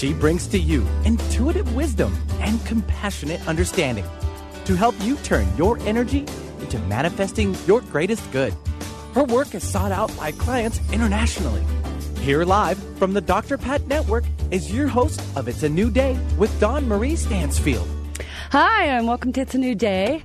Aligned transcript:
She 0.00 0.14
brings 0.14 0.46
to 0.46 0.58
you 0.58 0.86
intuitive 1.04 1.76
wisdom 1.76 2.16
and 2.40 2.64
compassionate 2.64 3.46
understanding 3.46 4.06
to 4.64 4.74
help 4.74 4.94
you 5.02 5.18
turn 5.18 5.46
your 5.58 5.78
energy 5.80 6.20
into 6.58 6.78
manifesting 6.88 7.54
your 7.66 7.82
greatest 7.82 8.32
good. 8.32 8.54
Her 9.12 9.24
work 9.24 9.54
is 9.54 9.62
sought 9.62 9.92
out 9.92 10.10
by 10.16 10.32
clients 10.32 10.80
internationally. 10.90 11.62
Here 12.20 12.46
live 12.46 12.78
from 12.96 13.12
the 13.12 13.20
Dr. 13.20 13.58
Pat 13.58 13.86
Network 13.88 14.24
is 14.50 14.72
your 14.72 14.88
host 14.88 15.20
of 15.36 15.48
It's 15.48 15.64
a 15.64 15.68
New 15.68 15.90
Day 15.90 16.18
with 16.38 16.58
Dawn 16.58 16.88
Marie 16.88 17.14
Stansfield. 17.14 17.86
Hi, 18.52 18.86
and 18.86 19.06
welcome 19.06 19.34
to 19.34 19.42
It's 19.42 19.54
a 19.54 19.58
New 19.58 19.74
Day. 19.74 20.24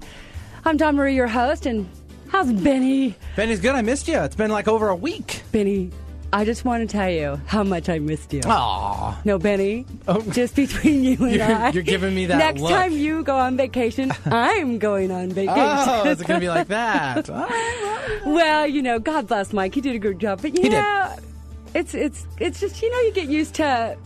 I'm 0.63 0.77
Dawn 0.77 0.95
Marie, 0.95 1.15
your 1.15 1.27
host, 1.27 1.65
and 1.65 1.85
how's 2.29 2.53
Benny? 2.53 3.13
Benny's 3.35 3.59
good. 3.59 3.75
I 3.75 3.81
missed 3.81 4.07
you. 4.07 4.21
It's 4.21 4.37
been 4.37 4.51
like 4.51 4.69
over 4.69 4.87
a 4.87 4.95
week. 4.95 5.43
Benny, 5.51 5.91
I 6.35 6.43
just 6.43 6.65
want 6.65 6.81
to 6.87 6.97
tell 6.97 7.09
you 7.09 7.39
how 7.45 7.63
much 7.63 7.87
I 7.87 7.97
missed 7.99 8.33
you. 8.33 8.41
Aww. 8.41 9.23
No, 9.23 9.39
Benny, 9.39 9.85
oh. 10.05 10.21
just 10.31 10.53
between 10.53 11.05
you 11.05 11.15
and 11.23 11.31
You're- 11.31 11.41
I. 11.43 11.69
you're 11.69 11.81
giving 11.81 12.13
me 12.13 12.25
that 12.25 12.37
Next 12.37 12.59
look. 12.59 12.71
time 12.71 12.91
you 12.91 13.23
go 13.23 13.37
on 13.37 13.55
vacation, 13.55 14.11
I'm 14.25 14.77
going 14.77 15.11
on 15.11 15.31
oh, 15.31 15.33
vacation. 15.33 15.55
Oh, 15.57 16.09
is 16.09 16.19
it 16.19 16.27
going 16.27 16.41
to 16.41 16.43
be 16.45 16.49
like 16.49 16.67
that? 16.67 17.29
Well. 17.29 17.47
Oh. 18.27 18.33
well, 18.33 18.67
you 18.67 18.81
know, 18.81 18.99
God 18.99 19.27
bless 19.27 19.51
Mike. 19.53 19.73
He 19.73 19.81
did 19.81 19.95
a 19.95 19.99
good 19.99 20.19
job, 20.19 20.41
but 20.41 20.53
you 20.55 20.61
He 20.63 20.69
did. 20.69 20.83
it's 21.73 21.95
it's 21.95 22.25
it's 22.39 22.59
just 22.59 22.81
you 22.81 22.91
know 22.91 22.99
you 23.01 23.11
get 23.13 23.27
used 23.29 23.55
to 23.55 23.97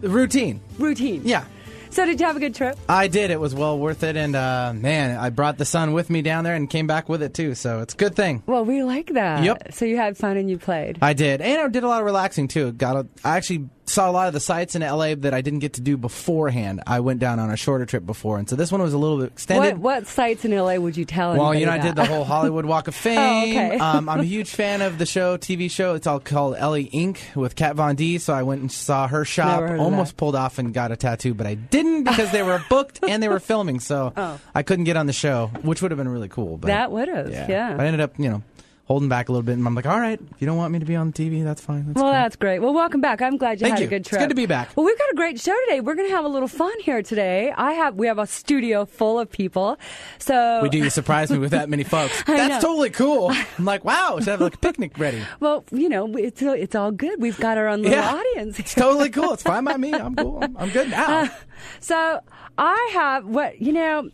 Routine. 0.00 0.60
routine. 0.78 1.22
Yeah. 1.24 1.44
So 1.90 2.04
did 2.04 2.20
you 2.20 2.26
have 2.26 2.36
a 2.36 2.40
good 2.40 2.54
trip? 2.54 2.78
I 2.88 3.08
did. 3.08 3.30
It 3.30 3.40
was 3.40 3.54
well 3.54 3.78
worth 3.78 4.02
it. 4.02 4.16
And 4.16 4.36
uh, 4.36 4.72
man, 4.74 5.18
I 5.18 5.30
brought 5.30 5.58
the 5.58 5.64
sun 5.64 5.92
with 5.92 6.10
me 6.10 6.22
down 6.22 6.44
there 6.44 6.54
and 6.54 6.68
came 6.68 6.86
back 6.86 7.08
with 7.08 7.22
it 7.22 7.34
too. 7.34 7.54
So 7.54 7.80
it's 7.80 7.94
a 7.94 7.96
good 7.96 8.14
thing. 8.14 8.42
Well, 8.46 8.64
we 8.64 8.82
like 8.82 9.12
that. 9.14 9.42
Yep. 9.44 9.72
So 9.72 9.84
you 9.84 9.96
had 9.96 10.16
fun 10.16 10.36
and 10.36 10.48
you 10.50 10.58
played. 10.58 10.98
I 11.02 11.12
did, 11.12 11.40
and 11.40 11.60
I 11.60 11.68
did 11.68 11.84
a 11.84 11.88
lot 11.88 12.00
of 12.00 12.06
relaxing 12.06 12.48
too. 12.48 12.72
Got, 12.72 12.96
a, 12.96 13.06
I 13.24 13.36
actually 13.36 13.68
saw 13.88 14.10
a 14.10 14.12
lot 14.12 14.28
of 14.28 14.34
the 14.34 14.40
sites 14.40 14.74
in 14.74 14.82
LA 14.82 15.14
that 15.16 15.34
I 15.34 15.40
didn't 15.40 15.58
get 15.60 15.74
to 15.74 15.80
do 15.80 15.96
beforehand. 15.96 16.82
I 16.86 17.00
went 17.00 17.20
down 17.20 17.38
on 17.40 17.50
a 17.50 17.56
shorter 17.56 17.86
trip 17.86 18.04
before, 18.06 18.38
and 18.38 18.48
so 18.48 18.54
this 18.56 18.70
one 18.70 18.80
was 18.82 18.92
a 18.92 18.98
little 18.98 19.18
bit 19.18 19.32
extended. 19.32 19.78
What 19.78 19.98
what 19.98 20.06
sites 20.06 20.44
in 20.44 20.50
LA 20.56 20.76
would 20.76 20.96
you 20.96 21.04
tell? 21.04 21.36
Well, 21.36 21.54
you 21.54 21.66
know, 21.66 21.72
I 21.72 21.78
did 21.78 21.96
the 21.96 22.04
whole 22.04 22.24
Hollywood 22.24 22.64
Walk 22.64 22.88
of 22.88 22.94
Fame. 22.94 23.18
Oh, 23.18 23.42
okay. 23.48 23.78
um, 23.78 24.08
I'm 24.08 24.20
a 24.20 24.24
huge 24.24 24.50
fan 24.50 24.82
of 24.82 24.98
the 24.98 25.06
show, 25.06 25.36
TV 25.36 25.70
show. 25.70 25.94
It's 25.94 26.06
all 26.06 26.20
called 26.20 26.54
LA 26.60 26.76
Ink 26.92 27.20
with 27.34 27.56
Kat 27.56 27.76
Von 27.76 27.96
D. 27.96 28.18
So 28.18 28.32
I 28.34 28.42
went 28.42 28.60
and 28.60 28.70
saw 28.70 29.08
her 29.08 29.24
shop. 29.24 29.60
Never 29.60 29.68
heard 29.68 29.80
of 29.80 29.86
Almost 29.86 30.16
pulled 30.16 30.36
off 30.36 30.58
and 30.58 30.72
got 30.74 30.92
a 30.92 30.96
tattoo, 30.96 31.34
but 31.34 31.46
I 31.46 31.54
didn't 31.54 32.04
because 32.04 32.30
they 32.30 32.42
were 32.42 32.62
booked 32.70 33.00
and 33.02 33.22
they 33.22 33.28
were 33.28 33.40
filming. 33.40 33.80
So 33.80 34.12
Oh. 34.16 34.40
I 34.54 34.62
couldn't 34.62 34.84
get 34.84 34.96
on 34.96 35.06
the 35.06 35.12
show, 35.12 35.46
which 35.62 35.80
would 35.82 35.90
have 35.90 35.98
been 35.98 36.08
really 36.08 36.28
cool. 36.28 36.56
But 36.56 36.68
That 36.68 36.90
would've, 36.92 37.30
yeah. 37.30 37.76
I 37.78 37.86
ended 37.86 38.00
up, 38.00 38.18
you 38.18 38.28
know, 38.28 38.42
holding 38.88 39.08
back 39.08 39.28
a 39.28 39.32
little 39.32 39.42
bit, 39.44 39.52
and 39.58 39.66
I'm 39.66 39.74
like, 39.74 39.86
all 39.86 40.00
right, 40.00 40.18
if 40.18 40.40
you 40.40 40.46
don't 40.46 40.56
want 40.56 40.72
me 40.72 40.78
to 40.80 40.84
be 40.86 40.96
on 40.96 41.12
TV, 41.12 41.44
that's 41.44 41.60
fine. 41.60 41.84
That's 41.86 42.00
Well, 42.00 42.10
that's 42.10 42.36
great. 42.36 42.58
Well, 42.60 42.72
welcome 42.74 43.00
back. 43.00 43.20
I'm 43.22 43.36
glad 43.36 43.60
you 43.60 43.66
Thank 43.66 43.74
had 43.74 43.80
you. 43.82 43.86
a 43.86 43.90
good 43.90 44.04
trip. 44.06 44.18
It's 44.20 44.24
good 44.24 44.30
to 44.30 44.34
be 44.34 44.46
back. 44.46 44.74
Well, 44.76 44.86
we've 44.86 44.98
got 44.98 45.10
a 45.12 45.14
great 45.14 45.38
show 45.38 45.54
today. 45.66 45.80
We're 45.80 45.94
going 45.94 46.08
to 46.08 46.14
have 46.16 46.24
a 46.24 46.28
little 46.28 46.48
fun 46.48 46.72
here 46.80 47.02
today. 47.02 47.52
I 47.56 47.72
have 47.72 47.94
we 47.96 48.06
have 48.06 48.18
a 48.18 48.26
studio 48.26 48.86
full 48.86 49.20
of 49.20 49.30
people. 49.30 49.78
So 50.18 50.60
we 50.62 50.68
do 50.70 50.78
you 50.78 50.90
surprise 50.90 51.30
me 51.30 51.38
with 51.38 51.50
that 51.52 51.68
many 51.68 51.84
folks. 51.84 52.22
That's 52.26 52.64
totally 52.64 52.90
cool. 52.90 53.30
I'm 53.58 53.64
like, 53.64 53.84
wow, 53.84 54.16
should 54.18 54.28
have 54.28 54.40
like 54.40 54.54
a 54.54 54.58
picnic 54.58 54.98
ready. 54.98 55.22
Well, 55.38 55.64
you 55.70 55.88
know, 55.88 56.16
it's 56.16 56.40
it's 56.40 56.74
all 56.74 56.90
good. 56.90 57.20
We've 57.20 57.38
got 57.38 57.58
our 57.58 57.68
own 57.68 57.82
little 57.82 57.98
Yeah. 57.98 58.14
audience. 58.14 58.58
It's 58.58 58.74
totally 58.74 59.10
cool. 59.10 59.34
It's 59.34 59.42
fine 59.42 59.64
by 59.64 59.76
me. 59.76 59.92
I'm 59.94 60.16
cool. 60.16 60.42
I'm, 60.42 60.56
I'm 60.56 60.70
good 60.70 60.88
now. 60.90 61.28
So 61.80 62.20
I 62.56 62.90
have 62.94 63.26
what 63.26 63.60
you 63.60 63.72
know. 63.72 64.08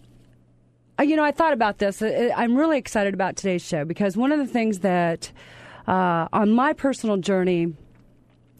Uh, 0.98 1.02
You 1.02 1.16
know, 1.16 1.24
I 1.24 1.32
thought 1.32 1.52
about 1.52 1.78
this. 1.78 2.02
Uh, 2.02 2.30
I'm 2.36 2.56
really 2.56 2.78
excited 2.78 3.14
about 3.14 3.36
today's 3.36 3.62
show 3.62 3.84
because 3.84 4.16
one 4.16 4.32
of 4.32 4.38
the 4.38 4.46
things 4.46 4.80
that 4.80 5.32
uh, 5.86 6.28
on 6.32 6.50
my 6.52 6.72
personal 6.72 7.16
journey 7.16 7.74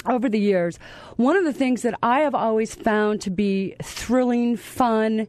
over 0.07 0.29
the 0.29 0.39
years, 0.39 0.79
one 1.17 1.37
of 1.37 1.45
the 1.45 1.53
things 1.53 1.83
that 1.83 1.99
I 2.03 2.21
have 2.21 2.35
always 2.35 2.75
found 2.75 3.23
to 3.23 3.31
be 3.31 3.75
thrilling, 3.83 4.57
fun, 4.57 5.27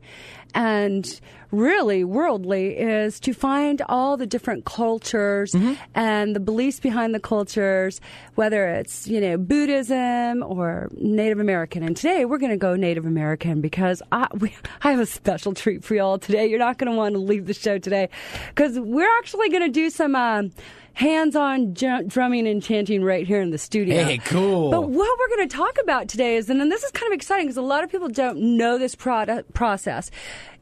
and 0.53 1.19
really 1.57 2.03
worldly 2.03 2.77
is 2.77 3.19
to 3.21 3.33
find 3.33 3.81
all 3.87 4.17
the 4.17 4.25
different 4.27 4.65
cultures 4.65 5.55
and 5.93 6.35
the 6.35 6.39
beliefs 6.39 6.79
behind 6.79 7.13
the 7.13 7.19
cultures, 7.19 8.01
whether 8.35 8.67
it's, 8.67 9.07
you 9.07 9.21
know, 9.21 9.37
Buddhism 9.37 10.43
or 10.43 10.89
Native 10.95 11.39
American. 11.39 11.83
And 11.83 11.95
today 11.95 12.25
we're 12.25 12.37
going 12.37 12.51
to 12.51 12.57
go 12.57 12.75
Native 12.75 13.05
American 13.05 13.61
because 13.61 14.01
I, 14.11 14.27
we, 14.39 14.55
I 14.83 14.91
have 14.91 14.99
a 14.99 15.05
special 15.05 15.53
treat 15.53 15.83
for 15.83 15.95
y'all 15.95 16.17
today. 16.19 16.47
You're 16.47 16.59
not 16.59 16.77
going 16.77 16.91
to 16.91 16.97
want 16.97 17.15
to 17.15 17.19
leave 17.19 17.45
the 17.45 17.53
show 17.53 17.77
today 17.77 18.09
because 18.49 18.79
we're 18.79 19.17
actually 19.17 19.49
going 19.49 19.63
to 19.63 19.69
do 19.69 19.89
some, 19.89 20.15
um, 20.15 20.51
hands-on 20.95 21.73
ju- 21.73 22.03
drumming 22.07 22.47
and 22.47 22.63
chanting 22.63 23.03
right 23.03 23.27
here 23.27 23.41
in 23.41 23.51
the 23.51 23.57
studio. 23.57 24.03
Hey, 24.03 24.17
cool. 24.17 24.71
But 24.71 24.89
what 24.89 25.19
we're 25.19 25.35
going 25.35 25.47
to 25.47 25.55
talk 25.55 25.77
about 25.83 26.07
today 26.07 26.37
is, 26.37 26.49
and 26.49 26.59
then 26.59 26.69
this 26.69 26.83
is 26.83 26.91
kind 26.91 27.11
of 27.11 27.15
exciting 27.15 27.45
because 27.45 27.57
a 27.57 27.61
lot 27.61 27.83
of 27.83 27.91
people 27.91 28.07
don't 28.07 28.57
know 28.57 28.77
this 28.77 28.95
product 28.95 29.53
process. 29.53 30.09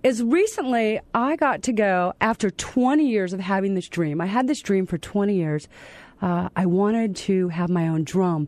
Is 0.02 0.22
recently 0.22 1.00
I 1.14 1.36
got 1.38 1.64
to 1.64 1.72
go 1.72 2.14
after 2.20 2.50
20 2.50 3.08
years 3.08 3.32
of 3.32 3.40
having 3.40 3.76
this 3.76 3.88
dream. 3.88 4.20
I 4.20 4.26
had 4.26 4.48
this 4.48 4.60
dream 4.60 4.86
for 4.86 4.98
20 4.98 5.34
years. 5.36 5.68
Uh, 6.22 6.50
I 6.56 6.66
wanted 6.66 7.16
to 7.18 7.50
have 7.50 7.70
my 7.70 7.88
own 7.88 8.04
drum, 8.04 8.48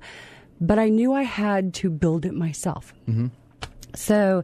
but 0.60 0.80
I 0.80 0.90
knew 0.90 1.14
I 1.14 1.22
had 1.24 1.74
to 1.76 1.90
build 1.90 2.26
it 2.26 2.34
myself. 2.34 2.94
So, 3.94 4.44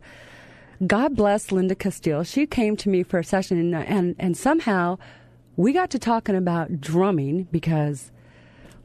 God 0.86 1.16
bless 1.16 1.52
Linda 1.52 1.76
Castile. 1.76 2.24
She 2.24 2.46
came 2.46 2.76
to 2.78 2.90
me 2.90 3.04
for 3.04 3.20
a 3.20 3.24
session, 3.24 3.58
and 3.60 3.76
and, 3.76 4.16
and 4.18 4.38
somehow 4.38 4.98
we 5.56 5.74
got 5.74 5.90
to 5.92 6.00
talking 6.00 6.36
about 6.36 6.82
drumming 6.82 7.44
because, 7.52 8.12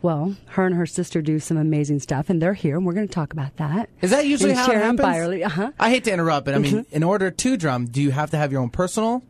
well, 0.02 0.36
her 0.48 0.66
and 0.66 0.74
her 0.74 0.86
sister 0.86 1.22
do 1.22 1.38
some 1.38 1.56
amazing 1.56 2.00
stuff, 2.00 2.28
and 2.28 2.40
they're 2.40 2.54
here, 2.54 2.76
and 2.76 2.84
we're 2.86 2.92
going 2.92 3.08
to 3.08 3.14
talk 3.14 3.32
about 3.32 3.56
that. 3.56 3.88
Is 4.00 4.10
that 4.10 4.26
usually 4.26 4.50
And 4.50 4.58
how 4.58 4.70
it 4.70 4.76
happens? 4.76 5.00
Byerly, 5.00 5.44
uh-huh. 5.44 5.72
I 5.78 5.90
hate 5.90 6.04
to 6.04 6.12
interrupt, 6.12 6.44
but 6.44 6.54
I 6.54 6.58
mean, 6.58 6.86
in 6.90 7.02
order 7.02 7.30
to 7.30 7.56
drum, 7.56 7.86
do 7.86 8.02
you 8.02 8.10
have 8.10 8.30
to 8.30 8.36
have 8.36 8.52
your 8.52 8.60
own 8.60 8.70
personal, 8.70 9.22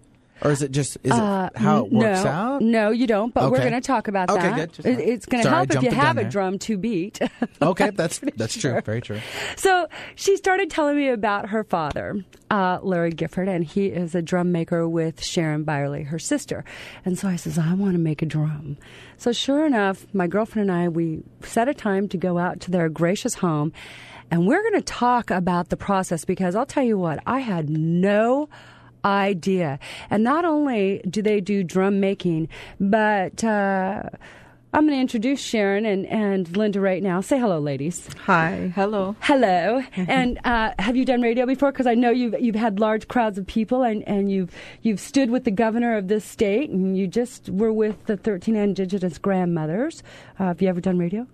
or 0.42 0.50
is 0.50 0.62
it 0.62 0.70
just 0.70 0.96
is 1.02 1.12
it 1.12 1.56
how 1.56 1.84
it 1.86 1.92
no, 1.92 1.98
works 1.98 2.24
out? 2.24 2.60
No, 2.62 2.90
you 2.90 3.06
don't. 3.06 3.32
But 3.32 3.50
we're 3.50 3.58
going 3.58 3.72
to 3.72 3.80
talk 3.80 4.08
about 4.08 4.30
Okay, 4.30 4.40
that. 4.42 4.72
good. 4.76 4.86
It- 4.86 5.00
it's 5.00 5.26
going 5.26 5.42
to 5.42 5.48
help 5.50 5.70
if 5.74 5.82
you 5.82 5.90
have 5.90 6.18
a 6.18 6.22
there. 6.22 6.30
drum 6.30 6.58
to 6.60 6.76
beat. 6.76 7.20
Okay, 7.62 7.90
that's 7.90 8.18
that's 8.36 8.58
sure. 8.58 8.72
true. 8.72 8.80
Very 8.82 9.00
true. 9.00 9.20
So 9.56 9.88
she 10.14 10.36
started 10.36 10.70
telling 10.70 10.96
me 10.96 11.08
about 11.08 11.48
her 11.48 11.64
father, 11.64 12.22
uh, 12.50 12.78
Larry 12.82 13.12
Gifford, 13.12 13.48
and 13.48 13.64
he 13.64 13.86
is 13.86 14.14
a 14.14 14.20
drum 14.20 14.52
maker 14.52 14.86
with 14.88 15.24
Sharon 15.24 15.64
Byerly, 15.64 16.02
her 16.04 16.18
sister. 16.18 16.64
And 17.04 17.18
so 17.18 17.28
I 17.28 17.36
says, 17.36 17.58
I 17.58 17.72
want 17.74 17.92
to 17.94 17.98
make 17.98 18.20
a 18.20 18.26
drum. 18.26 18.76
So 19.16 19.32
sure 19.32 19.64
enough, 19.66 20.06
my 20.12 20.26
girlfriend 20.26 20.70
and 20.70 20.78
I, 20.78 20.88
we 20.88 21.22
set 21.42 21.68
a 21.68 21.74
time 21.74 22.08
to 22.08 22.16
go 22.18 22.36
out 22.38 22.60
to 22.60 22.70
their 22.70 22.88
gracious 22.90 23.34
home, 23.34 23.72
and 24.30 24.46
we're 24.46 24.62
going 24.62 24.74
to 24.74 24.82
talk 24.82 25.30
about 25.30 25.70
the 25.70 25.76
process 25.76 26.24
because 26.26 26.54
I'll 26.54 26.66
tell 26.66 26.84
you 26.84 26.98
what, 26.98 27.20
I 27.26 27.38
had 27.40 27.70
no 27.70 28.48
idea. 29.06 29.78
And 30.10 30.24
not 30.24 30.44
only 30.44 31.00
do 31.08 31.22
they 31.22 31.40
do 31.40 31.62
drum 31.62 32.00
making, 32.00 32.48
but 32.80 33.42
uh, 33.44 34.02
I'm 34.72 34.86
going 34.86 34.98
to 34.98 35.00
introduce 35.00 35.40
Sharon 35.40 35.86
and, 35.86 36.04
and 36.06 36.54
Linda 36.56 36.80
right 36.80 37.02
now. 37.02 37.20
Say 37.20 37.38
hello, 37.38 37.58
ladies. 37.58 38.08
Hi. 38.24 38.72
Hello. 38.74 39.16
Hello. 39.20 39.82
and 39.96 40.38
uh, 40.44 40.72
have 40.78 40.96
you 40.96 41.04
done 41.04 41.22
radio 41.22 41.46
before? 41.46 41.72
Because 41.72 41.86
I 41.86 41.94
know 41.94 42.10
you've 42.10 42.34
you've 42.38 42.56
had 42.56 42.78
large 42.78 43.08
crowds 43.08 43.38
of 43.38 43.46
people, 43.46 43.82
and, 43.82 44.06
and 44.06 44.30
you've 44.30 44.54
you've 44.82 45.00
stood 45.00 45.30
with 45.30 45.44
the 45.44 45.50
governor 45.50 45.96
of 45.96 46.08
this 46.08 46.24
state, 46.24 46.68
and 46.68 46.98
you 46.98 47.06
just 47.06 47.48
were 47.48 47.72
with 47.72 48.04
the 48.06 48.16
13 48.16 48.56
Indigenous 48.56 49.16
grandmothers. 49.18 50.02
Uh, 50.38 50.46
have 50.46 50.60
you 50.60 50.68
ever 50.68 50.80
done 50.80 50.98
radio? 50.98 51.26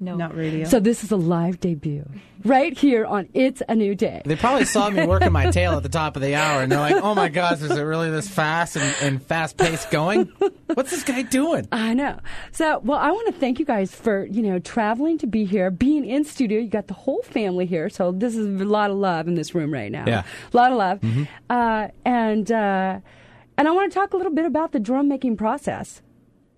No. 0.00 0.14
Not 0.14 0.36
radio. 0.36 0.64
So 0.64 0.78
this 0.78 1.02
is 1.02 1.10
a 1.10 1.16
live 1.16 1.58
debut 1.58 2.08
right 2.44 2.76
here 2.76 3.04
on 3.04 3.28
It's 3.34 3.62
a 3.68 3.74
New 3.74 3.96
Day. 3.96 4.22
They 4.24 4.36
probably 4.36 4.64
saw 4.64 4.88
me 4.90 5.04
working 5.04 5.32
my 5.32 5.50
tail 5.50 5.72
at 5.72 5.82
the 5.82 5.88
top 5.88 6.14
of 6.14 6.22
the 6.22 6.36
hour, 6.36 6.62
and 6.62 6.70
they're 6.70 6.78
like, 6.78 7.02
"Oh 7.02 7.16
my 7.16 7.28
gosh, 7.28 7.60
is 7.62 7.72
it 7.72 7.82
really 7.82 8.08
this 8.10 8.28
fast 8.28 8.76
and, 8.76 8.94
and 9.02 9.20
fast 9.20 9.56
paced 9.56 9.90
going? 9.90 10.26
What's 10.74 10.90
this 10.90 11.02
guy 11.02 11.22
doing?" 11.22 11.66
I 11.72 11.94
know. 11.94 12.20
So, 12.52 12.78
well, 12.84 12.98
I 12.98 13.10
want 13.10 13.26
to 13.34 13.40
thank 13.40 13.58
you 13.58 13.64
guys 13.64 13.92
for, 13.92 14.24
you 14.26 14.42
know, 14.42 14.60
traveling 14.60 15.18
to 15.18 15.26
be 15.26 15.44
here, 15.44 15.70
being 15.70 16.04
in 16.04 16.24
studio. 16.24 16.60
You 16.60 16.68
got 16.68 16.86
the 16.86 16.94
whole 16.94 17.22
family 17.22 17.66
here. 17.66 17.88
So, 17.88 18.12
this 18.12 18.36
is 18.36 18.60
a 18.60 18.64
lot 18.64 18.90
of 18.90 18.96
love 18.96 19.26
in 19.26 19.34
this 19.34 19.52
room 19.54 19.72
right 19.72 19.90
now. 19.90 20.04
Yeah. 20.06 20.22
A 20.52 20.56
lot 20.56 20.70
of 20.70 20.78
love. 20.78 21.00
Uh, 21.50 21.88
and, 22.04 22.52
uh, 22.52 23.00
and 23.56 23.66
I 23.66 23.70
want 23.72 23.90
to 23.90 23.98
talk 23.98 24.12
a 24.12 24.16
little 24.16 24.32
bit 24.32 24.44
about 24.44 24.70
the 24.70 24.78
drum 24.78 25.08
making 25.08 25.36
process. 25.36 26.02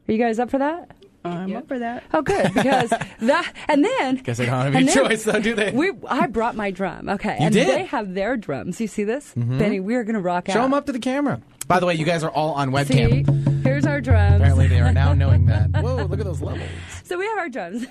Are 0.09 0.12
you 0.12 0.19
guys 0.19 0.38
up 0.38 0.50
for 0.50 0.59
that? 0.59 0.91
I'm 1.25 1.56
up 1.56 1.69
for 1.69 1.78
that. 1.78 2.05
Oh, 2.12 2.22
good. 2.22 2.52
Because 2.55 2.90
that, 3.20 3.52
and 3.69 3.84
then. 3.84 4.17
Guess 4.17 4.38
they 4.38 4.46
don't 4.46 4.55
have 4.55 4.75
and 4.75 4.88
any 4.88 4.93
choice, 4.93 5.25
though, 5.25 5.40
do 5.40 5.55
they? 5.55 5.70
We, 5.72 5.93
I 6.08 6.26
brought 6.26 6.56
my 6.56 6.70
drum. 6.70 7.08
Okay. 7.08 7.37
You 7.38 7.46
and 7.46 7.55
did? 7.55 7.69
they 7.69 7.84
have 7.84 8.14
their 8.14 8.37
drums. 8.37 8.81
You 8.81 8.87
see 8.87 9.05
this? 9.05 9.34
Mm-hmm. 9.34 9.58
Benny, 9.58 9.81
we're 9.81 10.05
going 10.05 10.14
to 10.14 10.20
rock 10.20 10.49
out. 10.49 10.55
Show 10.55 10.62
them 10.62 10.75
up 10.75 10.87
to 10.87 10.93
the 10.93 10.99
camera. 10.99 11.40
By 11.67 11.78
the 11.78 11.87
way, 11.87 11.94
you 11.94 12.05
guys 12.05 12.25
are 12.25 12.31
all 12.31 12.55
on 12.55 12.70
webcam. 12.70 12.87
See? 12.88 13.22
webcam. 13.22 13.62
Here's 13.62 13.87
our 13.87 14.00
drums. 14.00 14.37
Apparently, 14.37 14.67
they 14.67 14.81
are 14.81 14.93
now 14.93 15.12
knowing 15.12 15.46
that. 15.46 15.70
Whoa, 15.82 16.05
look 16.05 16.19
at 16.19 16.25
those 16.25 16.40
levels. 16.43 16.69
So 17.05 17.17
we 17.17 17.26
have 17.26 17.38
our 17.38 17.49
drums. 17.49 17.87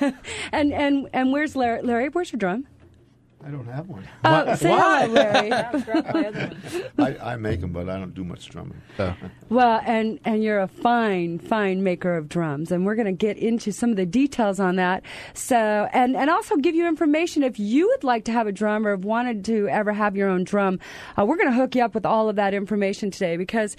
and 0.52 0.72
and 0.72 1.08
and 1.12 1.32
where's 1.32 1.54
Larry? 1.54 1.82
Larry, 1.82 2.08
where's 2.08 2.32
your 2.32 2.38
drum? 2.38 2.66
I 3.42 3.50
don't 3.50 3.66
have 3.66 3.88
one. 3.88 4.06
Oh, 4.24 4.54
say 4.54 4.70
hello, 4.70 5.06
Larry. 5.12 5.52
I, 6.98 7.32
I 7.32 7.36
make 7.36 7.62
them, 7.62 7.72
but 7.72 7.88
I 7.88 7.98
don't 7.98 8.14
do 8.14 8.22
much 8.22 8.48
drumming. 8.50 8.82
Well, 9.48 9.80
and 9.86 10.20
and 10.26 10.44
you're 10.44 10.60
a 10.60 10.68
fine, 10.68 11.38
fine 11.38 11.82
maker 11.82 12.16
of 12.16 12.28
drums, 12.28 12.70
and 12.70 12.84
we're 12.84 12.96
going 12.96 13.06
to 13.06 13.12
get 13.12 13.38
into 13.38 13.72
some 13.72 13.90
of 13.90 13.96
the 13.96 14.04
details 14.04 14.60
on 14.60 14.76
that. 14.76 15.02
So, 15.32 15.56
and 15.92 16.16
and 16.16 16.28
also 16.28 16.56
give 16.56 16.74
you 16.74 16.86
information 16.86 17.42
if 17.42 17.58
you 17.58 17.88
would 17.88 18.04
like 18.04 18.24
to 18.26 18.32
have 18.32 18.46
a 18.46 18.52
drum 18.52 18.86
or 18.86 18.90
have 18.90 19.04
wanted 19.04 19.44
to 19.46 19.68
ever 19.68 19.92
have 19.92 20.16
your 20.16 20.28
own 20.28 20.44
drum. 20.44 20.78
Uh, 21.18 21.24
we're 21.24 21.36
going 21.36 21.50
to 21.50 21.56
hook 21.56 21.74
you 21.74 21.82
up 21.82 21.94
with 21.94 22.04
all 22.04 22.28
of 22.28 22.36
that 22.36 22.52
information 22.52 23.10
today 23.10 23.38
because 23.38 23.74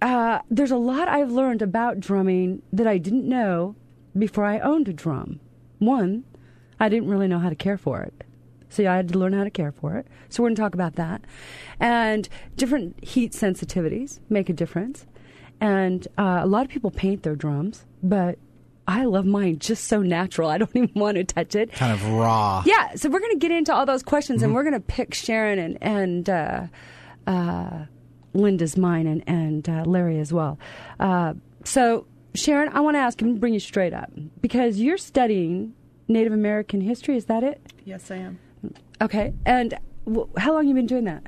uh, 0.00 0.38
there's 0.50 0.70
a 0.70 0.76
lot 0.76 1.06
I've 1.06 1.30
learned 1.30 1.60
about 1.60 2.00
drumming 2.00 2.62
that 2.72 2.86
I 2.86 2.96
didn't 2.96 3.28
know 3.28 3.76
before 4.18 4.46
I 4.46 4.58
owned 4.60 4.88
a 4.88 4.94
drum. 4.94 5.38
One, 5.78 6.24
I 6.78 6.88
didn't 6.88 7.10
really 7.10 7.28
know 7.28 7.38
how 7.38 7.50
to 7.50 7.54
care 7.54 7.76
for 7.76 8.00
it. 8.00 8.24
So 8.70 8.86
I 8.90 8.96
had 8.96 9.08
to 9.08 9.18
learn 9.18 9.32
how 9.34 9.44
to 9.44 9.50
care 9.50 9.72
for 9.72 9.96
it. 9.96 10.06
So 10.30 10.42
we're 10.42 10.48
going 10.48 10.56
to 10.56 10.62
talk 10.62 10.74
about 10.74 10.94
that. 10.94 11.22
And 11.78 12.28
different 12.56 13.02
heat 13.04 13.32
sensitivities 13.32 14.20
make 14.30 14.48
a 14.48 14.52
difference. 14.54 15.06
And 15.60 16.06
uh, 16.16 16.40
a 16.42 16.46
lot 16.46 16.64
of 16.64 16.70
people 16.70 16.90
paint 16.90 17.22
their 17.22 17.36
drums, 17.36 17.84
but 18.02 18.38
I 18.88 19.04
love 19.04 19.26
mine 19.26 19.58
just 19.58 19.84
so 19.84 20.00
natural. 20.00 20.48
I 20.48 20.58
don't 20.58 20.70
even 20.74 20.90
want 20.94 21.16
to 21.16 21.24
touch 21.24 21.54
it. 21.54 21.72
Kind 21.72 21.92
of 21.92 22.04
raw. 22.10 22.62
Yeah, 22.64 22.94
so 22.94 23.10
we're 23.10 23.20
going 23.20 23.32
to 23.32 23.38
get 23.38 23.50
into 23.50 23.74
all 23.74 23.86
those 23.86 24.02
questions, 24.02 24.42
and 24.42 24.54
we're 24.54 24.62
going 24.64 24.74
to 24.74 24.80
pick 24.80 25.14
Sharon 25.14 25.58
and 25.58 25.78
and 25.82 26.30
uh, 26.30 26.66
uh, 27.26 27.84
Linda's 28.32 28.76
mine 28.76 29.06
and 29.06 29.22
and 29.26 29.68
uh, 29.68 29.84
Larry 29.84 30.18
as 30.18 30.32
well. 30.32 30.58
Uh, 30.98 31.34
so 31.64 32.06
Sharon, 32.34 32.70
I 32.72 32.80
want 32.80 32.94
to 32.96 33.00
ask 33.00 33.20
and 33.22 33.38
bring 33.38 33.54
you 33.54 33.60
straight 33.60 33.92
up 33.92 34.10
because 34.40 34.78
you're 34.80 34.98
studying 34.98 35.74
Native 36.08 36.32
American 36.32 36.80
history. 36.80 37.16
Is 37.16 37.26
that 37.26 37.42
it? 37.44 37.60
Yes, 37.84 38.10
I 38.10 38.16
am. 38.16 38.38
Okay, 39.00 39.32
and 39.46 39.74
w- 40.06 40.28
how 40.36 40.52
long 40.52 40.68
you 40.68 40.74
been 40.74 40.86
doing 40.86 41.04
that? 41.04 41.24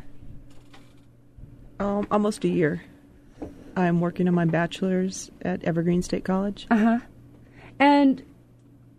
Um, 1.80 2.06
almost 2.10 2.44
a 2.44 2.48
year. 2.48 2.82
I'm 3.76 4.00
working 4.00 4.28
on 4.28 4.34
my 4.34 4.44
bachelor's 4.44 5.30
at 5.42 5.64
Evergreen 5.64 6.02
State 6.02 6.24
College. 6.24 6.66
Uh 6.70 6.76
huh. 6.76 6.98
And 7.80 8.22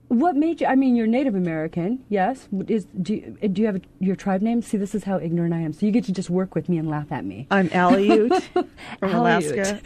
what 0.07 0.35
made 0.35 0.61
you? 0.61 0.67
I 0.67 0.75
mean, 0.75 0.95
you're 0.95 1.07
Native 1.07 1.35
American, 1.35 2.03
yes. 2.09 2.47
Is 2.67 2.85
do 3.01 3.13
you, 3.15 3.49
do 3.49 3.61
you 3.61 3.67
have 3.67 3.77
a, 3.77 3.81
your 3.99 4.15
tribe 4.15 4.41
name? 4.41 4.61
See, 4.61 4.77
this 4.77 4.95
is 4.95 5.03
how 5.03 5.19
ignorant 5.19 5.53
I 5.53 5.59
am. 5.59 5.73
So 5.73 5.85
you 5.85 5.91
get 5.91 6.03
to 6.05 6.11
just 6.11 6.29
work 6.29 6.55
with 6.55 6.67
me 6.69 6.77
and 6.77 6.89
laugh 6.89 7.11
at 7.11 7.23
me. 7.25 7.47
I'm 7.51 7.69
Aleut 7.69 8.41
from 8.99 9.09
Aleut. 9.11 9.51
Alaska. 9.51 9.79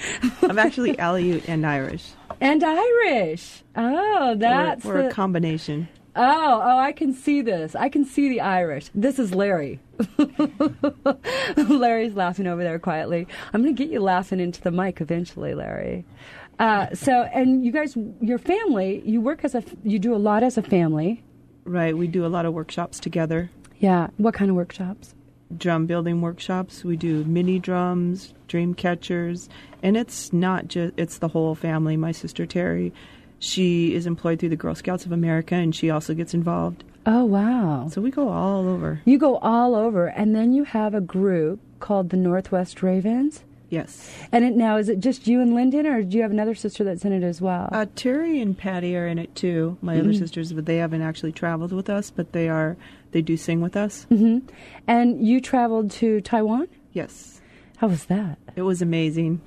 I'm 0.44 0.58
actually 0.60 0.96
Aleut 0.96 1.48
and 1.48 1.66
Irish. 1.66 2.10
And 2.40 2.64
Irish. 2.64 3.64
Oh, 3.76 4.36
that's 4.38 4.86
we're, 4.86 4.94
we're 4.94 5.02
the, 5.04 5.08
a 5.08 5.12
combination. 5.12 5.88
Oh, 6.20 6.62
oh, 6.64 6.78
I 6.80 6.94
can 6.94 7.14
see 7.14 7.42
this. 7.42 7.76
I 7.76 7.90
can 7.90 8.04
see 8.04 8.28
the 8.28 8.42
Irish. 8.42 8.90
This 8.96 9.20
is 9.20 9.36
Larry. 9.36 9.80
Larry's 11.58 12.16
laughing 12.16 12.48
over 12.48 12.64
there 12.64 12.80
quietly. 12.80 13.28
I'm 13.54 13.62
going 13.62 13.76
to 13.76 13.84
get 13.84 13.92
you 13.92 14.00
laughing 14.00 14.40
into 14.40 14.60
the 14.60 14.72
mic 14.72 15.00
eventually, 15.00 15.54
Larry. 15.54 16.06
Uh, 16.58 16.88
so, 16.96 17.22
and 17.22 17.64
you 17.64 17.72
guys, 17.72 17.96
your 18.20 18.40
family, 18.40 19.04
you 19.06 19.22
work 19.22 19.46
as 19.46 19.54
a, 19.54 19.64
you 19.84 20.00
do 20.00 20.16
a 20.16 20.18
lot 20.18 20.42
as 20.42 20.58
a 20.58 20.64
family. 20.64 21.24
Right. 21.66 21.96
We 21.96 22.08
do 22.08 22.26
a 22.26 22.28
lot 22.28 22.48
of 22.48 22.54
workshops 22.54 23.00
together. 23.00 23.52
Yeah. 23.78 24.08
What 24.18 24.34
kind 24.34 24.50
of 24.50 24.56
workshops? 24.56 25.14
Drum 25.56 25.86
building 25.86 26.22
workshops. 26.22 26.84
We 26.84 26.98
do 26.98 27.24
mini 27.26 27.60
drums, 27.60 28.34
dream 28.48 28.74
catchers, 28.74 29.50
and 29.84 29.96
it's 29.96 30.34
not 30.34 30.68
just 30.68 30.94
it's 30.98 31.20
the 31.20 31.28
whole 31.28 31.56
family. 31.56 31.96
My 31.96 32.12
sister 32.12 32.46
Terry, 32.46 32.92
she 33.40 33.94
is 33.94 34.06
employed 34.06 34.40
through 34.40 34.50
the 34.50 34.56
Girl 34.56 34.76
Scouts 34.76 35.06
of 35.06 35.12
America, 35.12 35.56
and 35.56 35.76
she 35.76 35.90
also 35.90 36.14
gets 36.14 36.34
involved. 36.34 36.84
Oh, 37.06 37.24
wow. 37.26 37.88
So 37.90 38.02
we 38.02 38.12
go 38.12 38.30
all 38.30 38.68
over. 38.68 39.02
You 39.06 39.18
go 39.18 39.38
all 39.38 39.76
over, 39.76 40.08
and 40.08 40.36
then 40.36 40.54
you 40.54 40.64
have 40.66 40.94
a 40.94 41.02
group 41.02 41.60
called 41.80 42.10
the 42.10 42.18
Northwest 42.18 42.82
Ravens. 42.84 43.44
Yes. 43.70 44.10
And 44.32 44.46
it, 44.46 44.54
now, 44.56 44.78
is 44.78 44.88
it 44.88 45.00
just 45.00 45.28
you 45.28 45.42
and 45.42 45.54
Linda, 45.54 45.86
or 45.90 46.02
do 46.02 46.16
you 46.18 46.24
have 46.24 46.32
another 46.32 46.56
sister 46.56 46.84
that's 46.86 47.04
in 47.04 47.12
it 47.12 47.24
as 47.24 47.42
well? 47.42 47.70
Uh, 47.72 47.86
Terry 47.96 48.40
and 48.42 48.58
Patty 48.58 48.96
are 48.96 49.08
in 49.08 49.20
it 49.20 49.36
too. 49.36 49.78
My 49.82 50.00
other 50.00 50.14
sisters, 50.14 50.54
but 50.54 50.66
they 50.66 50.78
haven't 50.78 51.02
actually 51.02 51.34
traveled 51.34 51.74
with 51.74 51.90
us, 51.90 52.10
but 52.10 52.32
they 52.32 52.48
are. 52.50 52.78
They 53.12 53.22
do 53.22 53.36
sing 53.38 53.62
with 53.62 53.76
us. 53.78 54.06
hmm 54.10 54.40
And 54.88 55.26
you 55.26 55.40
traveled 55.42 55.92
to 55.92 56.22
Taiwan? 56.22 56.68
Yes. 56.94 57.42
How 57.78 57.88
was 57.88 58.06
that? 58.06 58.38
It 58.56 58.64
was 58.64 58.82
amazing. 58.82 59.42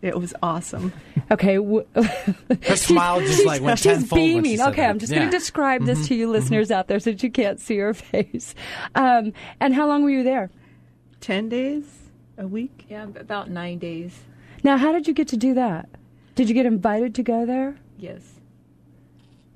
It 0.00 0.16
was 0.16 0.32
awesome. 0.42 0.92
Okay. 1.30 1.56
W- 1.56 1.84
Her 1.94 2.76
smile 2.76 3.20
just 3.20 3.44
like 3.44 3.60
went 3.62 3.78
She's 3.80 3.92
tenfold 3.92 4.20
when 4.20 4.42
beaming. 4.42 4.58
said 4.58 4.68
Okay, 4.68 4.82
that. 4.82 4.90
I'm 4.90 4.98
just 4.98 5.12
Yeah. 5.12 5.18
going 5.20 5.30
to 5.30 5.36
describe 5.36 5.84
this 5.86 6.06
to 6.08 6.14
you 6.14 6.30
listeners 6.30 6.70
out 6.70 6.86
there 6.88 7.00
so 7.00 7.10
that 7.10 7.22
you 7.22 7.30
can't 7.30 7.58
see 7.58 7.78
her 7.78 7.92
face. 7.94 8.54
Um, 8.94 9.32
and 9.60 9.74
how 9.74 9.88
long 9.88 10.04
were 10.04 10.10
you 10.10 10.22
there? 10.22 10.50
Ten 11.20 11.48
days 11.48 11.84
a 12.36 12.46
week. 12.46 12.86
Yeah, 12.88 13.04
about 13.04 13.50
nine 13.50 13.78
days. 13.78 14.16
Now, 14.62 14.76
how 14.76 14.92
did 14.92 15.08
you 15.08 15.14
get 15.14 15.26
to 15.28 15.36
do 15.36 15.54
that? 15.54 15.88
Did 16.36 16.48
you 16.48 16.54
get 16.54 16.66
invited 16.66 17.16
to 17.16 17.22
go 17.24 17.44
there? 17.44 17.76
Yes. 17.98 18.20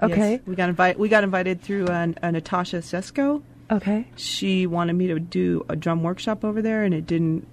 Okay. 0.02 0.32
Yes. 0.32 0.40
We 0.46 0.56
got 0.56 0.68
invited. 0.68 0.98
We 0.98 1.08
got 1.08 1.22
invited 1.22 1.60
through 1.62 1.86
uh, 1.86 2.06
Natasha 2.06 2.78
Sesko. 2.78 3.42
Okay. 3.70 4.08
She 4.16 4.66
wanted 4.66 4.94
me 4.94 5.06
to 5.06 5.20
do 5.20 5.64
a 5.68 5.76
drum 5.76 6.02
workshop 6.02 6.44
over 6.44 6.60
there, 6.60 6.82
and 6.82 6.92
it 6.92 7.06
didn't 7.06 7.46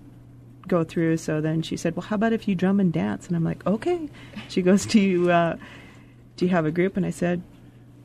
go 0.69 0.83
through. 0.83 1.17
So 1.17 1.41
then 1.41 1.61
she 1.61 1.75
said, 1.75 1.95
"Well, 1.95 2.05
how 2.05 2.15
about 2.15 2.31
if 2.33 2.47
you 2.47 2.55
drum 2.55 2.79
and 2.79 2.93
dance?" 2.93 3.27
And 3.27 3.35
I'm 3.35 3.43
like, 3.43 3.65
"Okay." 3.67 4.07
She 4.47 4.61
goes, 4.61 4.85
"Do 4.85 4.99
you 4.99 5.29
uh, 5.31 5.57
do 6.37 6.45
you 6.45 6.51
have 6.51 6.65
a 6.65 6.71
group?" 6.71 6.95
And 6.95 7.05
I 7.05 7.09
said, 7.11 7.41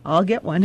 "I'll 0.05 0.25
get 0.25 0.43
one." 0.43 0.63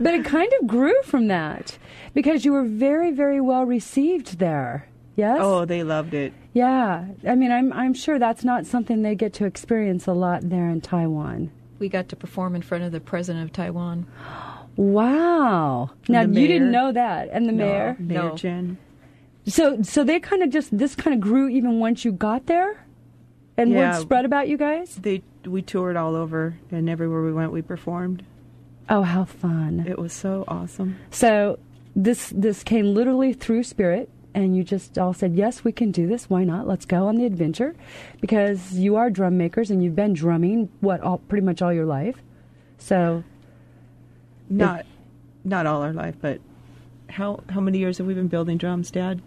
But 0.00 0.14
it 0.14 0.24
kind 0.24 0.52
of 0.60 0.66
grew 0.66 0.94
from 1.04 1.28
that 1.28 1.78
because 2.14 2.44
you 2.44 2.52
were 2.52 2.64
very, 2.64 3.12
very 3.12 3.40
well 3.40 3.64
received 3.64 4.38
there. 4.38 4.88
Yes. 5.16 5.38
oh, 5.40 5.64
they 5.64 5.84
loved 5.84 6.12
it. 6.14 6.32
Yeah. 6.52 7.04
I 7.26 7.36
mean, 7.36 7.52
I'm 7.52 7.72
I'm 7.72 7.94
sure 7.94 8.18
that's 8.18 8.42
not 8.42 8.66
something 8.66 9.02
they 9.02 9.14
get 9.14 9.32
to 9.34 9.44
experience 9.44 10.08
a 10.08 10.12
lot 10.12 10.48
there 10.48 10.68
in 10.68 10.80
Taiwan. 10.80 11.52
We 11.78 11.88
got 11.88 12.08
to 12.08 12.16
perform 12.16 12.56
in 12.56 12.62
front 12.62 12.82
of 12.82 12.90
the 12.90 13.00
president 13.00 13.44
of 13.44 13.52
Taiwan. 13.52 14.06
Wow. 14.76 15.90
now 16.08 16.22
you 16.22 16.48
didn't 16.48 16.72
know 16.72 16.90
that, 16.90 17.28
and 17.30 17.48
the 17.48 17.52
mayor. 17.52 17.96
Mayor 18.00 18.22
No. 18.30 18.36
Jen. 18.36 18.76
So 19.46 19.82
so 19.82 20.04
they 20.04 20.20
kind 20.20 20.42
of 20.42 20.50
just 20.50 20.76
this 20.76 20.94
kind 20.94 21.14
of 21.14 21.20
grew 21.20 21.48
even 21.48 21.78
once 21.78 22.04
you 22.04 22.12
got 22.12 22.46
there, 22.46 22.84
and 23.56 23.70
Yeah. 23.70 23.92
word 23.92 24.02
spread 24.02 24.24
about 24.24 24.48
you 24.48 24.56
guys. 24.56 24.96
They 24.96 25.22
we 25.44 25.60
toured 25.62 25.96
all 25.96 26.14
over, 26.16 26.54
and 26.70 26.88
everywhere 26.88 27.22
we 27.22 27.32
went, 27.32 27.52
we 27.52 27.60
performed. 27.62 28.22
Oh, 28.88 29.02
how 29.02 29.24
fun! 29.24 29.84
It 29.86 29.98
was 29.98 30.12
so 30.12 30.44
awesome. 30.48 30.96
So 31.10 31.58
this 31.94 32.30
this 32.30 32.62
came 32.64 32.94
literally 32.94 33.32
through 33.34 33.62
spirit, 33.64 34.08
and 34.34 34.56
you 34.56 34.64
just 34.64 34.98
all 34.98 35.12
said, 35.12 35.34
"Yes, 35.34 35.62
we 35.64 35.72
can 35.72 35.90
do 35.90 36.06
this. 36.06 36.30
Why 36.30 36.44
not? 36.44 36.66
Let's 36.66 36.86
go 36.86 37.06
on 37.08 37.16
the 37.16 37.26
adventure," 37.26 37.74
because 38.22 38.78
you 38.78 38.96
are 38.96 39.10
drum 39.10 39.36
makers 39.36 39.70
and 39.70 39.82
you've 39.84 39.96
been 39.96 40.14
drumming 40.14 40.70
what 40.80 41.00
all 41.02 41.18
pretty 41.18 41.44
much 41.44 41.60
all 41.60 41.72
your 41.72 41.86
life. 41.86 42.16
So 42.78 43.24
Not 44.48 44.86
not 45.44 45.66
all 45.66 45.82
our 45.82 45.92
life, 45.92 46.16
but 46.20 46.40
how 47.10 47.40
how 47.50 47.60
many 47.60 47.78
years 47.78 47.98
have 47.98 48.06
we 48.06 48.14
been 48.14 48.28
building 48.28 48.56
drums, 48.58 48.90
Dad? 48.90 49.20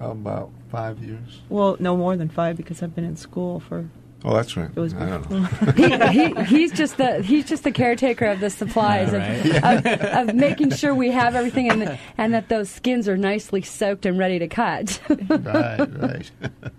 About 0.00 0.50
five 0.70 1.00
years. 1.00 1.40
Well, 1.48 1.76
no 1.80 1.96
more 1.96 2.16
than 2.16 2.28
five 2.28 2.56
because 2.56 2.82
I've 2.82 2.94
been 2.94 3.04
in 3.04 3.16
school 3.16 3.60
for. 3.60 3.88
Oh, 4.24 4.34
that's 4.34 4.56
right. 4.56 4.70
It 4.74 4.80
was 4.80 4.94
I 4.94 5.06
don't 5.06 5.30
know. 5.30 5.44
he, 5.72 6.34
he, 6.34 6.44
he's 6.44 6.72
just 6.72 6.96
the 6.96 7.22
he's 7.22 7.46
just 7.46 7.62
the 7.64 7.70
caretaker 7.70 8.26
of 8.26 8.40
the 8.40 8.50
supplies 8.50 9.12
of, 9.12 9.22
of, 9.64 9.86
of 9.86 10.34
making 10.34 10.70
sure 10.70 10.92
we 10.94 11.10
have 11.12 11.36
everything 11.36 11.70
and 11.70 11.98
and 12.16 12.34
that 12.34 12.48
those 12.48 12.68
skins 12.68 13.08
are 13.08 13.16
nicely 13.16 13.62
soaked 13.62 14.06
and 14.06 14.18
ready 14.18 14.38
to 14.40 14.48
cut. 14.48 15.00
right, 15.28 15.78
right. 15.78 16.30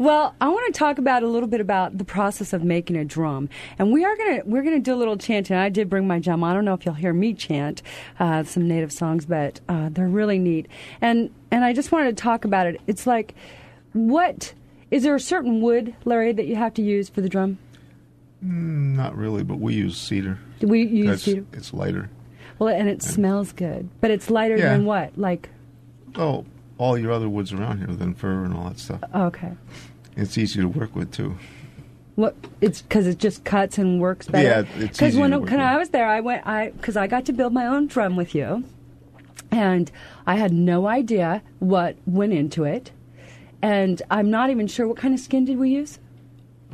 Well, 0.00 0.34
I 0.40 0.48
want 0.48 0.72
to 0.72 0.78
talk 0.78 0.96
about 0.96 1.22
a 1.22 1.26
little 1.26 1.46
bit 1.46 1.60
about 1.60 1.98
the 1.98 2.04
process 2.06 2.54
of 2.54 2.64
making 2.64 2.96
a 2.96 3.04
drum, 3.04 3.50
and 3.78 3.92
we 3.92 4.02
are 4.02 4.16
gonna 4.16 4.40
we're 4.46 4.62
gonna 4.62 4.78
do 4.78 4.94
a 4.94 4.96
little 4.96 5.18
chanting. 5.18 5.54
I 5.58 5.68
did 5.68 5.90
bring 5.90 6.06
my 6.06 6.18
drum. 6.18 6.42
I 6.42 6.54
don't 6.54 6.64
know 6.64 6.72
if 6.72 6.86
you'll 6.86 6.94
hear 6.94 7.12
me 7.12 7.34
chant 7.34 7.82
uh, 8.18 8.42
some 8.44 8.66
native 8.66 8.92
songs, 8.92 9.26
but 9.26 9.60
uh, 9.68 9.90
they're 9.90 10.08
really 10.08 10.38
neat. 10.38 10.68
And 11.02 11.28
and 11.50 11.66
I 11.66 11.74
just 11.74 11.92
wanted 11.92 12.16
to 12.16 12.22
talk 12.22 12.46
about 12.46 12.66
it. 12.66 12.80
It's 12.86 13.06
like, 13.06 13.34
what 13.92 14.54
is 14.90 15.02
there 15.02 15.14
a 15.14 15.20
certain 15.20 15.60
wood, 15.60 15.94
Larry, 16.06 16.32
that 16.32 16.46
you 16.46 16.56
have 16.56 16.72
to 16.74 16.82
use 16.82 17.10
for 17.10 17.20
the 17.20 17.28
drum? 17.28 17.58
Mm, 18.42 18.96
Not 18.96 19.14
really, 19.14 19.42
but 19.44 19.58
we 19.60 19.74
use 19.74 19.98
cedar. 19.98 20.38
Do 20.60 20.66
we 20.68 20.80
use 20.82 21.04
That's- 21.08 21.22
cedar? 21.24 21.44
It's 21.52 21.74
lighter. 21.74 22.08
Well, 22.58 22.74
and 22.74 22.88
it 22.88 23.02
smells 23.02 23.52
good, 23.52 23.90
but 24.00 24.10
it's 24.10 24.30
lighter 24.30 24.56
Yeah. 24.56 24.70
than 24.72 24.86
what? 24.86 25.18
Like, 25.18 25.50
Oh, 26.16 26.46
all 26.78 26.96
your 26.96 27.12
other 27.12 27.28
woods 27.28 27.52
around 27.52 27.78
here, 27.78 27.86
than 27.88 28.14
fir 28.14 28.44
and 28.44 28.54
all 28.54 28.64
that 28.64 28.78
stuff. 28.78 29.00
okay, 29.14 29.52
It's 30.16 30.36
easy 30.38 30.60
to 30.60 30.68
work 30.68 30.94
with 30.94 31.12
too. 31.12 31.36
what? 32.16 32.34
It's 32.60 32.82
because 32.82 33.06
it 33.06 33.18
just 33.18 33.44
cuts 33.44 33.78
and 33.78 34.00
works 34.00 34.28
better. 34.28 34.46
Yeah, 34.46 34.82
it's 34.84 34.98
because 34.98 35.14
easy 35.14 35.20
when 35.20 35.30
to 35.30 35.38
work 35.38 35.50
when 35.50 35.58
with. 35.58 35.66
I 35.68 35.78
was 35.78 35.90
there, 35.90 36.06
I 36.06 36.20
went 36.20 36.46
I 36.46 36.70
because 36.70 36.96
I 36.96 37.06
got 37.06 37.24
to 37.26 37.32
build 37.32 37.52
my 37.52 37.66
own 37.66 37.86
drum 37.86 38.16
with 38.16 38.34
you, 38.34 38.64
and 39.50 39.90
I 40.26 40.36
had 40.36 40.52
no 40.52 40.86
idea 40.86 41.42
what 41.60 41.96
went 42.06 42.32
into 42.32 42.64
it, 42.64 42.90
and 43.62 44.02
I'm 44.10 44.30
not 44.30 44.50
even 44.50 44.66
sure 44.66 44.86
what 44.86 44.96
kind 44.96 45.14
of 45.14 45.20
skin 45.20 45.44
did 45.44 45.58
we 45.58 45.70
use. 45.70 45.98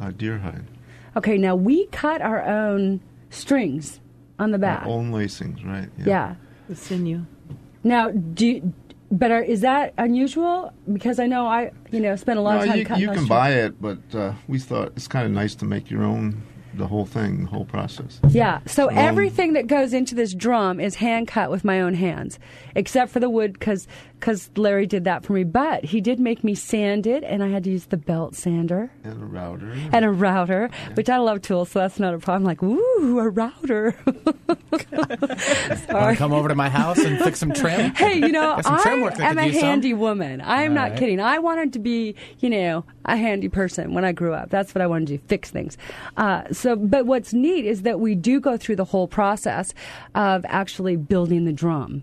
Uh, 0.01 0.11
deer 0.11 0.39
hide. 0.39 0.65
Okay, 1.17 1.39
now 1.39 1.55
we 1.55 1.87
cut 1.87 2.21
our 2.21 2.43
own 2.45 3.01
strings 3.31 4.01
on 4.39 4.51
the 4.51 4.59
back. 4.59 4.83
Our 4.83 4.89
own 4.89 5.11
lacings, 5.13 5.65
right? 5.65 5.89
Yeah. 6.05 6.35
The 6.69 6.77
sinew. 6.77 7.25
Now, 7.83 8.11
do 8.11 8.47
you, 8.47 8.75
but 9.11 9.31
are, 9.31 9.43
is 9.43 9.61
that 9.61 9.95
unusual? 9.99 10.73
Because 10.93 11.19
I 11.19 11.27
know 11.27 11.47
I, 11.47 11.71
you 11.91 12.01
know, 12.01 12.17
spent 12.17 12.39
a 12.39 12.43
lot 12.43 12.57
No, 12.57 12.61
of 12.63 12.67
time 12.67 12.79
you, 12.79 12.85
cutting 12.85 13.03
you 13.03 13.11
can 13.13 13.27
buy 13.27 13.51
it, 13.53 13.81
but 13.81 13.99
uh, 14.15 14.33
we 14.49 14.59
thought 14.59 14.93
it's 14.97 15.09
kind 15.09 15.25
of 15.27 15.33
nice 15.33 15.55
to 15.57 15.65
make 15.65 15.91
your 15.91 16.03
own, 16.03 16.43
the 16.75 16.87
whole 16.87 17.07
thing, 17.07 17.45
the 17.45 17.51
whole 17.51 17.65
process. 17.65 18.21
Yeah. 18.29 18.61
So 18.67 18.91
Um, 18.91 18.99
everything 18.99 19.53
that 19.55 19.67
goes 19.67 19.93
into 19.93 20.15
this 20.15 20.35
drum 20.35 20.81
is 20.81 20.97
hand 20.97 21.29
cut 21.29 21.51
with 21.51 21.65
my 21.65 21.81
own 21.81 21.95
hands, 21.95 22.39
except 22.75 23.11
for 23.13 23.21
the 23.21 23.31
wood, 23.31 23.53
because 23.55 23.87
Larry 24.57 24.87
did 24.87 25.05
that 25.05 25.25
for 25.25 25.33
me. 25.35 25.45
But 25.45 25.85
he 25.85 26.01
did 26.01 26.19
make 26.19 26.43
me 26.43 26.55
sand 26.55 27.07
it, 27.07 27.23
and 27.25 27.43
I 27.43 27.49
had 27.49 27.65
to 27.65 27.71
use 27.71 27.87
the 27.87 27.97
belt 27.97 28.35
sander 28.35 28.91
And 29.05 29.23
a 29.23 29.27
router. 29.27 29.73
and 29.93 30.05
a 30.05 30.11
router, 30.11 30.71
which 30.95 31.09
I 31.09 31.19
love 31.19 31.43
tools, 31.43 31.71
so 31.71 31.79
that's 31.81 32.01
not 32.01 32.15
a 32.15 32.19
problem. 32.19 32.45
Like, 32.45 32.63
ooh, 32.63 33.19
a 33.21 33.29
router. 33.29 33.95
Want 34.87 36.13
to 36.13 36.15
come 36.17 36.33
over 36.33 36.49
to 36.49 36.55
my 36.55 36.69
house 36.69 36.99
and 36.99 37.19
fix 37.19 37.39
some 37.41 37.53
trim? 37.53 37.95
hey, 37.95 38.15
you 38.19 38.29
know, 38.33 38.57
Got 38.57 38.65
some 38.65 38.81
trim 38.83 38.99
I 39.01 39.03
work 39.03 39.17
that 39.17 39.31
am 39.31 39.39
a 39.39 39.47
use 39.47 39.55
some. 39.61 39.65
handy 39.65 39.95
woman. 39.95 40.41
I 40.41 40.63
am 40.63 40.73
All 40.73 40.77
not 40.77 40.91
right. 40.91 40.99
kidding. 40.99 41.21
I 41.21 41.39
wanted 41.39 41.73
to 41.75 41.79
be, 41.79 42.15
you 42.41 42.51
know, 42.51 42.85
a 43.05 43.17
handy 43.17 43.49
person 43.49 43.95
when 43.95 44.05
I 44.05 44.13
grew 44.13 44.33
up. 44.35 44.51
That's 44.51 44.75
what 44.75 44.83
I 44.83 44.87
wanted 44.87 45.09
to 45.09 45.17
do, 45.19 45.23
fix 45.29 45.51
things. 45.51 45.77
Uh, 46.17 46.43
so, 46.53 46.77
but 46.77 47.07
what's 47.07 47.33
neat 47.33 47.65
is 47.67 47.83
that 47.83 48.01
we 48.01 48.15
do 48.15 48.41
go 48.41 48.57
through 48.57 48.77
the 48.77 48.85
whole 48.85 49.07
process 49.09 49.73
of 50.15 50.45
actually 50.49 50.97
building 50.97 51.45
the 51.45 51.53
drum. 51.53 52.03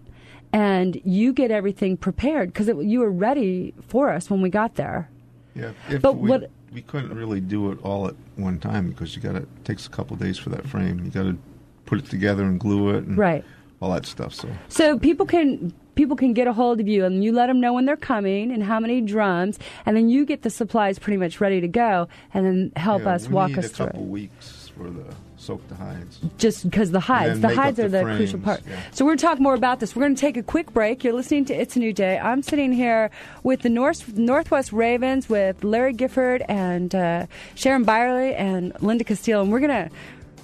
And 0.54 1.02
you 1.04 1.34
get 1.34 1.50
everything 1.52 1.98
prepared 1.98 2.54
because 2.54 2.68
you 2.68 3.00
were 3.00 3.10
ready 3.12 3.74
for 3.88 4.10
us 4.12 4.30
when 4.30 4.42
we 4.42 4.50
got 4.50 4.76
there. 4.76 5.10
Yeah, 5.56 5.72
But 6.02 6.18
we, 6.18 6.30
what- 6.30 6.50
we 6.72 6.82
couldn't 6.84 7.14
really 7.16 7.42
do 7.42 7.72
it 7.72 7.80
all 7.84 8.08
at 8.08 8.16
one 8.36 8.60
time 8.60 8.90
because 8.90 9.16
you 9.16 9.22
got 9.22 9.36
it 9.36 9.48
takes 9.66 9.86
a 9.88 9.90
couple 9.90 10.16
days 10.16 10.38
for 10.38 10.50
that 10.50 10.68
frame. 10.68 11.04
You 11.04 11.12
got 11.12 11.24
to 11.24 11.38
put 11.86 12.00
it 12.00 12.06
together 12.06 12.44
and 12.44 12.60
glue 12.60 12.90
it 12.96 13.04
and 13.06 13.18
Right. 13.18 13.44
all 13.82 13.92
that 13.94 14.06
stuff. 14.06 14.34
So 14.34 14.48
So 14.70 14.98
people 14.98 15.26
can 15.26 15.74
people 15.96 16.16
can 16.16 16.34
get 16.34 16.48
a 16.48 16.54
hold 16.54 16.80
of 16.80 16.88
you 16.88 17.06
and 17.06 17.24
you 17.24 17.32
let 17.32 17.46
them 17.48 17.60
know 17.60 17.74
when 17.74 17.86
they're 17.86 17.96
coming 17.96 18.52
and 18.52 18.64
how 18.64 18.80
many 18.80 19.00
drums 19.02 19.60
and 19.86 19.96
then 19.96 20.10
you 20.10 20.26
get 20.26 20.42
the 20.42 20.50
supplies 20.50 20.98
pretty 20.98 21.18
much 21.18 21.40
ready 21.40 21.62
to 21.62 21.68
go 21.68 22.08
and 22.34 22.44
then 22.48 22.72
help 22.76 23.04
yeah, 23.04 23.14
us 23.14 23.28
we 23.28 23.34
walk 23.36 23.50
need 23.50 23.60
us 23.60 23.66
a 23.66 23.70
through 23.70 23.86
couple 23.88 24.02
it. 24.02 24.08
weeks 24.10 24.72
for 24.76 24.90
the 24.90 25.14
soak 25.44 25.68
the 25.68 25.76
hides. 25.76 26.20
just 26.38 26.64
because 26.70 26.92
the 26.92 27.00
hides. 27.00 27.40
the 27.40 27.54
hides 27.54 27.80
are 27.80 27.90
the 27.90 28.00
the 28.00 28.16
crucial 28.16 28.40
part. 28.40 28.62
yeah. 28.68 28.80
so 28.92 29.06
we're 29.06 29.12
going 29.12 29.18
to 29.18 29.26
talk 29.26 29.40
more 29.40 29.54
about 29.54 29.80
this. 29.80 29.96
We're 29.96 30.04
going 30.04 30.16
to 30.16 30.22
take 30.22 30.38
a 30.38 30.44
quick 30.44 30.74
break. 30.74 31.04
You're 31.04 31.14
listening 31.14 31.46
to 31.46 31.54
it's 31.54 31.76
a 31.76 31.80
new 31.80 31.94
day. 31.94 32.18
I'm 32.20 32.42
sitting 32.42 32.72
here 32.72 33.12
with 33.44 33.62
the 33.62 33.70
North, 33.70 34.18
northwest 34.18 34.72
ravens 34.72 35.30
with 35.30 35.64
larry 35.64 35.94
gifford 35.94 36.44
and 36.48 36.94
uh, 36.96 37.26
sharon 37.56 37.84
byerly 37.84 38.34
and 38.36 38.74
linda 38.82 39.04
castile. 39.04 39.42
And 39.42 39.52
we're 39.52 39.60
going 39.60 39.90
to 39.90 39.96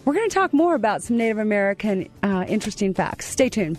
we're 0.06 0.14
going 0.14 0.30
to 0.30 0.34
talk 0.34 0.54
more 0.54 0.76
about 0.76 1.04
some 1.04 1.18
native 1.18 1.38
american 1.38 2.10
uh, 2.24 2.46
interesting 2.48 2.94
facts. 2.94 3.28
Stay 3.28 3.50
tuned 3.50 3.78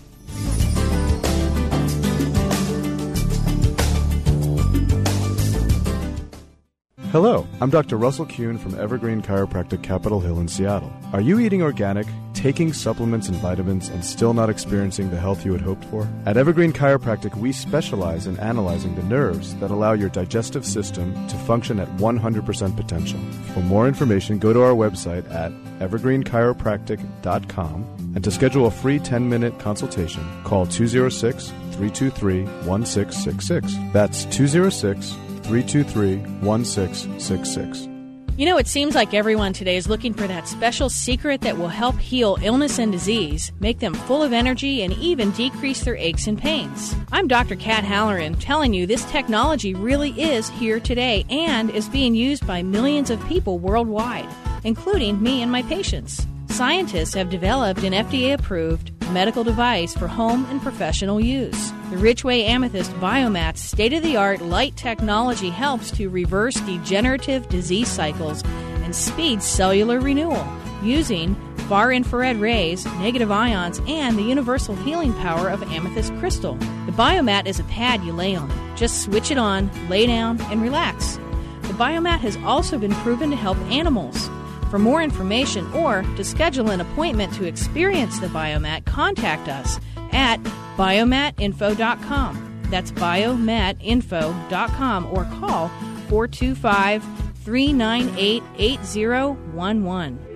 Hello, 7.11 7.47
I'm 7.61 7.71
Dr. 7.71 7.97
Russell 7.97 8.27
Kuhn 8.27 8.57
from 8.57 8.79
Evergreen 8.79 9.21
Chiropractic 9.21 9.83
Capitol 9.83 10.21
Hill 10.21 10.39
in 10.39 10.47
Seattle. 10.47 10.93
Are 11.13 11.21
you 11.21 11.41
eating 11.41 11.61
organic, 11.61 12.07
taking 12.35 12.73
supplements 12.73 13.27
and 13.27 13.37
vitamins, 13.39 13.89
and 13.89 14.05
still 14.05 14.33
not 14.33 14.49
experiencing 14.49 15.11
the 15.11 15.19
health 15.19 15.45
you 15.45 15.51
had 15.51 15.61
hoped 15.61 15.85
for? 15.87 16.07
At 16.25 16.37
Evergreen 16.37 16.73
Chiropractic, 16.73 17.35
we 17.35 17.51
specialize 17.51 18.29
in 18.29 18.39
analyzing 18.39 18.95
the 18.95 19.03
nerves 19.03 19.57
that 19.57 19.73
allow 19.73 19.93
your 19.93 20.11
digestive 20.11 20.65
system 20.65 21.13
to 21.27 21.35
function 21.35 21.81
at 21.81 21.89
100% 21.97 22.77
potential. 22.77 23.19
For 23.55 23.61
more 23.63 23.89
information, 23.89 24.39
go 24.39 24.53
to 24.53 24.63
our 24.63 24.75
website 24.75 25.29
at 25.35 25.51
evergreenchiropractic.com 25.81 28.13
and 28.15 28.23
to 28.23 28.31
schedule 28.31 28.67
a 28.67 28.71
free 28.71 29.01
10 29.01 29.29
minute 29.29 29.59
consultation, 29.59 30.25
call 30.45 30.65
206 30.65 31.49
323 31.49 32.45
1666. 32.45 33.75
That's 33.93 34.27
206 34.27 35.17
323 35.51 36.19
1666. 36.47 37.89
You 38.37 38.47
know, 38.47 38.57
it 38.57 38.69
seems 38.69 38.95
like 38.95 39.13
everyone 39.13 39.53
today 39.53 39.77
is 39.77 39.89
looking 39.89 40.15
for 40.15 40.29
that 40.29 40.47
special 40.47 40.89
secret 40.89 41.41
that 41.41 41.59
will 41.59 41.67
help 41.67 41.99
heal 41.99 42.39
illness 42.41 42.79
and 42.79 42.93
disease, 42.93 43.51
make 43.59 43.81
them 43.81 43.93
full 43.93 44.23
of 44.23 44.33
energy, 44.33 44.83
and 44.83 44.93
even 44.93 45.33
decrease 45.33 45.83
their 45.83 45.97
aches 45.97 46.29
and 46.29 46.39
pains. 46.39 46.95
I'm 47.11 47.27
Dr. 47.27 47.57
Kat 47.57 47.83
Halloran 47.83 48.37
telling 48.37 48.73
you 48.73 48.87
this 48.87 49.05
technology 49.07 49.75
really 49.75 50.13
is 50.13 50.49
here 50.51 50.79
today 50.79 51.27
and 51.29 51.69
is 51.71 51.89
being 51.89 52.15
used 52.15 52.47
by 52.47 52.63
millions 52.63 53.11
of 53.11 53.27
people 53.27 53.59
worldwide, 53.59 54.29
including 54.63 55.21
me 55.21 55.43
and 55.43 55.51
my 55.51 55.63
patients. 55.63 56.25
Scientists 56.49 57.15
have 57.15 57.29
developed 57.29 57.83
an 57.83 57.93
FDA 57.93 58.35
approved 58.35 58.93
medical 59.11 59.45
device 59.45 59.95
for 59.95 60.09
home 60.09 60.47
and 60.51 60.63
professional 60.63 61.21
use. 61.21 61.71
The 61.91 61.97
Richway 61.97 62.45
Amethyst 62.45 62.93
Biomat's 62.95 63.63
state 63.63 63.93
of 63.93 64.03
the 64.03 64.17
art 64.17 64.41
light 64.41 64.77
technology 64.77 65.51
helps 65.51 65.91
to 65.93 66.09
reverse 66.09 66.61
degenerative 66.61 67.49
disease 67.49 67.89
cycles 67.89 68.43
and 68.83 68.95
speed 68.95 69.43
cellular 69.43 70.01
renewal 70.01 70.47
using 70.83 71.35
far 71.69 71.93
infrared 71.93 72.37
rays, 72.39 72.85
negative 72.99 73.31
ions, 73.31 73.81
and 73.87 74.19
the 74.19 74.23
universal 74.23 74.75
healing 74.77 75.13
power 75.15 75.49
of 75.49 75.63
amethyst 75.63 76.13
crystal. 76.17 76.55
The 76.87 76.93
biomat 76.93 77.47
is 77.47 77.61
a 77.61 77.65
pad 77.65 78.03
you 78.03 78.13
lay 78.13 78.35
on. 78.35 78.51
Just 78.77 79.03
switch 79.03 79.31
it 79.31 79.39
on, 79.39 79.71
lay 79.89 80.07
down, 80.07 80.41
and 80.51 80.61
relax. 80.61 81.17
The 81.63 81.75
biomat 81.75 82.19
has 82.21 82.37
also 82.39 82.79
been 82.79 82.95
proven 82.95 83.31
to 83.31 83.37
help 83.37 83.57
animals. 83.71 84.29
For 84.71 84.79
more 84.79 85.03
information 85.03 85.71
or 85.73 86.03
to 86.17 86.23
schedule 86.23 86.71
an 86.71 86.81
appointment 86.81 87.35
to 87.35 87.45
experience 87.45 88.21
the 88.21 88.29
biomat, 88.29 88.85
contact 88.85 89.49
us 89.49 89.81
at 90.13 90.41
biomatinfo.com. 90.77 92.63
That's 92.71 92.93
biomatinfo.com 92.93 95.07
or 95.07 95.25
call 95.25 95.69
425 96.09 97.05
398 97.43 98.43
8011. 98.59 100.27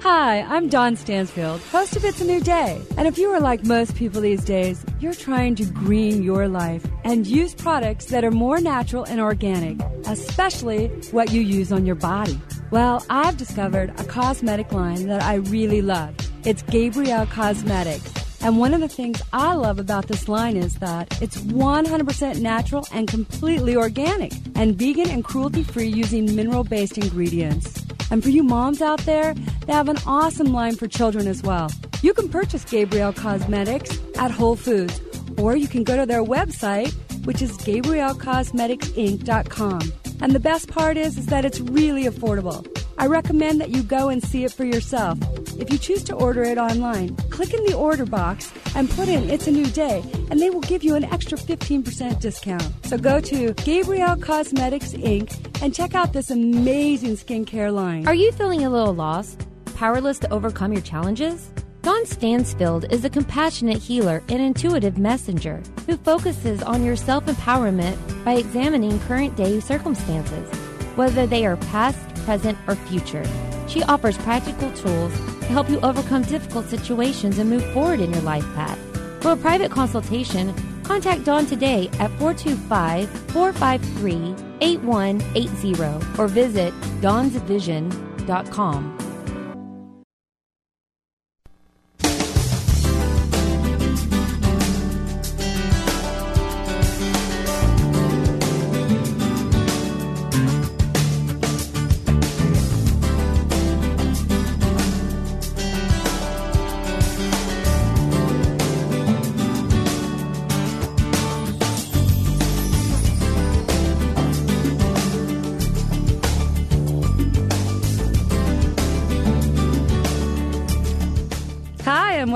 Hi, 0.00 0.40
I'm 0.42 0.68
Dawn 0.68 0.96
Stansfield, 0.96 1.60
host 1.60 1.96
of 1.96 2.04
It's 2.04 2.20
a 2.20 2.24
New 2.24 2.40
Day. 2.40 2.82
And 2.96 3.06
if 3.06 3.18
you 3.18 3.30
are 3.30 3.40
like 3.40 3.64
most 3.64 3.94
people 3.96 4.20
these 4.20 4.44
days, 4.44 4.84
you're 5.00 5.14
trying 5.14 5.54
to 5.56 5.64
green 5.64 6.22
your 6.22 6.46
life 6.48 6.86
and 7.04 7.26
use 7.26 7.54
products 7.54 8.06
that 8.06 8.24
are 8.24 8.30
more 8.30 8.60
natural 8.60 9.04
and 9.04 9.20
organic, 9.20 9.78
especially 10.06 10.88
what 11.10 11.32
you 11.32 11.42
use 11.42 11.72
on 11.72 11.86
your 11.86 11.96
body. 11.96 12.38
Well, 12.74 13.06
I've 13.08 13.36
discovered 13.36 13.90
a 14.00 14.04
cosmetic 14.04 14.72
line 14.72 15.06
that 15.06 15.22
I 15.22 15.34
really 15.34 15.80
love. 15.80 16.16
It's 16.44 16.62
Gabrielle 16.62 17.26
Cosmetics. 17.26 18.12
And 18.42 18.58
one 18.58 18.74
of 18.74 18.80
the 18.80 18.88
things 18.88 19.22
I 19.32 19.54
love 19.54 19.78
about 19.78 20.08
this 20.08 20.26
line 20.26 20.56
is 20.56 20.74
that 20.80 21.22
it's 21.22 21.36
100% 21.36 22.40
natural 22.40 22.84
and 22.92 23.06
completely 23.06 23.76
organic 23.76 24.32
and 24.56 24.76
vegan 24.76 25.08
and 25.08 25.22
cruelty 25.22 25.62
free 25.62 25.86
using 25.86 26.34
mineral 26.34 26.64
based 26.64 26.98
ingredients. 26.98 27.86
And 28.10 28.24
for 28.24 28.30
you 28.30 28.42
moms 28.42 28.82
out 28.82 29.02
there, 29.02 29.34
they 29.66 29.72
have 29.72 29.88
an 29.88 29.98
awesome 30.04 30.52
line 30.52 30.74
for 30.74 30.88
children 30.88 31.28
as 31.28 31.44
well. 31.44 31.70
You 32.02 32.12
can 32.12 32.28
purchase 32.28 32.64
Gabrielle 32.64 33.12
Cosmetics 33.12 34.00
at 34.18 34.32
Whole 34.32 34.56
Foods, 34.56 35.00
or 35.38 35.54
you 35.54 35.68
can 35.68 35.84
go 35.84 35.96
to 35.96 36.06
their 36.06 36.24
website, 36.24 36.92
which 37.24 37.40
is 37.40 37.52
GabrielleCosmeticsInc.com. 37.52 40.03
And 40.24 40.32
the 40.32 40.40
best 40.40 40.68
part 40.68 40.96
is, 40.96 41.18
is 41.18 41.26
that 41.26 41.44
it's 41.44 41.60
really 41.60 42.04
affordable. 42.04 42.66
I 42.96 43.08
recommend 43.08 43.60
that 43.60 43.68
you 43.68 43.82
go 43.82 44.08
and 44.08 44.24
see 44.24 44.42
it 44.44 44.52
for 44.52 44.64
yourself. 44.64 45.18
If 45.60 45.70
you 45.70 45.76
choose 45.76 46.02
to 46.04 46.14
order 46.14 46.42
it 46.44 46.56
online, 46.56 47.14
click 47.28 47.52
in 47.52 47.62
the 47.66 47.74
order 47.74 48.06
box 48.06 48.50
and 48.74 48.88
put 48.88 49.06
in 49.06 49.28
It's 49.28 49.48
a 49.48 49.52
New 49.52 49.66
Day, 49.66 50.02
and 50.30 50.40
they 50.40 50.48
will 50.48 50.62
give 50.62 50.82
you 50.82 50.94
an 50.94 51.04
extra 51.04 51.36
15% 51.36 52.20
discount. 52.20 52.72
So 52.86 52.96
go 52.96 53.20
to 53.20 53.52
Gabrielle 53.52 54.16
Cosmetics 54.16 54.94
Inc. 54.94 55.62
and 55.62 55.74
check 55.74 55.94
out 55.94 56.14
this 56.14 56.30
amazing 56.30 57.16
skincare 57.16 57.70
line. 57.70 58.08
Are 58.08 58.14
you 58.14 58.32
feeling 58.32 58.64
a 58.64 58.70
little 58.70 58.94
lost? 58.94 59.46
Powerless 59.76 60.18
to 60.20 60.32
overcome 60.32 60.72
your 60.72 60.80
challenges? 60.80 61.50
Dawn 61.84 62.04
Stansfield 62.06 62.90
is 62.90 63.04
a 63.04 63.10
compassionate 63.10 63.76
healer 63.76 64.22
and 64.30 64.40
intuitive 64.40 64.96
messenger 64.96 65.62
who 65.84 65.98
focuses 65.98 66.62
on 66.62 66.82
your 66.82 66.96
self 66.96 67.26
empowerment 67.26 67.98
by 68.24 68.36
examining 68.36 68.98
current 69.00 69.36
day 69.36 69.60
circumstances, 69.60 70.48
whether 70.96 71.26
they 71.26 71.44
are 71.44 71.58
past, 71.58 71.98
present, 72.24 72.56
or 72.66 72.74
future. 72.74 73.22
She 73.68 73.82
offers 73.82 74.16
practical 74.16 74.72
tools 74.72 75.12
to 75.40 75.46
help 75.48 75.68
you 75.68 75.78
overcome 75.80 76.22
difficult 76.22 76.70
situations 76.70 77.38
and 77.38 77.50
move 77.50 77.70
forward 77.74 78.00
in 78.00 78.14
your 78.14 78.22
life 78.22 78.46
path. 78.54 78.78
For 79.20 79.32
a 79.32 79.36
private 79.36 79.70
consultation, 79.70 80.54
contact 80.84 81.26
Dawn 81.26 81.44
today 81.44 81.90
at 82.00 82.10
425 82.18 83.10
453 83.30 84.34
8180 84.62 86.18
or 86.18 86.28
visit 86.28 86.72
dawnsvision.com. 87.02 89.03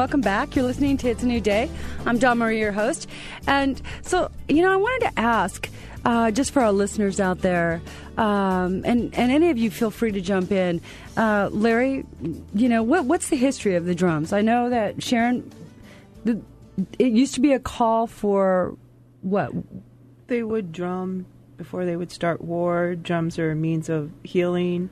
welcome 0.08 0.20
back. 0.22 0.56
You're 0.56 0.64
listening 0.64 0.96
to 0.96 1.10
It's 1.10 1.22
a 1.22 1.26
New 1.26 1.38
Day. 1.38 1.68
I'm 2.06 2.16
Dawn 2.16 2.38
Marie, 2.38 2.60
your 2.60 2.72
host. 2.72 3.06
And 3.46 3.78
so, 4.00 4.30
you 4.48 4.62
know, 4.62 4.72
I 4.72 4.76
wanted 4.76 5.10
to 5.10 5.18
ask, 5.20 5.68
uh, 6.02 6.30
just 6.30 6.50
for 6.50 6.62
our 6.62 6.72
listeners 6.72 7.20
out 7.20 7.40
there, 7.40 7.82
um, 8.16 8.86
and, 8.86 9.14
and 9.14 9.30
any 9.30 9.50
of 9.50 9.58
you 9.58 9.70
feel 9.70 9.90
free 9.90 10.10
to 10.12 10.22
jump 10.22 10.50
in. 10.50 10.80
Uh, 11.14 11.50
Larry, 11.52 12.06
you 12.54 12.70
know, 12.70 12.82
what, 12.82 13.04
what's 13.04 13.28
the 13.28 13.36
history 13.36 13.74
of 13.74 13.84
the 13.84 13.94
drums? 13.94 14.32
I 14.32 14.40
know 14.40 14.70
that 14.70 15.02
Sharon, 15.02 15.52
the, 16.24 16.40
it 16.98 17.12
used 17.12 17.34
to 17.34 17.40
be 17.40 17.52
a 17.52 17.60
call 17.60 18.06
for 18.06 18.78
what? 19.20 19.52
They 20.28 20.42
would 20.42 20.72
drum 20.72 21.26
before 21.58 21.84
they 21.84 21.96
would 21.96 22.10
start 22.10 22.40
war. 22.40 22.94
Drums 22.94 23.38
are 23.38 23.50
a 23.50 23.54
means 23.54 23.90
of 23.90 24.10
healing. 24.22 24.88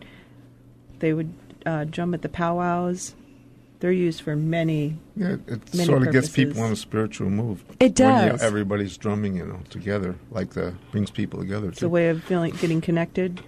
They 0.99 1.15
would 1.15 1.33
uh, 1.65 1.85
drum 1.85 2.13
at 2.13 2.21
the 2.21 2.29
powwows. 2.29 3.15
They're 3.81 3.93
used 3.93 4.23
for 4.23 4.35
many. 4.37 4.97
Yeah, 5.17 5.37
it 5.47 5.75
many 5.75 5.85
sort 5.85 6.07
of 6.07 6.13
gets 6.13 6.31
people 6.31 6.63
on 6.63 6.73
a 6.73 6.77
spiritual 6.77 7.29
move. 7.29 7.63
It 7.79 7.99
When 8.01 8.25
you- 8.25 8.31
does. 8.33 8.43
everybody's 8.43 8.97
drumming, 8.97 9.37
you 9.37 9.45
know, 9.45 9.61
together, 9.71 10.15
like 10.31 10.51
the 10.51 10.75
brings 10.93 11.11
people 11.11 11.41
together. 11.41 11.69
It's 11.69 11.81
too. 11.81 11.87
a 11.87 11.89
way 11.91 12.09
of 12.09 12.23
feeling, 12.25 12.55
getting 12.55 12.81
connected. 12.81 13.41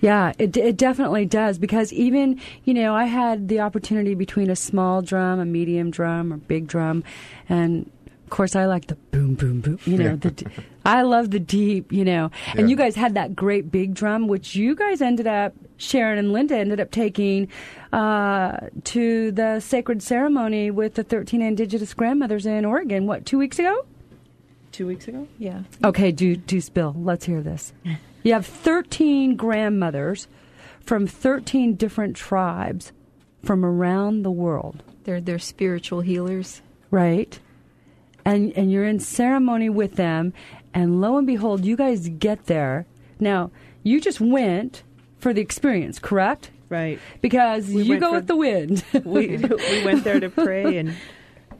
Yeah, 0.00 0.32
it, 0.38 0.56
it 0.56 0.76
definitely 0.78 1.26
does 1.26 1.58
because 1.58 1.92
even, 1.92 2.40
you 2.64 2.72
know, 2.72 2.94
I 2.94 3.04
had 3.04 3.48
the 3.48 3.60
opportunity 3.60 4.14
between 4.14 4.48
a 4.50 4.56
small 4.56 5.02
drum, 5.02 5.38
a 5.40 5.44
medium 5.44 5.90
drum, 5.90 6.32
or 6.32 6.36
big 6.38 6.66
drum, 6.68 7.04
and 7.48 7.90
of 8.24 8.30
course 8.30 8.56
I 8.56 8.64
like 8.66 8.86
the 8.86 8.94
boom, 9.10 9.34
boom, 9.34 9.60
boom, 9.60 9.78
you 9.84 9.98
know, 9.98 10.16
the, 10.16 10.46
I 10.86 11.02
love 11.02 11.32
the 11.32 11.40
deep, 11.40 11.92
you 11.92 12.04
know, 12.06 12.30
and 12.52 12.60
Yeah. 12.60 12.66
you 12.68 12.76
guys 12.76 12.94
had 12.94 13.12
that 13.14 13.36
great 13.36 13.70
big 13.70 13.92
drum, 13.92 14.26
which 14.26 14.54
you 14.56 14.74
guys 14.74 15.02
ended 15.02 15.26
up, 15.26 15.52
Sharon 15.80 16.18
and 16.18 16.32
Linda 16.32 16.56
ended 16.56 16.78
up 16.78 16.90
taking 16.90 17.48
uh, 17.92 18.68
to 18.84 19.32
the 19.32 19.60
sacred 19.60 20.02
ceremony 20.02 20.70
with 20.70 20.94
the 20.94 21.02
13 21.04 21.40
indigenous 21.42 21.94
grandmothers 21.94 22.46
in 22.46 22.64
Oregon, 22.64 23.06
what, 23.06 23.24
two 23.26 23.38
weeks 23.38 23.58
ago? 23.58 23.84
Two 24.72 24.86
weeks 24.86 25.08
ago? 25.08 25.26
Yeah. 25.38 25.62
Okay, 25.82 26.12
do 26.12 26.36
do 26.36 26.60
spill. 26.60 26.94
Let's 26.96 27.24
hear 27.24 27.42
this. 27.42 27.72
You 28.22 28.34
have 28.34 28.44
13 28.44 29.34
grandmothers 29.36 30.28
from 30.84 31.06
13 31.06 31.76
different 31.76 32.14
tribes 32.16 32.92
from 33.42 33.64
around 33.64 34.24
the 34.24 34.30
world, 34.30 34.82
They're 35.04 35.22
they're 35.22 35.38
spiritual 35.38 36.02
healers. 36.02 36.60
right? 36.90 37.40
And 38.26 38.52
and 38.58 38.70
you're 38.70 38.84
in 38.84 39.00
ceremony 39.00 39.70
with 39.70 39.96
them 39.96 40.34
and 40.74 41.00
lo 41.00 41.16
and 41.16 41.26
behold, 41.26 41.64
you 41.64 41.76
guys 41.76 42.10
get 42.10 42.44
there. 42.44 42.84
Now, 43.18 43.50
you 43.82 44.02
just 44.02 44.20
went 44.20 44.82
for 45.20 45.32
the 45.32 45.40
experience, 45.40 45.98
correct? 45.98 46.50
Right. 46.68 46.98
Because 47.20 47.68
We 47.68 47.82
you 47.82 47.98
go 47.98 48.08
for- 48.10 48.14
with 48.16 48.26
the 48.26 48.36
wind. 48.36 48.84
we 49.04 49.36
we 49.38 49.84
went 49.84 50.04
there 50.04 50.20
to 50.20 50.30
pray 50.30 50.76
and 50.78 50.94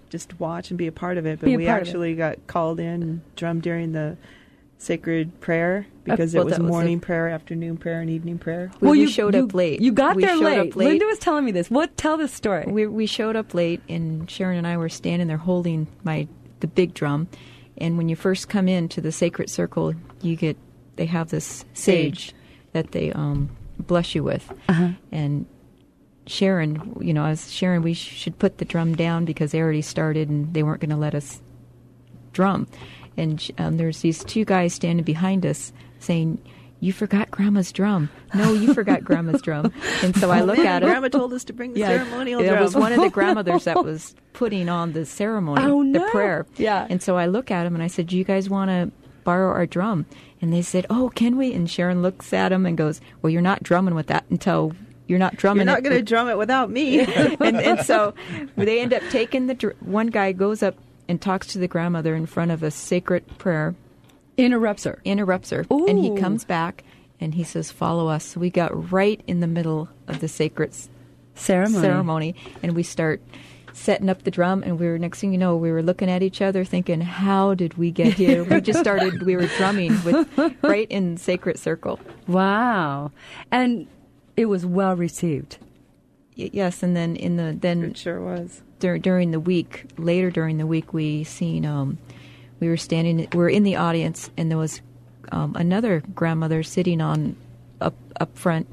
just 0.08 0.38
watch 0.40 0.70
and 0.70 0.78
be 0.78 0.86
a 0.86 0.92
part 0.92 1.18
of 1.18 1.26
it. 1.26 1.40
But 1.40 1.48
we 1.48 1.66
part 1.66 1.82
of 1.82 1.86
it. 1.86 1.88
actually 1.88 2.14
got 2.14 2.46
called 2.46 2.80
in 2.80 3.02
and 3.02 3.36
drummed 3.36 3.62
during 3.62 3.92
the 3.92 4.16
sacred 4.78 5.40
prayer 5.40 5.86
uh, 5.88 5.92
because 6.04 6.32
well, 6.34 6.42
it 6.42 6.44
was 6.46 6.54
that 6.56 6.62
was 6.62 6.70
morning 6.70 7.00
prayer, 7.00 7.28
afternoon 7.28 7.76
prayer, 7.76 8.00
and 8.00 8.08
evening 8.08 8.38
prayer. 8.38 8.70
We, 8.80 8.86
well, 8.86 8.92
we 8.92 9.00
you 9.02 9.08
showed 9.08 9.34
you- 9.34 9.44
up 9.44 9.54
late. 9.54 9.80
You 9.80 9.92
got 9.92 10.16
we 10.16 10.24
there 10.24 10.36
late. 10.36 10.74
Late. 10.76 10.88
Linda 10.88 11.04
was 11.06 11.18
telling 11.18 11.44
me 11.44 11.52
this. 11.52 11.70
What 11.70 11.96
tell 11.96 12.16
this 12.16 12.32
story? 12.32 12.64
we 12.66 12.86
we 12.86 13.06
showed 13.06 13.36
up 13.36 13.52
late, 13.54 13.80
and 13.88 14.30
Sharon 14.30 14.58
and 14.58 14.66
I 14.66 14.76
were 14.76 14.88
standing 14.88 15.28
there 15.28 15.36
holding 15.36 15.86
my 16.02 16.26
the 16.60 16.66
big 16.66 16.94
drum. 16.94 17.28
And 17.78 17.96
when 17.96 18.08
you 18.08 18.16
first 18.16 18.48
come 18.48 18.68
into 18.68 19.00
the 19.00 19.10
sacred 19.12 19.48
circle, 19.50 19.94
you 20.22 20.36
get 20.36 20.56
they 20.96 21.06
have 21.06 21.30
this 21.30 21.64
sage, 21.72 22.34
that 22.72 22.92
they 22.92 23.12
um, 23.12 23.50
bless 23.78 24.14
you 24.14 24.22
with. 24.22 24.50
Uh-huh. 24.68 24.90
And 25.12 25.46
Sharon, 26.26 26.96
you 27.00 27.12
know, 27.12 27.24
I 27.24 27.30
was 27.30 27.52
Sharon. 27.52 27.82
We 27.82 27.94
sh- 27.94 28.12
should 28.12 28.38
put 28.38 28.58
the 28.58 28.64
drum 28.64 28.94
down 28.94 29.24
because 29.24 29.52
they 29.52 29.60
already 29.60 29.82
started, 29.82 30.28
and 30.28 30.52
they 30.54 30.62
weren't 30.62 30.80
going 30.80 30.90
to 30.90 30.96
let 30.96 31.14
us 31.14 31.40
drum. 32.32 32.66
And 33.16 33.50
um, 33.58 33.76
there's 33.76 34.00
these 34.00 34.22
two 34.24 34.44
guys 34.44 34.74
standing 34.74 35.04
behind 35.04 35.44
us 35.46 35.72
saying. 35.98 36.40
You 36.82 36.94
forgot 36.94 37.30
Grandma's 37.30 37.72
drum. 37.72 38.08
No, 38.32 38.54
you 38.54 38.72
forgot 38.80 39.04
Grandma's 39.04 39.42
drum. 39.42 39.70
And 40.02 40.16
so 40.16 40.30
I 40.30 40.40
look 40.40 40.58
at 40.58 40.82
him. 40.82 40.88
Grandma 40.88 41.08
told 41.08 41.30
us 41.34 41.44
to 41.44 41.52
bring 41.52 41.74
the 41.74 41.80
ceremonial 41.82 42.40
It 42.40 42.46
drum. 42.46 42.56
It 42.58 42.62
was 42.62 42.74
one 42.74 42.94
of 42.94 43.02
the 43.02 43.10
grandmothers 43.12 43.64
that 43.64 43.84
was 43.84 44.14
putting 44.32 44.70
on 44.70 44.94
the 44.94 45.04
ceremony, 45.04 45.60
Oh, 45.62 45.92
the 45.92 46.00
prayer. 46.10 46.46
Yeah. 46.56 46.86
And 46.88 47.02
so 47.02 47.18
I 47.18 47.26
look 47.26 47.50
at 47.50 47.66
him 47.66 47.74
and 47.74 47.82
I 47.84 47.86
said, 47.86 48.06
"Do 48.06 48.16
you 48.16 48.24
guys 48.24 48.48
want 48.48 48.70
to 48.70 48.90
borrow 49.24 49.50
our 49.52 49.66
drum?" 49.66 50.06
And 50.40 50.52
they 50.52 50.62
said, 50.62 50.86
"Oh, 50.90 51.10
can 51.14 51.36
we?" 51.36 51.52
And 51.52 51.68
Sharon 51.70 52.02
looks 52.02 52.32
at 52.32 52.52
him 52.52 52.66
and 52.66 52.76
goes, 52.76 53.00
"Well, 53.22 53.30
you're 53.30 53.42
not 53.42 53.62
drumming 53.62 53.94
with 53.94 54.06
that 54.08 54.24
until 54.30 54.72
you're 55.06 55.18
not 55.18 55.36
drumming 55.36 55.66
You're 55.66 55.74
not 55.74 55.82
going 55.82 55.96
to 55.96 56.02
drum 56.02 56.28
it 56.28 56.38
without 56.38 56.70
me. 56.70 57.00
and, 57.40 57.56
and 57.56 57.80
so 57.84 58.14
they 58.56 58.80
end 58.80 58.92
up 58.94 59.02
taking 59.10 59.48
the 59.48 59.54
dr- 59.54 59.74
one 59.80 60.06
guy 60.06 60.30
goes 60.30 60.62
up 60.62 60.76
and 61.08 61.20
talks 61.20 61.48
to 61.48 61.58
the 61.58 61.66
grandmother 61.66 62.14
in 62.14 62.26
front 62.26 62.52
of 62.52 62.62
a 62.62 62.70
sacred 62.70 63.26
prayer, 63.36 63.74
Interrupts 64.36 64.84
her. 64.84 65.00
interrupts 65.04 65.50
her, 65.50 65.66
and 65.68 65.98
he 65.98 66.14
comes 66.16 66.44
back 66.44 66.84
and 67.20 67.34
he 67.34 67.42
says, 67.44 67.70
"Follow 67.70 68.08
us." 68.08 68.24
So 68.24 68.40
we 68.40 68.50
got 68.50 68.92
right 68.92 69.20
in 69.26 69.40
the 69.40 69.46
middle 69.48 69.88
of 70.06 70.20
the 70.20 70.28
sacred 70.28 70.72
Ceremony. 71.34 71.82
ceremony, 71.82 72.34
and 72.62 72.74
we 72.74 72.82
start 72.82 73.20
setting 73.72 74.08
up 74.08 74.22
the 74.22 74.30
drum. 74.30 74.62
And 74.62 74.78
we 74.78 74.86
were 74.86 74.98
next 74.98 75.20
thing 75.20 75.32
you 75.32 75.38
know, 75.38 75.56
we 75.56 75.70
were 75.72 75.82
looking 75.82 76.10
at 76.10 76.22
each 76.22 76.40
other, 76.42 76.64
thinking, 76.64 77.00
"How 77.00 77.54
did 77.54 77.76
we 77.78 77.90
get 77.90 78.14
here?" 78.14 78.44
we 78.44 78.60
just 78.60 78.80
started. 78.80 79.22
We 79.22 79.36
were 79.36 79.46
drumming 79.58 80.02
with 80.04 80.28
right 80.62 80.88
in 80.90 81.16
sacred 81.16 81.58
circle. 81.58 81.98
Wow. 82.26 83.12
And 83.50 83.86
it 84.36 84.46
was 84.46 84.64
well 84.66 84.96
received. 84.96 85.58
Y- 86.36 86.50
yes, 86.52 86.82
and 86.82 86.96
then 86.96 87.16
in 87.16 87.36
the 87.36 87.56
then 87.58 87.82
it 87.84 87.96
sure 87.98 88.20
was. 88.20 88.62
dur- 88.78 88.98
during 88.98 89.30
the 89.30 89.40
week, 89.40 89.84
later 89.98 90.30
during 90.30 90.58
the 90.58 90.66
week, 90.66 90.92
we 90.94 91.24
seen 91.24 91.66
um, 91.66 91.98
we 92.60 92.68
were 92.68 92.76
standing, 92.76 93.28
we 93.32 93.38
were 93.38 93.48
in 93.48 93.62
the 93.62 93.76
audience, 93.76 94.30
and 94.36 94.50
there 94.50 94.58
was 94.58 94.80
um, 95.32 95.54
another 95.56 96.02
grandmother 96.14 96.62
sitting 96.62 97.00
on 97.00 97.36
up 97.80 97.94
up 98.20 98.36
front, 98.38 98.66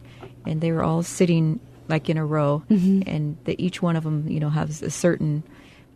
and 0.45 0.61
they 0.61 0.71
were 0.71 0.83
all 0.83 1.03
sitting 1.03 1.59
like 1.89 2.09
in 2.09 2.17
a 2.17 2.25
row, 2.25 2.63
mm-hmm. 2.69 3.07
and 3.07 3.37
the, 3.45 3.61
each 3.63 3.81
one 3.81 3.95
of 3.95 4.03
them, 4.03 4.27
you 4.27 4.39
know, 4.39 4.49
has 4.49 4.81
a 4.81 4.89
certain 4.89 5.43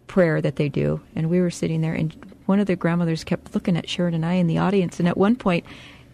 prayer 0.07 0.41
that 0.41 0.55
they 0.57 0.69
do, 0.69 1.01
and 1.15 1.29
we 1.29 1.39
were 1.39 1.51
sitting 1.51 1.81
there, 1.81 1.93
and 1.93 2.13
one 2.45 2.59
of 2.59 2.67
the 2.67 2.75
grandmothers 2.75 3.23
kept 3.23 3.53
looking 3.53 3.77
at 3.77 3.87
Sharon 3.89 4.13
and 4.13 4.25
I 4.25 4.33
in 4.33 4.47
the 4.47 4.57
audience, 4.57 4.99
and 4.99 5.07
at 5.07 5.17
one 5.17 5.35
point. 5.35 5.65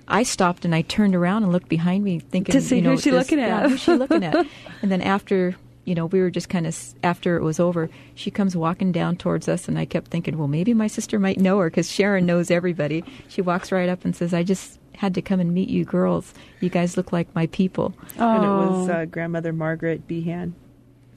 I 0.10 0.24
stopped 0.24 0.64
and 0.64 0.74
I 0.74 0.84
turned 0.84 1.16
around 1.16 1.44
and 1.44 1.52
looked 1.52 1.68
behind 1.68 2.02
me, 2.06 2.20
thinking, 2.20 2.54
To 2.54 2.62
see 2.62 2.78
you 2.78 2.82
know, 2.82 2.92
who's 2.92 3.02
she 3.02 3.10
this- 3.10 3.30
looking 3.30 3.44
at. 3.44 3.48
yeah, 3.64 3.68
who's 3.68 3.82
she 3.82 3.94
looking 3.96 4.24
at? 4.24 4.48
And 4.82 4.90
then 4.90 5.02
after, 5.02 5.58
you 5.84 5.96
know, 5.96 6.06
we 6.06 6.22
were 6.22 6.30
just 6.30 6.48
kind 6.48 6.66
of 6.66 6.78
after 7.04 7.36
it 7.36 7.44
was 7.44 7.60
over, 7.60 7.90
she 8.16 8.32
comes 8.32 8.56
walking 8.56 8.94
down 8.94 9.18
towards 9.18 9.50
us, 9.50 9.68
and 9.68 9.78
I 9.78 9.84
kept 9.84 10.08
thinking, 10.10 10.38
well, 10.38 10.48
maybe 10.48 10.74
my 10.74 10.88
sister 10.88 11.20
might 11.20 11.42
know 11.42 11.60
her 11.60 11.70
because 11.70 11.92
Sharon 11.92 12.26
knows 12.26 12.50
everybody. 12.50 13.04
She 13.28 13.42
walks 13.42 13.70
right 13.70 13.90
up 13.90 14.06
and 14.06 14.16
says, 14.16 14.34
"I 14.34 14.44
just 14.44 14.77
had 14.98 15.14
to 15.16 15.22
come 15.22 15.40
and 15.40 15.54
meet 15.54 15.70
you 15.70 15.86
girls. 15.86 16.34
You 16.60 16.70
guys 16.70 16.98
look 16.98 17.12
like 17.12 17.34
my 17.34 17.48
people." 17.48 17.94
Oh. 18.20 18.36
And 18.36 18.44
it 18.44 18.48
was 18.48 18.90
Oh. 18.90 18.94
uh, 18.94 19.06
grandmother 19.06 19.54
Margaret 19.54 20.08
Behan, 20.08 20.54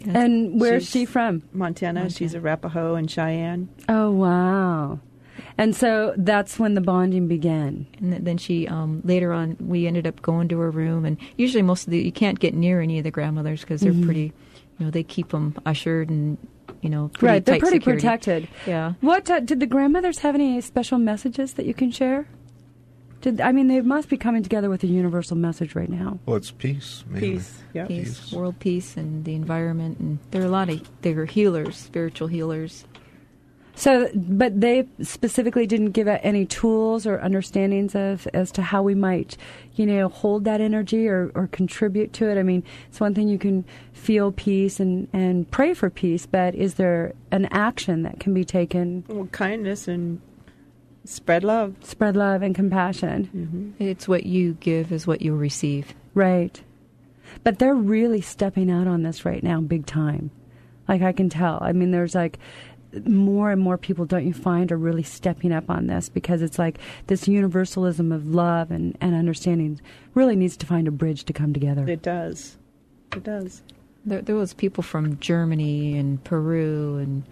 And 0.06 0.58
where's 0.60 0.88
she 0.88 1.04
from? 1.04 1.42
Montana. 1.52 2.08
She's 2.08 2.34
Arapaho 2.34 2.94
and 2.94 3.10
Cheyenne. 3.10 3.68
Oh, 3.88 4.10
wow. 4.10 5.00
And 5.58 5.76
so 5.76 6.14
that's 6.16 6.58
when 6.58 6.72
the 6.74 6.80
bonding 6.80 7.26
began. 7.28 7.86
And 7.98 8.12
then 8.26 8.38
she 8.38 8.66
um, 8.68 9.02
later 9.04 9.32
on, 9.32 9.56
we 9.60 9.86
ended 9.86 10.06
up 10.06 10.22
going 10.22 10.48
to 10.48 10.58
her 10.58 10.70
room, 10.70 11.04
and 11.04 11.18
usually 11.36 11.62
most 11.62 11.86
of 11.86 11.90
the 11.90 11.98
you 11.98 12.12
can't 12.12 12.38
get 12.40 12.54
near 12.54 12.80
any 12.80 12.96
of 12.98 13.04
the 13.04 13.10
grandmothers 13.10 13.60
because 13.60 13.80
they're 13.82 13.92
pretty, 13.92 14.32
you 14.78 14.84
know, 14.86 14.90
they 14.90 15.02
keep 15.02 15.30
them 15.30 15.54
ushered 15.66 16.08
and 16.08 16.38
you 16.82 16.88
know, 16.88 17.08
pretty 17.08 17.26
right, 17.32 17.44
they're 17.44 17.58
pretty 17.58 17.76
security. 17.76 18.00
protected. 18.00 18.48
Yeah. 18.66 18.94
What 19.02 19.28
uh, 19.30 19.40
did 19.40 19.60
the 19.60 19.66
grandmothers 19.66 20.20
have 20.20 20.34
any 20.34 20.60
special 20.62 20.96
messages 20.98 21.54
that 21.54 21.66
you 21.66 21.74
can 21.74 21.90
share? 21.90 22.26
Did 23.20 23.40
I 23.40 23.52
mean 23.52 23.68
they 23.68 23.80
must 23.82 24.08
be 24.08 24.16
coming 24.16 24.42
together 24.42 24.70
with 24.70 24.82
a 24.82 24.86
universal 24.86 25.36
message 25.36 25.74
right 25.74 25.90
now? 25.90 26.18
Well, 26.26 26.36
it's 26.36 26.50
peace. 26.50 27.04
Mainly. 27.08 27.32
Peace. 27.32 27.62
Yeah. 27.74 27.86
peace, 27.86 28.20
Peace. 28.20 28.32
world 28.32 28.58
peace, 28.58 28.96
and 28.96 29.24
the 29.24 29.34
environment. 29.34 29.98
And 29.98 30.18
there 30.30 30.42
are 30.42 30.46
a 30.46 30.50
lot 30.50 30.70
of 30.70 30.82
they're 31.02 31.26
healers, 31.26 31.76
spiritual 31.76 32.28
healers. 32.28 32.86
So, 33.74 34.10
but 34.14 34.60
they 34.60 34.86
specifically 35.00 35.66
didn't 35.66 35.92
give 35.92 36.06
out 36.06 36.20
any 36.22 36.44
tools 36.44 37.06
or 37.06 37.18
understandings 37.18 37.94
of 37.94 38.26
as 38.34 38.52
to 38.52 38.62
how 38.62 38.82
we 38.82 38.94
might, 38.94 39.38
you 39.74 39.86
know, 39.86 40.08
hold 40.08 40.44
that 40.44 40.60
energy 40.60 41.08
or, 41.08 41.30
or 41.34 41.46
contribute 41.46 42.12
to 42.14 42.28
it. 42.28 42.36
I 42.38 42.42
mean, 42.42 42.62
it's 42.88 43.00
one 43.00 43.14
thing 43.14 43.28
you 43.28 43.38
can 43.38 43.64
feel 43.94 44.32
peace 44.32 44.80
and, 44.80 45.08
and 45.14 45.50
pray 45.50 45.72
for 45.72 45.88
peace, 45.88 46.26
but 46.26 46.54
is 46.54 46.74
there 46.74 47.14
an 47.30 47.46
action 47.52 48.02
that 48.02 48.20
can 48.20 48.34
be 48.34 48.44
taken? 48.44 49.04
Well, 49.08 49.26
kindness 49.28 49.88
and 49.88 50.20
spread 51.10 51.44
love. 51.44 51.76
Spread 51.82 52.16
love 52.16 52.42
and 52.42 52.54
compassion. 52.54 53.30
Mm-hmm. 53.34 53.82
It's 53.82 54.06
what 54.06 54.24
you 54.24 54.54
give 54.54 54.92
is 54.92 55.06
what 55.06 55.22
you'll 55.22 55.36
receive. 55.36 55.94
Right. 56.14 56.60
But 57.44 57.58
they're 57.58 57.74
really 57.74 58.20
stepping 58.20 58.70
out 58.70 58.86
on 58.86 59.02
this 59.02 59.24
right 59.24 59.42
now, 59.42 59.60
big 59.60 59.86
time. 59.86 60.30
Like 60.88 61.02
I 61.02 61.12
can 61.12 61.28
tell. 61.28 61.58
I 61.62 61.72
mean, 61.72 61.90
there's 61.90 62.14
like 62.14 62.38
more 63.06 63.50
and 63.50 63.60
more 63.60 63.78
people, 63.78 64.04
don't 64.04 64.26
you 64.26 64.32
find, 64.32 64.72
are 64.72 64.76
really 64.76 65.02
stepping 65.02 65.52
up 65.52 65.70
on 65.70 65.86
this 65.86 66.08
because 66.08 66.42
it's 66.42 66.58
like 66.58 66.78
this 67.06 67.28
universalism 67.28 68.12
of 68.12 68.34
love 68.34 68.70
and, 68.70 68.96
and 69.00 69.14
understanding 69.14 69.80
really 70.14 70.36
needs 70.36 70.56
to 70.58 70.66
find 70.66 70.88
a 70.88 70.90
bridge 70.90 71.24
to 71.24 71.32
come 71.32 71.52
together. 71.52 71.88
It 71.88 72.02
does. 72.02 72.56
It 73.14 73.22
does. 73.22 73.62
There, 74.04 74.22
there 74.22 74.36
was 74.36 74.54
people 74.54 74.82
from 74.82 75.18
Germany 75.20 75.96
and 75.96 76.22
Peru 76.24 76.96
and 76.96 77.22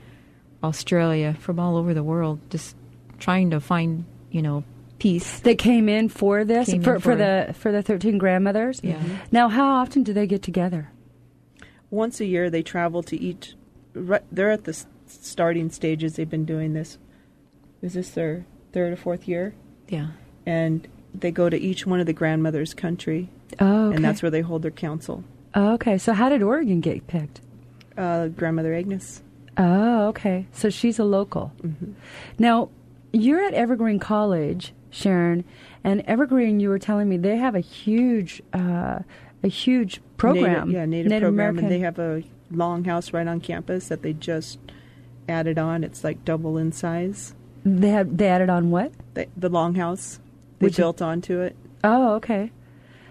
Australia, 0.63 1.37
from 1.39 1.59
all 1.59 1.77
over 1.77 1.95
the 1.95 2.03
world, 2.03 2.41
just 2.51 2.77
trying 3.19 3.51
to 3.51 3.61
find, 3.61 4.05
you 4.31 4.43
know, 4.43 4.65
peace. 4.99 5.41
They 5.41 5.55
came 5.55 5.89
in 5.89 6.09
for 6.09 6.45
this 6.45 6.69
for, 6.71 6.75
in 6.77 6.83
for 6.83 7.01
for- 7.01 7.17
the 7.17 7.55
for 7.59 7.73
the 7.73 7.83
thirteen 7.83 8.19
grandmothers. 8.19 8.81
Yeah. 8.83 9.03
Now, 9.33 9.49
how 9.49 9.67
often 9.81 10.03
do 10.03 10.13
they 10.13 10.27
get 10.27 10.43
together? 10.43 10.91
Once 11.91 12.21
a 12.21 12.25
year, 12.27 12.51
they 12.51 12.63
travel 12.63 13.03
to 13.05 13.17
each. 13.21 13.55
Right, 13.95 14.23
they're 14.31 14.51
at 14.51 14.65
the 14.65 14.85
starting 15.07 15.71
stages. 15.71 16.15
They've 16.17 16.29
been 16.29 16.45
doing 16.45 16.75
this. 16.75 16.99
Is 17.83 17.95
this 17.95 18.11
their 18.11 18.45
third 18.73 18.93
or 18.93 18.97
fourth 18.97 19.27
year? 19.27 19.55
Yeah. 19.89 20.09
And 20.45 20.87
they 21.15 21.31
go 21.31 21.49
to 21.49 21.59
each 21.59 21.87
one 21.87 22.01
of 22.01 22.07
the 22.07 22.13
grandmothers' 22.13 22.75
country, 22.75 23.31
Oh, 23.61 23.87
okay. 23.87 23.97
and 23.97 24.05
that's 24.05 24.23
where 24.23 24.31
they 24.31 24.41
hold 24.43 24.63
their 24.63 24.71
council. 24.71 25.25
Oh, 25.55 25.73
okay. 25.75 25.97
So, 25.99 26.13
how 26.13 26.29
did 26.29 26.43
Oregon 26.43 26.81
get 26.81 27.07
picked? 27.07 27.41
Uh, 27.97 28.29
Grandmother 28.29 28.75
Agnes. 28.75 29.23
Oh, 29.57 30.09
okay. 30.09 30.47
So 30.53 30.71
she's 30.71 30.99
a 31.01 31.05
local. 31.05 31.53
Mm-hmm. 31.63 31.93
Now, 32.39 32.69
you're 33.13 33.43
at 33.43 33.55
Evergreen 33.55 33.99
College, 33.99 34.73
Sharon, 34.91 35.45
and 35.85 36.01
Evergreen. 36.03 36.61
You 36.61 36.69
were 36.69 36.79
telling 36.79 37.09
me 37.09 37.17
they 37.17 37.37
have 37.37 37.55
a 37.55 37.61
huge, 37.61 38.43
uh, 38.53 39.01
a 39.43 39.49
huge 39.49 40.01
program. 40.17 40.69
Native, 40.69 40.73
yeah, 40.73 40.85
native, 40.87 41.21
program, 41.23 41.59
and 41.59 41.71
they 41.71 41.79
have 41.81 41.99
a 41.99 42.23
longhouse 42.53 43.13
right 43.13 43.27
on 43.27 43.41
campus 43.41 43.89
that 43.89 44.03
they 44.03 44.13
just 44.13 44.59
added 45.29 45.59
on. 45.59 45.85
It's 45.85 46.03
like 46.05 46.25
double 46.25 46.57
in 46.59 46.73
size. 46.73 47.35
They 47.65 47.91
have 47.91 48.17
they 48.17 48.29
added 48.29 48.51
on 48.51 48.71
what? 48.71 48.93
The, 49.15 49.27
the 49.37 49.51
longhouse 49.51 50.19
they 50.59 50.67
Which- 50.67 50.77
built 50.77 51.03
onto 51.03 51.41
it. 51.41 51.57
Oh, 51.85 52.15
okay. 52.15 52.51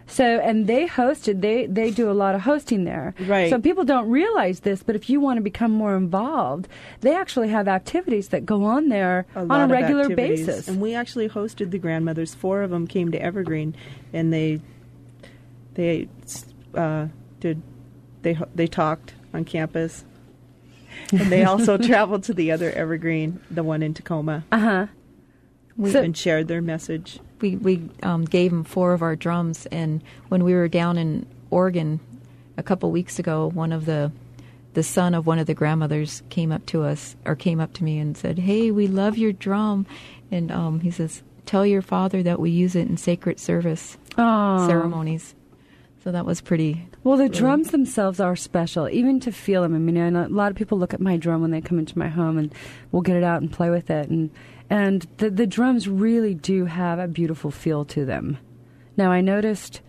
So, 0.09 0.23
and 0.23 0.67
they 0.67 0.87
hosted. 0.87 1.41
They 1.41 1.65
they 1.65 1.91
do 1.91 2.09
a 2.09 2.13
lot 2.13 2.33
of 2.33 2.41
hosting 2.41 2.85
there. 2.85 3.13
Right. 3.27 3.49
So 3.49 3.59
people 3.59 3.83
don't 3.83 4.09
realize 4.09 4.61
this, 4.61 4.81
but 4.81 4.95
if 4.95 5.09
you 5.09 5.19
want 5.19 5.35
to 5.37 5.41
become 5.41 5.71
more 5.71 5.97
involved, 5.97 6.69
they 7.01 7.13
actually 7.13 7.49
have 7.49 7.67
activities 7.67 8.29
that 8.29 8.45
go 8.45 8.63
on 8.63 8.87
there 8.87 9.25
a 9.35 9.39
on 9.41 9.61
a 9.61 9.67
regular 9.67 10.03
activities. 10.03 10.45
basis. 10.47 10.67
And 10.69 10.79
we 10.79 10.95
actually 10.95 11.27
hosted 11.27 11.71
the 11.71 11.77
grandmothers. 11.77 12.33
Four 12.33 12.61
of 12.61 12.69
them 12.71 12.87
came 12.87 13.11
to 13.11 13.21
Evergreen, 13.21 13.75
and 14.13 14.31
they 14.31 14.61
they 15.73 16.07
uh, 16.73 17.07
did 17.41 17.61
they 18.21 18.37
they 18.55 18.67
talked 18.67 19.13
on 19.33 19.43
campus, 19.43 20.05
and 21.11 21.29
they 21.31 21.43
also 21.43 21.77
traveled 21.91 22.23
to 22.23 22.33
the 22.33 22.51
other 22.51 22.71
Evergreen, 22.71 23.41
the 23.51 23.63
one 23.63 23.83
in 23.83 23.93
Tacoma, 23.93 24.45
Uh 24.51 24.59
huh. 24.59 24.87
We, 25.75 25.91
So- 25.91 26.01
and 26.01 26.15
shared 26.17 26.47
their 26.47 26.61
message. 26.61 27.19
We 27.41 27.55
we 27.55 27.89
um, 28.03 28.25
gave 28.25 28.51
him 28.51 28.63
four 28.63 28.93
of 28.93 29.01
our 29.01 29.15
drums, 29.15 29.65
and 29.67 30.01
when 30.29 30.43
we 30.43 30.53
were 30.53 30.67
down 30.67 30.97
in 30.97 31.25
Oregon 31.49 31.99
a 32.57 32.63
couple 32.63 32.91
weeks 32.91 33.19
ago, 33.19 33.49
one 33.53 33.71
of 33.71 33.85
the 33.85 34.11
the 34.73 34.83
son 34.83 35.13
of 35.15 35.25
one 35.25 35.39
of 35.39 35.47
the 35.47 35.53
grandmothers 35.55 36.21
came 36.29 36.51
up 36.51 36.65
to 36.67 36.83
us 36.83 37.15
or 37.25 37.35
came 37.35 37.59
up 37.59 37.73
to 37.73 37.83
me 37.83 37.97
and 37.99 38.15
said, 38.17 38.39
"Hey, 38.39 38.71
we 38.71 38.87
love 38.87 39.17
your 39.17 39.31
drum," 39.33 39.85
and 40.31 40.51
um, 40.51 40.79
he 40.81 40.91
says, 40.91 41.23
"Tell 41.45 41.65
your 41.65 41.81
father 41.81 42.21
that 42.23 42.39
we 42.39 42.49
use 42.51 42.75
it 42.75 42.87
in 42.87 42.97
sacred 42.97 43.39
service 43.39 43.97
Oh. 44.17 44.67
ceremonies." 44.67 45.33
So 46.03 46.11
that 46.11 46.25
was 46.25 46.39
pretty. 46.41 46.87
Well, 47.03 47.17
the 47.17 47.27
drums 47.27 47.71
themselves 47.71 48.19
are 48.21 48.35
special, 48.35 48.87
even 48.87 49.19
to 49.21 49.31
feel 49.31 49.61
them. 49.63 49.75
I 49.75 49.79
mean, 49.79 49.97
I 49.97 50.09
know 50.09 50.25
a 50.25 50.29
lot 50.29 50.51
of 50.51 50.57
people 50.57 50.77
look 50.77 50.93
at 50.93 51.01
my 51.01 51.17
drum 51.17 51.41
when 51.41 51.51
they 51.51 51.59
come 51.59 51.79
into 51.79 51.97
my 51.97 52.07
home, 52.07 52.37
and 52.37 52.53
we'll 52.91 53.01
get 53.01 53.17
it 53.17 53.23
out 53.23 53.41
and 53.41 53.51
play 53.51 53.69
with 53.69 53.89
it, 53.89 54.09
and 54.09 54.29
and 54.69 55.07
the 55.17 55.29
the 55.29 55.47
drums 55.47 55.87
really 55.87 56.33
do 56.33 56.65
have 56.65 56.99
a 56.99 57.07
beautiful 57.07 57.51
feel 57.51 57.85
to 57.85 58.05
them. 58.05 58.37
Now, 58.97 59.11
I 59.11 59.21
noticed, 59.21 59.81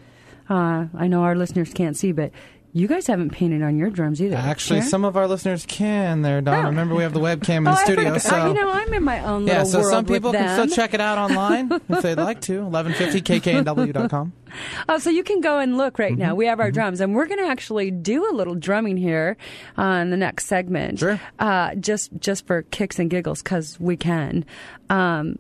uh, 0.51 0.87
I 0.95 1.07
know 1.09 1.23
our 1.23 1.35
listeners 1.35 1.73
can't 1.73 1.97
see, 1.97 2.13
but 2.13 2.31
you 2.73 2.87
guys 2.87 3.07
haven't 3.07 3.31
painted 3.31 3.63
on 3.63 3.77
your 3.79 3.89
drums 3.91 4.21
either. 4.21 4.37
Actually, 4.37 4.83
some 4.83 5.05
of 5.05 5.17
our 5.17 5.27
listeners 5.27 5.65
can 5.67 6.23
there, 6.23 6.41
Dawn. 6.41 6.65
Oh. 6.67 6.69
Remember, 6.69 6.95
we 6.95 7.03
have 7.03 7.15
the 7.15 7.21
webcam 7.21 7.59
in 7.59 7.69
Oh, 7.69 7.73
the 7.73 7.79
I 7.79 7.85
studio. 7.85 8.05
forgot- 8.15 8.23
so 8.23 8.47
you 8.49 8.55
know, 8.55 8.71
I'm 8.71 8.93
in 8.95 9.03
my 9.03 9.21
own 9.25 9.47
yeah, 9.47 9.63
so 9.65 9.83
some 9.83 10.05
people 10.05 10.33
can 10.33 10.49
still 10.67 10.77
check 10.77 10.93
it 10.95 11.01
out 11.01 11.17
online 11.19 11.73
if 11.89 12.03
they'd 12.03 12.17
like 12.19 12.41
to. 12.43 12.61
1150kknw.com. 12.61 14.33
Oh, 14.89 14.97
so 14.99 15.11
you 15.11 15.23
can 15.25 15.43
go 15.43 15.59
and 15.59 15.77
look 15.77 15.99
right 15.99 16.13
Mm-hmm. 16.13 16.21
now. 16.23 16.35
We 16.35 16.47
have 16.47 16.59
our 16.59 16.71
drums, 16.71 17.03
and 17.03 17.15
we're 17.15 17.27
going 17.27 17.45
to 17.45 17.51
actually 17.51 17.91
do 17.91 18.31
a 18.31 18.33
little 18.35 18.55
drumming 18.55 18.97
here 18.97 19.37
on 19.77 20.09
the 20.09 20.17
next 20.17 20.47
segment. 20.47 21.01
Sure. 21.01 21.21
Uh, 21.39 21.75
just 21.75 22.11
just 22.19 22.47
for 22.47 22.63
kicks 22.63 22.99
and 22.99 23.11
giggles, 23.11 23.43
because 23.43 23.79
we 23.79 23.99
can. 23.99 24.47
Um, 24.89 25.39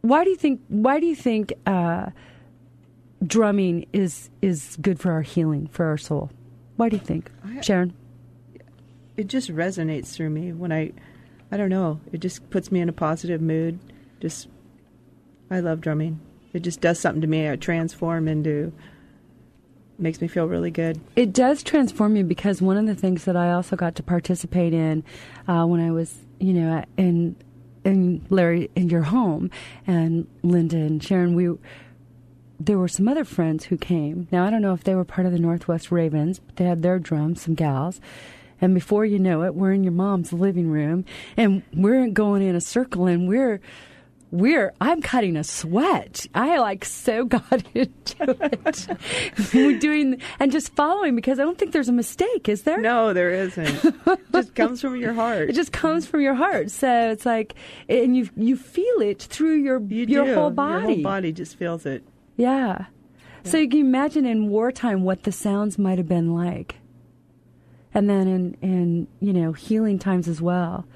why 0.00 0.24
do 0.24 0.30
you 0.30 0.36
think? 0.36 0.62
Why 0.68 0.98
do 0.98 1.04
you 1.06 1.14
think 1.14 1.52
uh, 1.66 2.06
drumming 3.26 3.86
is 3.92 4.30
is 4.42 4.76
good 4.80 5.00
for 5.00 5.12
our 5.12 5.22
healing, 5.22 5.66
for 5.68 5.86
our 5.86 5.98
soul? 5.98 6.30
Why 6.76 6.88
do 6.88 6.96
you 6.96 7.02
think, 7.02 7.30
I- 7.44 7.60
Sharon? 7.60 7.92
It 9.16 9.26
just 9.26 9.52
resonates 9.52 10.14
through 10.14 10.30
me 10.30 10.52
when 10.52 10.70
I, 10.70 10.92
I 11.50 11.56
don't 11.56 11.70
know. 11.70 12.00
It 12.12 12.20
just 12.20 12.48
puts 12.50 12.70
me 12.70 12.80
in 12.80 12.88
a 12.88 12.92
positive 12.92 13.40
mood. 13.40 13.80
Just, 14.20 14.46
I 15.50 15.58
love 15.58 15.80
drumming. 15.80 16.20
It 16.52 16.60
just 16.60 16.80
does 16.80 17.00
something 17.00 17.20
to 17.22 17.26
me. 17.26 17.50
I 17.50 17.56
transform 17.56 18.28
into. 18.28 18.72
Makes 19.98 20.20
me 20.20 20.28
feel 20.28 20.46
really 20.46 20.70
good. 20.70 21.00
It 21.16 21.32
does 21.32 21.64
transform 21.64 22.14
you 22.14 22.22
because 22.22 22.62
one 22.62 22.76
of 22.76 22.86
the 22.86 22.94
things 22.94 23.24
that 23.24 23.36
I 23.36 23.50
also 23.50 23.74
got 23.74 23.96
to 23.96 24.04
participate 24.04 24.72
in 24.72 25.02
uh, 25.48 25.64
when 25.64 25.80
I 25.80 25.90
was, 25.90 26.14
you 26.38 26.52
know, 26.52 26.84
in 26.96 27.34
in 27.84 28.24
Larry 28.30 28.70
in 28.76 28.88
your 28.88 29.02
home 29.02 29.50
and 29.88 30.28
Linda 30.44 30.76
and 30.76 31.02
Sharon, 31.02 31.34
we 31.34 31.52
there 32.60 32.78
were 32.78 32.88
some 32.88 33.08
other 33.08 33.24
friends 33.24 33.64
who 33.64 33.76
came. 33.76 34.28
Now 34.32 34.44
I 34.44 34.50
don't 34.50 34.62
know 34.62 34.74
if 34.74 34.84
they 34.84 34.94
were 34.94 35.04
part 35.04 35.26
of 35.26 35.32
the 35.32 35.38
Northwest 35.38 35.90
Ravens, 35.90 36.38
but 36.38 36.56
they 36.56 36.64
had 36.64 36.82
their 36.82 36.98
drums, 36.98 37.42
some 37.42 37.54
gals. 37.54 38.00
And 38.60 38.74
before 38.74 39.04
you 39.04 39.18
know 39.18 39.44
it, 39.44 39.54
we're 39.54 39.72
in 39.72 39.84
your 39.84 39.92
mom's 39.92 40.32
living 40.32 40.68
room 40.68 41.04
and 41.36 41.62
we're 41.72 42.08
going 42.08 42.42
in 42.42 42.56
a 42.56 42.60
circle 42.60 43.06
and 43.06 43.28
we're 43.28 43.60
we're 44.30 44.74
I'm 44.80 45.00
cutting 45.00 45.36
a 45.36 45.44
sweat. 45.44 46.26
I 46.34 46.58
like 46.58 46.84
so 46.84 47.24
got 47.36 47.62
into 47.74 48.36
it. 48.42 49.54
we're 49.54 49.78
doing 49.78 50.20
and 50.40 50.52
just 50.52 50.74
following 50.74 51.14
because 51.14 51.38
I 51.38 51.44
don't 51.44 51.56
think 51.56 51.72
there's 51.72 51.88
a 51.88 51.92
mistake, 51.92 52.48
is 52.48 52.62
there? 52.62 52.80
No, 52.80 53.12
there 53.12 53.30
isn't. 53.30 53.84
it 53.84 54.18
just 54.32 54.54
comes 54.56 54.80
from 54.80 54.96
your 54.96 55.14
heart. 55.14 55.48
It 55.50 55.54
just 55.54 55.72
comes 55.72 56.06
from 56.06 56.20
your 56.20 56.34
heart. 56.34 56.70
So 56.70 57.10
it's 57.10 57.24
like 57.24 57.54
and 57.88 58.16
you 58.16 58.28
you 58.36 58.56
feel 58.56 59.00
it 59.00 59.22
through 59.22 59.56
your 59.56 59.80
you 59.80 60.04
your 60.06 60.26
do. 60.26 60.34
whole 60.34 60.50
body. 60.50 60.86
Your 60.86 60.94
whole 60.94 61.02
body 61.02 61.32
just 61.32 61.56
feels 61.56 61.86
it. 61.86 62.02
Yeah. 62.38 62.86
So 63.44 63.58
you 63.58 63.68
can 63.68 63.80
imagine 63.80 64.24
in 64.24 64.48
wartime 64.48 65.02
what 65.02 65.24
the 65.24 65.32
sounds 65.32 65.78
might 65.78 65.98
have 65.98 66.08
been 66.08 66.32
like. 66.32 66.76
And 67.92 68.08
then 68.08 68.28
in, 68.28 68.56
in 68.62 69.08
you 69.20 69.32
know, 69.32 69.52
healing 69.52 69.98
times 69.98 70.28
as 70.28 70.40
well. 70.40 70.86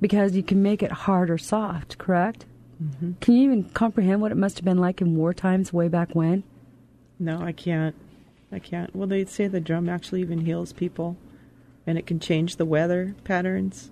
Because 0.00 0.36
you 0.36 0.42
can 0.42 0.62
make 0.62 0.82
it 0.82 0.92
hard 0.92 1.30
or 1.30 1.38
soft, 1.38 1.98
correct? 1.98 2.46
Mm-hmm. 2.82 3.12
Can 3.20 3.34
you 3.34 3.44
even 3.44 3.64
comprehend 3.70 4.20
what 4.20 4.32
it 4.32 4.36
must 4.36 4.56
have 4.58 4.64
been 4.64 4.78
like 4.78 5.00
in 5.00 5.16
war 5.16 5.32
times 5.34 5.72
way 5.72 5.88
back 5.88 6.14
when? 6.14 6.42
No, 7.18 7.40
I 7.40 7.52
can't. 7.52 7.94
I 8.52 8.58
can't. 8.58 8.94
Well, 8.94 9.06
they 9.06 9.24
say 9.24 9.46
the 9.46 9.60
drum 9.60 9.88
actually 9.88 10.20
even 10.22 10.44
heals 10.44 10.72
people, 10.72 11.16
and 11.86 11.98
it 11.98 12.06
can 12.06 12.18
change 12.18 12.56
the 12.56 12.64
weather 12.64 13.14
patterns, 13.24 13.90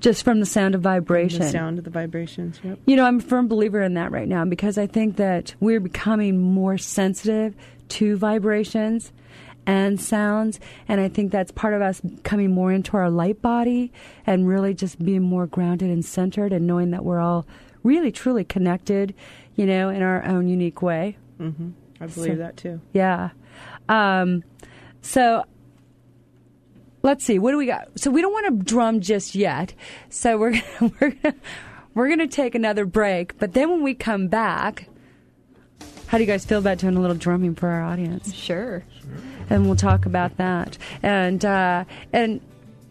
Just 0.00 0.24
from 0.24 0.40
the 0.40 0.46
sound 0.46 0.74
of 0.74 0.80
vibration. 0.80 1.40
the 1.40 1.48
sound 1.50 1.78
of 1.78 1.84
the 1.84 1.90
vibrations. 1.90 2.58
Yep. 2.64 2.78
You 2.86 2.96
know, 2.96 3.04
I'm 3.04 3.18
a 3.18 3.22
firm 3.22 3.48
believer 3.48 3.82
in 3.82 3.94
that 3.94 4.10
right 4.10 4.26
now 4.28 4.44
because 4.44 4.78
I 4.78 4.86
think 4.86 5.16
that 5.16 5.54
we're 5.60 5.80
becoming 5.80 6.38
more 6.38 6.78
sensitive 6.78 7.54
to 7.90 8.16
vibrations 8.16 9.12
and 9.66 10.00
sounds. 10.00 10.58
And 10.88 11.00
I 11.00 11.08
think 11.08 11.30
that's 11.30 11.52
part 11.52 11.74
of 11.74 11.82
us 11.82 12.00
coming 12.24 12.50
more 12.52 12.72
into 12.72 12.96
our 12.96 13.10
light 13.10 13.42
body 13.42 13.92
and 14.26 14.48
really 14.48 14.72
just 14.74 15.04
being 15.04 15.22
more 15.22 15.46
grounded 15.46 15.90
and 15.90 16.04
centered 16.04 16.52
and 16.52 16.66
knowing 16.66 16.90
that 16.92 17.04
we're 17.04 17.20
all 17.20 17.46
really, 17.82 18.10
truly 18.10 18.42
connected, 18.44 19.14
you 19.54 19.66
know, 19.66 19.88
in 19.90 20.02
our 20.02 20.24
own 20.24 20.48
unique 20.48 20.80
way. 20.82 21.16
hmm 21.38 21.70
I 22.00 22.06
believe 22.06 22.32
So- 22.32 22.36
that 22.38 22.56
too. 22.56 22.80
Yeah. 22.94 23.30
Um, 23.88 24.44
so 25.02 25.44
let's 27.02 27.24
see. 27.24 27.38
What 27.38 27.52
do 27.52 27.58
we 27.58 27.66
got? 27.66 27.88
So 27.98 28.10
we 28.10 28.22
don't 28.22 28.32
want 28.32 28.46
to 28.46 28.64
drum 28.64 29.00
just 29.00 29.34
yet. 29.34 29.74
So 30.08 30.38
we're 30.38 30.52
gonna, 30.80 30.92
we're 31.00 31.10
gonna, 31.10 31.34
we're 31.94 32.06
going 32.06 32.20
to 32.20 32.28
take 32.28 32.54
another 32.54 32.84
break. 32.84 33.38
But 33.38 33.52
then 33.52 33.70
when 33.70 33.82
we 33.82 33.94
come 33.94 34.28
back, 34.28 34.86
how 36.06 36.18
do 36.18 36.24
you 36.24 36.26
guys 36.26 36.44
feel 36.44 36.58
about 36.58 36.78
doing 36.78 36.96
a 36.96 37.00
little 37.00 37.16
drumming 37.16 37.54
for 37.54 37.68
our 37.68 37.82
audience? 37.82 38.34
Sure. 38.34 38.84
And 39.48 39.66
we'll 39.66 39.76
talk 39.76 40.06
about 40.06 40.36
that. 40.36 40.78
And 41.02 41.44
uh, 41.44 41.84
and 42.12 42.40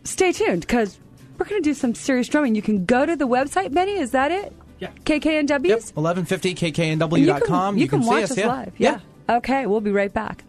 stay 0.04 0.32
tuned 0.32 0.62
because 0.62 1.00
we're 1.38 1.46
going 1.46 1.62
to 1.62 1.70
do 1.70 1.74
some 1.74 1.96
serious 1.96 2.28
drumming. 2.28 2.56
You 2.56 2.62
can 2.62 2.86
go 2.86 3.06
to 3.06 3.16
the 3.16 3.28
website, 3.28 3.74
Benny. 3.74 3.94
Is 3.94 4.12
that 4.12 4.32
it? 4.32 4.54
Yeah. 4.80 4.92
KKNW's. 5.06 5.66
Yep, 5.66 5.96
1150kknw.com. 5.96 7.16
And 7.16 7.20
you 7.20 7.34
can, 7.40 7.78
you 7.78 7.88
can 7.88 8.04
see 8.04 8.08
watch 8.08 8.24
us, 8.24 8.32
us 8.32 8.38
yeah. 8.38 8.48
live. 8.48 8.74
Yeah. 8.78 9.00
Okay, 9.30 9.66
we'll 9.68 9.82
be 9.82 9.92
right 9.92 10.12
back. 10.12 10.44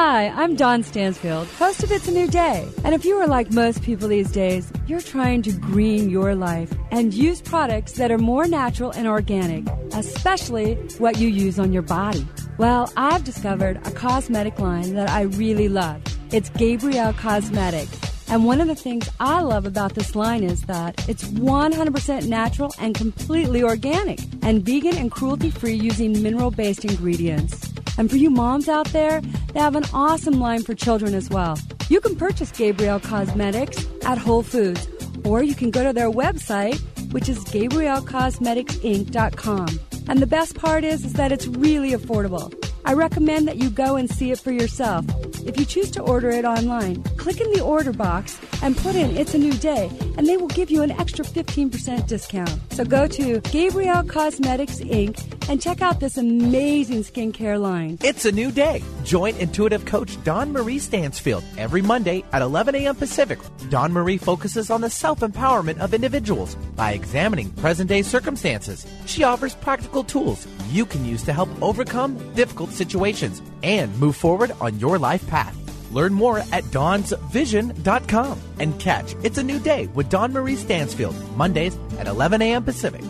Hi, 0.00 0.28
I'm 0.28 0.54
Dawn 0.54 0.84
Stansfield, 0.84 1.48
host 1.48 1.82
of 1.82 1.90
It's 1.90 2.06
a 2.06 2.12
New 2.12 2.28
Day. 2.28 2.68
And 2.84 2.94
if 2.94 3.04
you 3.04 3.16
are 3.16 3.26
like 3.26 3.52
most 3.52 3.82
people 3.82 4.06
these 4.06 4.30
days, 4.30 4.72
you're 4.86 5.00
trying 5.00 5.42
to 5.42 5.50
green 5.50 6.08
your 6.08 6.36
life 6.36 6.72
and 6.92 7.12
use 7.12 7.42
products 7.42 7.94
that 7.94 8.12
are 8.12 8.16
more 8.16 8.46
natural 8.46 8.92
and 8.92 9.08
organic, 9.08 9.66
especially 9.94 10.76
what 10.98 11.18
you 11.18 11.26
use 11.26 11.58
on 11.58 11.72
your 11.72 11.82
body. 11.82 12.24
Well, 12.58 12.92
I've 12.96 13.24
discovered 13.24 13.84
a 13.88 13.90
cosmetic 13.90 14.60
line 14.60 14.94
that 14.94 15.10
I 15.10 15.22
really 15.22 15.68
love. 15.68 16.00
It's 16.30 16.48
Gabrielle 16.50 17.14
Cosmetics. 17.14 17.98
And 18.28 18.44
one 18.44 18.60
of 18.60 18.68
the 18.68 18.76
things 18.76 19.10
I 19.18 19.40
love 19.40 19.66
about 19.66 19.96
this 19.96 20.14
line 20.14 20.44
is 20.44 20.62
that 20.66 21.08
it's 21.08 21.24
100% 21.24 22.28
natural 22.28 22.72
and 22.78 22.94
completely 22.94 23.64
organic 23.64 24.20
and 24.42 24.64
vegan 24.64 24.96
and 24.96 25.10
cruelty 25.10 25.50
free 25.50 25.74
using 25.74 26.22
mineral 26.22 26.52
based 26.52 26.84
ingredients. 26.84 27.68
And 27.98 28.08
for 28.08 28.16
you 28.16 28.30
moms 28.30 28.68
out 28.68 28.86
there, 28.88 29.20
they 29.52 29.60
have 29.60 29.76
an 29.76 29.84
awesome 29.92 30.40
line 30.40 30.62
for 30.62 30.74
children 30.74 31.14
as 31.14 31.28
well. 31.28 31.58
You 31.88 32.00
can 32.00 32.16
purchase 32.16 32.50
Gabrielle 32.52 33.00
Cosmetics 33.00 33.86
at 34.04 34.18
Whole 34.18 34.42
Foods, 34.42 34.88
or 35.24 35.42
you 35.42 35.54
can 35.54 35.70
go 35.70 35.82
to 35.82 35.92
their 35.92 36.10
website, 36.10 36.80
which 37.12 37.28
is 37.28 37.44
GabrielleCosmeticsInc.com. 37.44 39.80
And 40.08 40.20
the 40.20 40.26
best 40.26 40.54
part 40.54 40.84
is, 40.84 41.04
is 41.04 41.12
that 41.14 41.32
it's 41.32 41.48
really 41.48 41.90
affordable. 41.90 42.54
I 42.84 42.94
recommend 42.94 43.48
that 43.48 43.56
you 43.56 43.70
go 43.70 43.96
and 43.96 44.10
see 44.10 44.30
it 44.30 44.40
for 44.40 44.52
yourself. 44.52 45.04
If 45.46 45.58
you 45.58 45.64
choose 45.64 45.90
to 45.92 46.02
order 46.02 46.30
it 46.30 46.44
online, 46.44 47.02
click 47.16 47.40
in 47.40 47.50
the 47.52 47.60
order 47.60 47.92
box 47.92 48.38
and 48.62 48.76
put 48.76 48.94
in 48.94 49.16
It's 49.16 49.34
a 49.34 49.38
New 49.38 49.52
Day, 49.54 49.90
and 50.16 50.26
they 50.26 50.36
will 50.36 50.48
give 50.48 50.70
you 50.70 50.82
an 50.82 50.90
extra 50.92 51.24
15% 51.24 52.06
discount. 52.06 52.50
So 52.72 52.84
go 52.84 53.06
to 53.06 53.40
Gabrielle 53.40 54.04
Cosmetics 54.04 54.80
Inc. 54.80 55.48
and 55.48 55.60
check 55.60 55.80
out 55.80 56.00
this 56.00 56.18
amazing 56.18 57.02
skincare 57.02 57.60
line. 57.60 57.98
It's 58.02 58.24
a 58.24 58.32
new 58.32 58.50
day. 58.50 58.82
Join 59.04 59.34
intuitive 59.36 59.84
coach 59.84 60.22
Dawn 60.24 60.52
Marie 60.52 60.78
Stansfield 60.78 61.44
every 61.56 61.82
Monday 61.82 62.24
at 62.32 62.42
11 62.42 62.74
a.m. 62.74 62.96
Pacific. 62.96 63.38
Dawn 63.70 63.92
Marie 63.92 64.18
focuses 64.18 64.70
on 64.70 64.80
the 64.80 64.90
self 64.90 65.20
empowerment 65.20 65.78
of 65.78 65.94
individuals 65.94 66.54
by 66.76 66.92
examining 66.92 67.50
present 67.52 67.88
day 67.88 68.02
circumstances. 68.02 68.86
She 69.06 69.24
offers 69.24 69.54
practical 69.54 70.04
tools 70.04 70.46
you 70.70 70.84
can 70.84 71.04
use 71.04 71.22
to 71.22 71.32
help 71.32 71.48
overcome 71.62 72.16
difficult 72.34 72.67
situations 72.70 73.42
and 73.62 73.96
move 73.98 74.16
forward 74.16 74.52
on 74.60 74.78
your 74.78 74.98
life 74.98 75.26
path. 75.26 75.56
Learn 75.92 76.12
more 76.12 76.40
at 76.52 76.64
dawnsvision.com 76.64 78.40
and 78.60 78.78
catch 78.78 79.14
It's 79.22 79.38
a 79.38 79.42
New 79.42 79.58
Day 79.58 79.86
with 79.88 80.10
Dawn 80.10 80.32
Marie 80.32 80.56
Stansfield, 80.56 81.16
Mondays 81.36 81.78
at 81.98 82.06
11 82.06 82.42
a.m. 82.42 82.64
Pacific. 82.64 83.02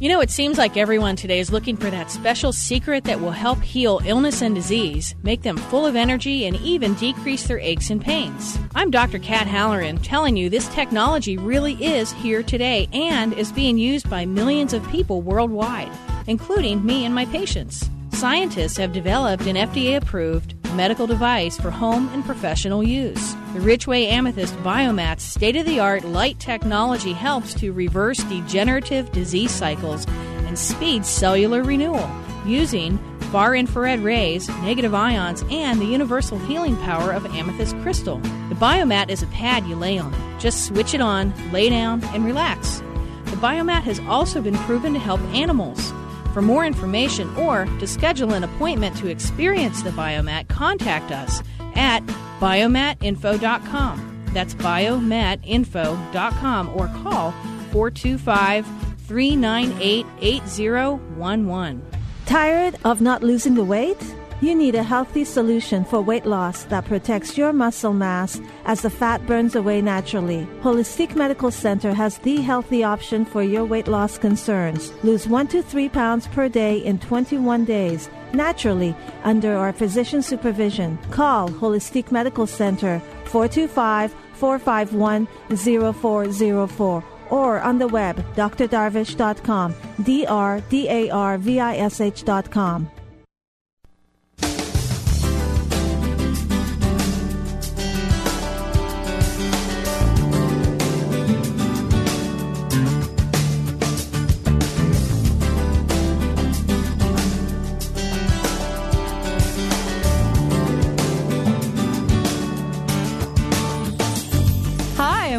You 0.00 0.08
know, 0.08 0.20
it 0.20 0.30
seems 0.30 0.58
like 0.58 0.76
everyone 0.76 1.16
today 1.16 1.40
is 1.40 1.50
looking 1.50 1.76
for 1.76 1.90
that 1.90 2.12
special 2.12 2.52
secret 2.52 3.02
that 3.04 3.20
will 3.20 3.32
help 3.32 3.60
heal 3.60 4.00
illness 4.04 4.42
and 4.42 4.54
disease, 4.54 5.16
make 5.24 5.42
them 5.42 5.56
full 5.56 5.84
of 5.84 5.96
energy, 5.96 6.46
and 6.46 6.54
even 6.60 6.94
decrease 6.94 7.48
their 7.48 7.58
aches 7.58 7.90
and 7.90 8.00
pains. 8.00 8.56
I'm 8.76 8.92
Dr. 8.92 9.18
Kat 9.18 9.48
Halloran 9.48 9.98
telling 9.98 10.36
you 10.36 10.48
this 10.48 10.68
technology 10.68 11.36
really 11.36 11.74
is 11.84 12.12
here 12.12 12.44
today 12.44 12.88
and 12.92 13.32
is 13.32 13.50
being 13.50 13.76
used 13.76 14.08
by 14.08 14.24
millions 14.24 14.72
of 14.72 14.88
people 14.88 15.20
worldwide, 15.20 15.90
including 16.28 16.86
me 16.86 17.04
and 17.04 17.12
my 17.12 17.26
patients. 17.26 17.90
Scientists 18.18 18.76
have 18.76 18.92
developed 18.92 19.46
an 19.46 19.54
FDA 19.54 19.96
approved 19.96 20.56
medical 20.74 21.06
device 21.06 21.56
for 21.56 21.70
home 21.70 22.08
and 22.08 22.24
professional 22.24 22.82
use. 22.82 23.32
The 23.52 23.60
Richway 23.60 24.08
Amethyst 24.08 24.56
Biomat's 24.56 25.22
state 25.22 25.54
of 25.54 25.64
the 25.64 25.78
art 25.78 26.02
light 26.02 26.40
technology 26.40 27.12
helps 27.12 27.54
to 27.54 27.72
reverse 27.72 28.18
degenerative 28.24 29.12
disease 29.12 29.52
cycles 29.52 30.04
and 30.48 30.58
speed 30.58 31.06
cellular 31.06 31.62
renewal 31.62 32.10
using 32.44 32.98
far 33.30 33.54
infrared 33.54 34.00
rays, 34.00 34.48
negative 34.62 34.94
ions, 34.94 35.44
and 35.48 35.80
the 35.80 35.86
universal 35.86 36.40
healing 36.40 36.76
power 36.78 37.12
of 37.12 37.24
amethyst 37.26 37.76
crystal. 37.82 38.18
The 38.48 38.56
biomat 38.56 39.10
is 39.10 39.22
a 39.22 39.28
pad 39.28 39.64
you 39.64 39.76
lay 39.76 39.96
on. 39.96 40.12
Just 40.40 40.66
switch 40.66 40.92
it 40.92 41.00
on, 41.00 41.32
lay 41.52 41.70
down, 41.70 42.02
and 42.06 42.24
relax. 42.24 42.78
The 43.26 43.36
biomat 43.36 43.82
has 43.82 44.00
also 44.08 44.42
been 44.42 44.56
proven 44.56 44.92
to 44.94 44.98
help 44.98 45.20
animals. 45.32 45.92
For 46.38 46.42
more 46.42 46.64
information 46.64 47.34
or 47.34 47.64
to 47.80 47.86
schedule 47.88 48.32
an 48.32 48.44
appointment 48.44 48.96
to 48.98 49.08
experience 49.08 49.82
the 49.82 49.90
Biomat, 49.90 50.46
contact 50.46 51.10
us 51.10 51.42
at 51.74 52.06
biomatinfo.com. 52.38 54.30
That's 54.32 54.54
biomatinfo.com 54.54 56.68
or 56.68 56.86
call 57.02 57.32
425 57.72 58.66
398 58.98 60.06
8011. 60.20 61.82
Tired 62.26 62.76
of 62.84 63.00
not 63.00 63.24
losing 63.24 63.56
the 63.56 63.64
weight? 63.64 63.98
You 64.40 64.54
need 64.54 64.76
a 64.76 64.84
healthy 64.84 65.24
solution 65.24 65.84
for 65.84 66.00
weight 66.00 66.24
loss 66.24 66.62
that 66.64 66.84
protects 66.84 67.36
your 67.36 67.52
muscle 67.52 67.92
mass 67.92 68.40
as 68.66 68.82
the 68.82 68.90
fat 68.90 69.26
burns 69.26 69.56
away 69.56 69.82
naturally. 69.82 70.46
Holistic 70.60 71.16
Medical 71.16 71.50
Center 71.50 71.92
has 71.92 72.18
the 72.18 72.36
healthy 72.36 72.84
option 72.84 73.24
for 73.24 73.42
your 73.42 73.64
weight 73.64 73.88
loss 73.88 74.16
concerns. 74.16 74.92
Lose 75.02 75.26
1 75.26 75.48
to 75.48 75.60
3 75.60 75.88
pounds 75.88 76.28
per 76.28 76.48
day 76.48 76.78
in 76.78 77.00
21 77.00 77.64
days 77.64 78.08
naturally 78.32 78.94
under 79.24 79.56
our 79.56 79.72
physician 79.72 80.22
supervision. 80.22 80.98
Call 81.10 81.48
Holistic 81.48 82.12
Medical 82.12 82.46
Center 82.46 83.00
425 83.24 84.14
451 84.34 85.26
0404 85.56 87.04
or 87.30 87.60
on 87.60 87.78
the 87.78 87.88
web 87.88 88.16
drdarvish.com, 88.36 89.74
D 90.04 90.26
R 90.26 90.60
D 90.70 90.88
A 90.88 91.10
R 91.10 91.38
V 91.38 91.58
I 91.58 91.76
S 91.76 92.00
H.com. 92.00 92.88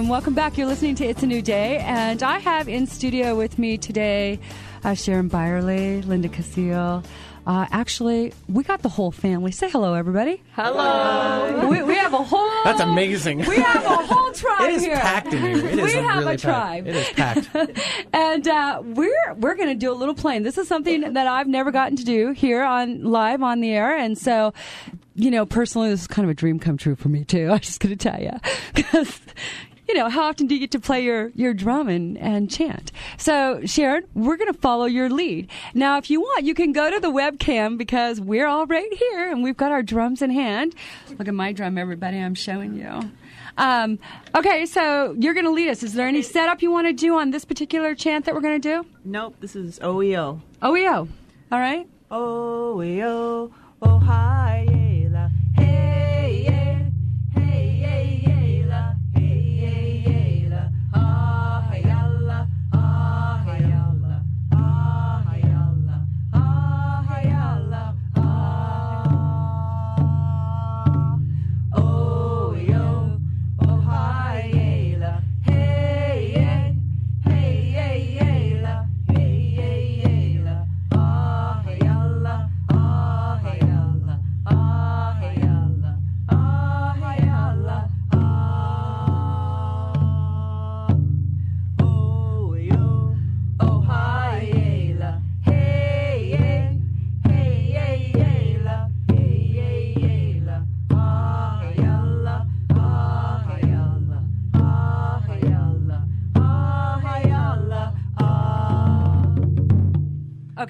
welcome 0.09 0.33
back. 0.33 0.57
You're 0.57 0.65
listening 0.65 0.95
to 0.95 1.05
It's 1.05 1.21
a 1.21 1.27
New 1.27 1.43
Day, 1.43 1.77
and 1.77 2.23
I 2.23 2.39
have 2.39 2.67
in 2.67 2.87
studio 2.87 3.35
with 3.35 3.59
me 3.59 3.77
today 3.77 4.39
uh, 4.83 4.95
Sharon 4.95 5.27
Byerly, 5.27 6.01
Linda 6.01 6.27
Casile. 6.27 7.05
Uh, 7.45 7.67
actually, 7.71 8.33
we 8.47 8.63
got 8.63 8.81
the 8.81 8.89
whole 8.89 9.11
family. 9.11 9.51
Say 9.51 9.69
hello, 9.69 9.93
everybody. 9.93 10.41
Hello. 10.55 11.67
We, 11.69 11.83
we 11.83 11.93
have 11.93 12.13
a 12.15 12.23
whole. 12.23 12.49
That's 12.63 12.81
amazing. 12.81 13.45
We 13.45 13.57
have 13.57 13.85
a 13.85 14.03
whole 14.03 14.31
tribe 14.31 14.61
It 14.69 14.73
is 14.73 14.83
here. 14.83 14.97
packed 14.97 15.31
in 15.31 15.41
here. 15.43 15.57
It 15.57 15.77
is 15.79 15.93
we 15.93 15.93
have 15.93 16.23
really 16.23 16.35
a 16.35 16.37
tribe. 16.39 16.85
packed. 16.85 16.87
It 16.87 16.95
is 16.95 17.09
packed. 17.09 17.79
and 18.13 18.47
uh, 18.47 18.81
we're 18.83 19.33
we're 19.35 19.55
going 19.55 19.69
to 19.69 19.75
do 19.75 19.91
a 19.91 19.93
little 19.95 20.15
playing. 20.15 20.41
This 20.41 20.57
is 20.57 20.67
something 20.67 21.13
that 21.13 21.27
I've 21.27 21.47
never 21.47 21.71
gotten 21.71 21.97
to 21.97 22.03
do 22.03 22.31
here 22.31 22.63
on 22.63 23.03
live 23.03 23.43
on 23.43 23.61
the 23.61 23.71
air, 23.73 23.95
and 23.95 24.17
so 24.17 24.53
you 25.13 25.29
know, 25.29 25.45
personally, 25.45 25.89
this 25.89 26.01
is 26.01 26.07
kind 26.07 26.25
of 26.25 26.29
a 26.31 26.33
dream 26.33 26.57
come 26.59 26.77
true 26.77 26.95
for 26.95 27.09
me 27.09 27.25
too. 27.25 27.49
I'm 27.51 27.59
just 27.59 27.79
going 27.79 27.95
to 27.95 28.09
tell 28.09 28.19
you 28.19 28.31
because. 28.73 29.19
You 29.89 29.95
know, 29.95 30.07
how 30.07 30.21
often 30.21 30.45
do 30.45 30.53
you 30.53 30.59
get 30.59 30.69
to 30.73 30.79
play 30.79 31.03
your, 31.03 31.29
your 31.29 31.51
drum 31.51 31.89
and, 31.89 32.15
and 32.19 32.47
chant? 32.47 32.91
So, 33.17 33.61
Sharon, 33.65 34.05
we're 34.13 34.37
going 34.37 34.53
to 34.53 34.59
follow 34.59 34.85
your 34.85 35.09
lead. 35.09 35.49
Now, 35.73 35.97
if 35.97 36.11
you 36.11 36.21
want, 36.21 36.45
you 36.45 36.53
can 36.53 36.73
go 36.73 36.91
to 36.91 36.99
the 36.99 37.11
webcam 37.11 37.75
because 37.75 38.21
we're 38.21 38.45
all 38.45 38.67
right 38.67 38.93
here 38.93 39.31
and 39.31 39.41
we've 39.41 39.57
got 39.57 39.71
our 39.71 39.81
drums 39.81 40.21
in 40.21 40.29
hand. 40.29 40.75
Look 41.17 41.27
at 41.27 41.33
my 41.33 41.53
drum, 41.53 41.79
everybody. 41.79 42.19
I'm 42.19 42.35
showing 42.35 42.75
you. 42.75 43.09
Um, 43.57 43.97
okay, 44.35 44.67
so 44.67 45.15
you're 45.17 45.33
going 45.33 45.47
to 45.47 45.51
lead 45.51 45.69
us. 45.69 45.81
Is 45.81 45.95
there 45.95 46.07
any 46.07 46.21
setup 46.21 46.61
you 46.61 46.69
want 46.69 46.85
to 46.85 46.93
do 46.93 47.17
on 47.17 47.31
this 47.31 47.43
particular 47.43 47.95
chant 47.95 48.25
that 48.25 48.35
we're 48.35 48.41
going 48.41 48.61
to 48.61 48.83
do? 48.83 48.85
Nope, 49.03 49.37
this 49.39 49.55
is 49.55 49.79
OEO. 49.79 50.39
OEO. 50.61 51.07
All 51.51 51.59
right. 51.59 51.89
OEO, 52.11 53.51
oh 53.81 53.99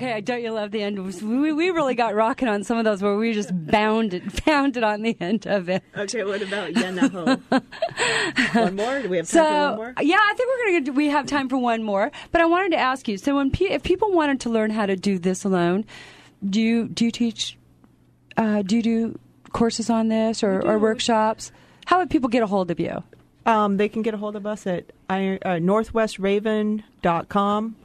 Okay, 0.01 0.13
I 0.13 0.21
don't 0.21 0.41
you 0.41 0.51
love 0.51 0.71
the 0.71 0.81
end? 0.81 0.97
We, 1.21 1.51
we 1.51 1.71
really 1.71 1.93
got 1.93 2.15
rocking 2.15 2.47
on 2.47 2.63
some 2.63 2.77
of 2.77 2.85
those 2.85 3.01
where 3.01 3.17
we 3.17 3.33
just 3.33 3.49
bounded, 3.53 4.33
pounded 4.45 4.81
on 4.81 5.01
the 5.01 5.17
end 5.19 5.45
of 5.45 5.67
it. 5.67 5.83
Okay, 5.97 6.23
what 6.23 6.41
about 6.41 6.71
Yanaho? 6.71 7.37
one 8.55 8.75
more? 8.77 9.01
Do 9.01 9.09
we 9.09 9.17
have 9.17 9.27
time 9.27 9.27
So 9.27 9.43
for 9.43 9.67
one 9.67 9.75
more? 9.75 9.93
yeah, 10.01 10.15
I 10.21 10.33
think 10.37 10.49
we're 10.49 10.65
gonna. 10.71 10.85
do- 10.85 10.93
We 10.93 11.09
have 11.09 11.25
time 11.25 11.49
for 11.49 11.57
one 11.57 11.83
more, 11.83 12.13
but 12.31 12.39
I 12.39 12.45
wanted 12.45 12.71
to 12.71 12.77
ask 12.77 13.09
you. 13.09 13.17
So 13.17 13.35
when 13.35 13.51
pe- 13.51 13.65
if 13.65 13.83
people 13.83 14.13
wanted 14.13 14.39
to 14.41 14.49
learn 14.49 14.69
how 14.71 14.85
to 14.85 14.95
do 14.95 15.19
this 15.19 15.43
alone, 15.43 15.83
do 16.49 16.61
you 16.61 16.87
do 16.87 17.03
you 17.03 17.11
teach? 17.11 17.57
Uh, 18.37 18.61
do 18.61 18.77
you 18.77 18.81
do 18.81 19.19
courses 19.51 19.89
on 19.89 20.07
this 20.07 20.43
or, 20.43 20.61
or 20.65 20.79
workshops? 20.79 21.51
How 21.87 21.99
would 21.99 22.09
people 22.09 22.29
get 22.29 22.41
a 22.41 22.47
hold 22.47 22.71
of 22.71 22.79
you? 22.79 23.03
Um, 23.45 23.75
they 23.75 23.89
can 23.89 24.01
get 24.01 24.13
a 24.13 24.17
hold 24.17 24.37
of 24.37 24.45
us 24.45 24.65
at 24.65 24.85
uh, 25.09 25.59
northwestraven.com 25.59 27.75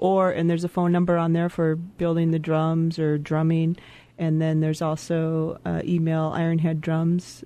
or 0.00 0.30
and 0.30 0.50
there's 0.50 0.64
a 0.64 0.68
phone 0.68 0.90
number 0.92 1.16
on 1.16 1.32
there 1.32 1.48
for 1.48 1.76
building 1.76 2.32
the 2.32 2.38
drums 2.40 2.98
or 2.98 3.16
drumming. 3.18 3.76
And 4.18 4.40
then 4.42 4.60
there's 4.60 4.82
also 4.82 5.58
uh, 5.64 5.80
email 5.84 6.30
ironheaddrums 6.32 7.44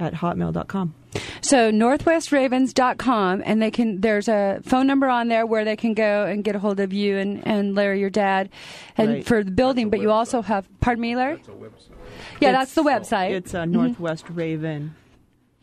at 0.00 0.12
hotmail.com 0.14 0.94
So 1.40 1.70
northwestravens.com 1.70 3.42
and 3.46 3.62
they 3.62 3.70
can 3.70 4.00
there's 4.00 4.28
a 4.28 4.60
phone 4.64 4.86
number 4.86 5.08
on 5.08 5.28
there 5.28 5.46
where 5.46 5.64
they 5.64 5.76
can 5.76 5.94
go 5.94 6.26
and 6.26 6.44
get 6.44 6.54
a 6.54 6.58
hold 6.58 6.80
of 6.80 6.92
you 6.92 7.16
and, 7.16 7.46
and 7.46 7.74
Larry 7.74 8.00
your 8.00 8.10
dad 8.10 8.50
and 8.96 9.08
Right. 9.08 9.26
for 9.26 9.42
the 9.44 9.50
building. 9.50 9.88
But 9.90 10.00
you 10.00 10.10
also 10.10 10.42
have 10.42 10.68
pardon 10.80 11.00
me 11.02 11.16
Larry? 11.16 11.36
That's 11.36 11.48
a 11.48 11.52
website. 11.52 12.40
yeah 12.40 12.52
that's 12.52 12.74
the 12.74 12.82
website. 12.82 13.30
it's 13.30 13.54
uh, 13.54 13.62
Mhm. 13.62 13.70
northwest 13.70 14.26
raven 14.30 14.94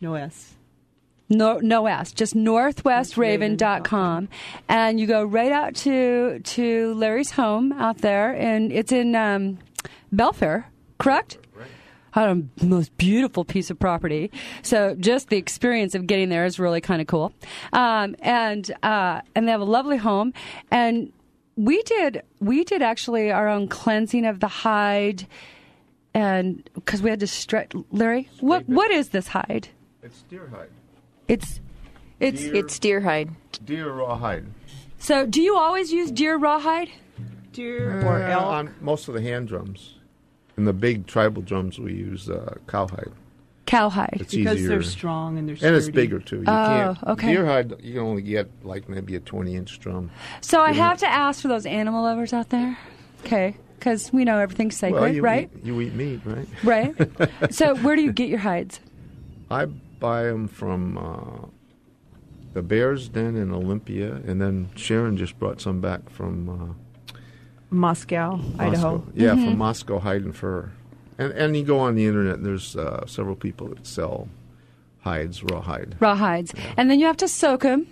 no 0.00 0.14
s 0.14 0.54
No, 1.28 1.58
no 1.58 1.86
S, 1.86 2.12
just 2.12 2.34
northwestraven.com. 2.34 4.28
And 4.68 5.00
you 5.00 5.06
go 5.06 5.24
right 5.24 5.52
out 5.52 5.74
to 5.76 6.40
to 6.40 6.94
Larry's 6.94 7.30
home 7.30 7.72
out 7.72 7.98
there, 7.98 8.32
and 8.32 8.70
it's 8.70 8.92
in 8.92 9.14
um, 9.14 9.58
Belfair, 10.14 10.64
correct? 10.98 11.38
A 12.16 12.42
most 12.62 12.96
beautiful 12.96 13.44
piece 13.44 13.70
of 13.70 13.78
property. 13.80 14.30
So 14.62 14.94
just 14.94 15.30
the 15.30 15.36
experience 15.36 15.96
of 15.96 16.06
getting 16.06 16.28
there 16.28 16.44
is 16.44 16.60
really 16.60 16.80
kind 16.80 17.00
of 17.00 17.08
cool. 17.08 17.32
Um, 17.72 18.14
and 18.20 18.70
uh, 18.84 19.22
and 19.34 19.48
they 19.48 19.50
have 19.50 19.60
a 19.60 19.64
lovely 19.64 19.96
home. 19.96 20.32
And 20.70 21.12
we 21.56 21.82
did 21.82 22.22
we 22.38 22.62
did 22.62 22.82
actually 22.82 23.32
our 23.32 23.48
own 23.48 23.66
cleansing 23.66 24.26
of 24.26 24.38
the 24.38 24.46
hide, 24.46 25.26
and 26.14 26.68
because 26.74 27.02
we 27.02 27.10
had 27.10 27.18
to 27.20 27.26
stretch. 27.26 27.72
Larry, 27.90 28.28
what 28.38 28.68
what 28.68 28.92
is 28.92 29.08
this 29.08 29.26
hide? 29.26 29.68
It's 30.02 30.22
deer 30.22 30.48
hide. 30.54 30.68
It's 31.28 31.60
it's 32.20 32.40
Deer- 32.42 32.54
It's 32.56 32.78
deer 32.78 33.00
hide. 33.00 33.30
Deer 33.64 33.90
raw 33.92 34.16
hide. 34.16 34.46
so. 34.98 35.26
Do 35.26 35.40
you 35.42 35.56
always 35.56 35.92
use 35.92 36.10
deer 36.10 36.36
rawhide? 36.36 36.88
deer 37.52 38.00
or 38.04 38.22
Uh, 38.22 38.30
elk 38.30 38.44
On 38.46 38.74
most 38.80 39.06
of 39.08 39.14
the 39.14 39.22
hand 39.22 39.48
drums. 39.48 39.94
And 40.56 40.66
the 40.66 40.72
big 40.72 41.06
tribal 41.06 41.42
drums, 41.42 41.78
we 41.78 41.92
use 41.94 42.28
uh, 42.30 42.54
cowhide. 42.68 43.10
Cowhide. 43.66 44.18
It's 44.20 44.34
because 44.34 44.56
easier. 44.58 44.68
they're 44.68 44.82
strong 44.82 45.38
and 45.38 45.48
they're 45.48 45.56
sturdy. 45.56 45.68
and 45.68 45.76
it's 45.76 45.88
bigger 45.88 46.18
too. 46.20 46.36
You 46.38 46.42
Oh, 46.46 46.96
can't, 46.96 47.02
okay. 47.08 47.32
Deer 47.32 47.46
hide, 47.46 47.74
you 47.80 47.94
can 47.94 48.02
only 48.02 48.22
get 48.22 48.48
like 48.62 48.88
maybe 48.88 49.16
a 49.16 49.20
20 49.20 49.54
inch 49.56 49.78
drum. 49.80 50.10
So 50.40 50.60
I 50.60 50.72
have 50.72 50.98
to 50.98 51.06
ask 51.08 51.40
for 51.42 51.48
those 51.48 51.64
animal 51.66 52.02
lovers 52.02 52.32
out 52.32 52.50
there, 52.50 52.76
okay? 53.24 53.56
Because 53.78 54.12
we 54.12 54.24
know 54.24 54.38
everything's 54.38 54.76
sacred, 54.76 55.00
well, 55.00 55.12
you 55.12 55.22
right? 55.22 55.50
Eat, 55.58 55.64
you 55.64 55.80
eat 55.80 55.94
meat, 55.94 56.20
right? 56.24 56.48
Right. 56.62 56.94
so 57.54 57.74
where 57.76 57.96
do 57.96 58.02
you 58.02 58.12
get 58.12 58.28
your 58.28 58.38
hides? 58.40 58.80
I 59.50 59.66
buy 60.04 60.24
them 60.24 60.46
from 60.48 60.98
uh, 60.98 61.46
the 62.52 62.62
Bears 62.62 63.08
Den 63.08 63.36
in 63.36 63.50
Olympia, 63.52 64.10
and 64.28 64.36
then 64.42 64.68
Sharon 64.76 65.16
just 65.16 65.38
brought 65.38 65.60
some 65.60 65.80
back 65.80 66.02
from 66.10 66.34
uh, 66.48 67.14
moscow 67.70 68.38
idaho 68.58 69.02
Yeah, 69.14 69.30
Mm-hmm. 69.34 69.44
from 69.44 69.58
Moscow 69.58 69.98
Hide 69.98 70.22
and 70.22 70.36
Fur. 70.36 70.70
And 71.18 71.32
and 71.32 71.56
you 71.56 71.64
go 71.64 71.78
on 71.78 71.94
the 71.94 72.06
internet, 72.06 72.34
and 72.36 72.44
there's 72.46 72.76
uh, 72.76 73.06
several 73.06 73.36
people 73.36 73.68
that 73.68 73.86
sell 73.86 74.28
hides, 75.00 75.42
raw 75.44 75.60
hide. 75.60 75.96
Raw 76.00 76.14
hides, 76.16 76.52
and 76.76 76.90
then 76.90 76.98
you 77.00 77.06
have 77.06 77.16
to 77.18 77.28
soak 77.28 77.62
them 77.62 77.86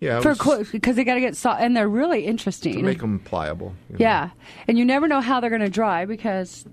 Yeah, 0.00 0.20
for 0.20 0.34
because 0.72 0.96
they 0.96 1.04
got 1.04 1.14
to 1.14 1.20
get 1.20 1.36
soft, 1.36 1.60
and 1.62 1.76
they're 1.76 1.88
really 2.02 2.26
interesting. 2.26 2.74
to 2.76 2.82
make 2.82 3.00
them 3.00 3.18
pliable. 3.18 3.74
you 3.88 3.94
know. 3.94 4.04
yeah, 4.06 4.30
and 4.68 4.78
you 4.78 4.84
never 4.84 5.08
know 5.08 5.20
how 5.20 5.40
they're 5.40 5.50
going 5.56 5.62
to 5.72 5.76
dry 5.82 6.04
because, 6.06 6.66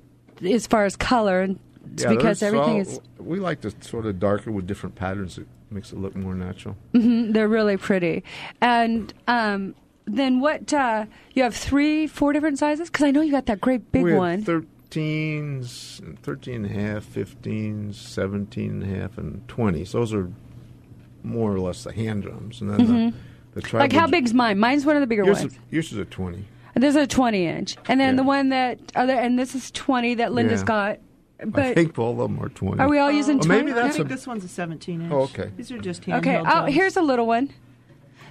as 0.44 0.68
far 0.68 0.84
as 0.86 0.96
color, 0.98 1.42
and 1.42 1.58
Yeah, 1.98 2.10
because 2.10 2.42
everything 2.44 2.70
all- 2.76 2.80
is 2.80 3.00
We 3.20 3.40
like 3.40 3.62
the 3.62 3.74
sort 3.82 4.06
of 4.06 4.20
darker 4.20 4.52
with 4.52 4.66
different 4.68 4.96
patterns. 4.96 5.38
It 5.38 5.48
makes 5.70 5.92
it 5.92 5.98
look 6.00 6.16
more 6.16 6.34
natural. 6.36 6.76
Mhm, 6.94 7.34
they're 7.34 7.48
really 7.48 7.78
pretty. 7.78 8.24
And 8.62 9.14
um, 9.28 9.76
then 10.06 10.40
what? 10.40 10.74
Uh, 10.74 11.06
you 11.34 11.44
have 11.44 11.56
three, 11.56 12.08
four 12.08 12.34
different 12.34 12.60
sizes 12.60 12.90
because 12.90 13.06
I 13.06 13.12
know 13.12 13.22
you 13.22 13.32
got 13.32 13.46
that 13.48 13.62
great 13.62 13.92
big 13.92 14.04
we 14.04 14.14
one. 14.14 14.44
13s, 14.44 16.18
13 16.22 16.56
and 16.56 16.66
a 16.66 16.70
half, 16.70 17.06
15s, 17.06 17.96
17 17.96 18.72
and 18.72 18.84
a 18.84 19.00
half, 19.00 19.18
and 19.18 19.46
20s. 19.48 19.92
Those 19.92 20.14
are 20.14 20.32
more 21.24 21.54
or 21.54 21.60
less 21.60 21.84
the 21.84 21.92
hand 21.94 22.24
drums. 22.24 22.62
And 22.62 22.70
then 22.72 22.78
the, 22.80 22.86
the 23.54 23.62
Mm-hmm. 23.62 23.78
like 23.78 23.92
how 23.94 24.08
big's 24.08 24.34
mine? 24.34 24.60
Mine's 24.60 24.86
one 24.86 24.96
of 24.96 25.02
the 25.02 25.08
bigger 25.08 25.24
Yours, 25.26 25.40
ones. 25.40 25.54
is, 25.54 25.60
yours 25.70 25.92
is 25.92 25.98
a 25.98 26.06
20. 26.06 26.46
This 26.76 26.96
is 26.96 27.04
a 27.04 27.08
20 27.08 27.46
inch, 27.46 27.76
and 27.90 28.00
then 28.00 28.14
Yeah. 28.14 28.22
the 28.22 28.24
one 28.24 28.50
that 28.50 28.80
other, 28.96 29.14
and 29.14 29.38
this 29.38 29.54
is 29.56 29.72
20 29.72 30.16
that 30.16 30.32
Linda's 30.32 30.62
Yeah. 30.62 30.66
got. 30.66 31.00
I 31.56 31.74
think 31.74 31.98
all 31.98 32.12
of 32.12 32.18
them 32.18 32.40
are 32.44 32.50
20. 32.50 32.80
are 32.80 32.88
we 32.90 33.00
all 33.00 33.12
using 33.12 33.38
Well, 33.38 33.46
20? 33.48 33.64
maybe 33.64 33.80
i 33.80 33.90
think 33.90 34.06
a- 34.06 34.10
this 34.10 34.28
one's 34.28 34.44
a 34.44 34.48
17 34.48 35.02
inch 35.02 35.12
Oh, 35.12 35.22
okay. 35.22 35.50
these 35.58 35.72
are 35.72 35.78
just 35.80 36.04
handheld 36.04 36.18
okay. 36.20 36.42
Oh, 36.46 36.66
here's 36.66 36.98
a 36.98 37.02
little 37.02 37.26
one. 37.28 37.50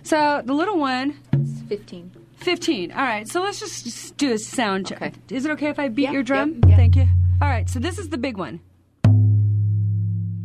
So 0.03 0.41
the 0.45 0.55
little 0.55 0.79
one, 0.79 1.19
It's 1.33 1.61
15. 1.69 2.11
15. 2.37 2.93
All 2.93 3.03
right. 3.03 3.29
So 3.29 3.43
let's 3.43 3.61
just, 3.61 3.85
just 3.85 4.17
do 4.17 4.33
a 4.33 4.39
sound 4.39 4.87
check. 4.87 5.03
Okay. 5.03 5.15
Is 5.29 5.45
it 5.45 5.51
okay 5.53 5.69
if 5.69 5.79
I 5.79 5.89
beat 5.89 6.05
Yeah, 6.05 6.13
your 6.13 6.23
drum? 6.23 6.55
yep, 6.55 6.65
yeah. 6.71 6.77
Thank 6.77 6.97
you. 6.97 7.07
All 7.43 7.49
right. 7.49 7.69
So 7.69 7.79
this 7.81 7.99
is 7.99 8.09
the 8.09 8.17
big 8.19 8.39
one. 8.39 8.61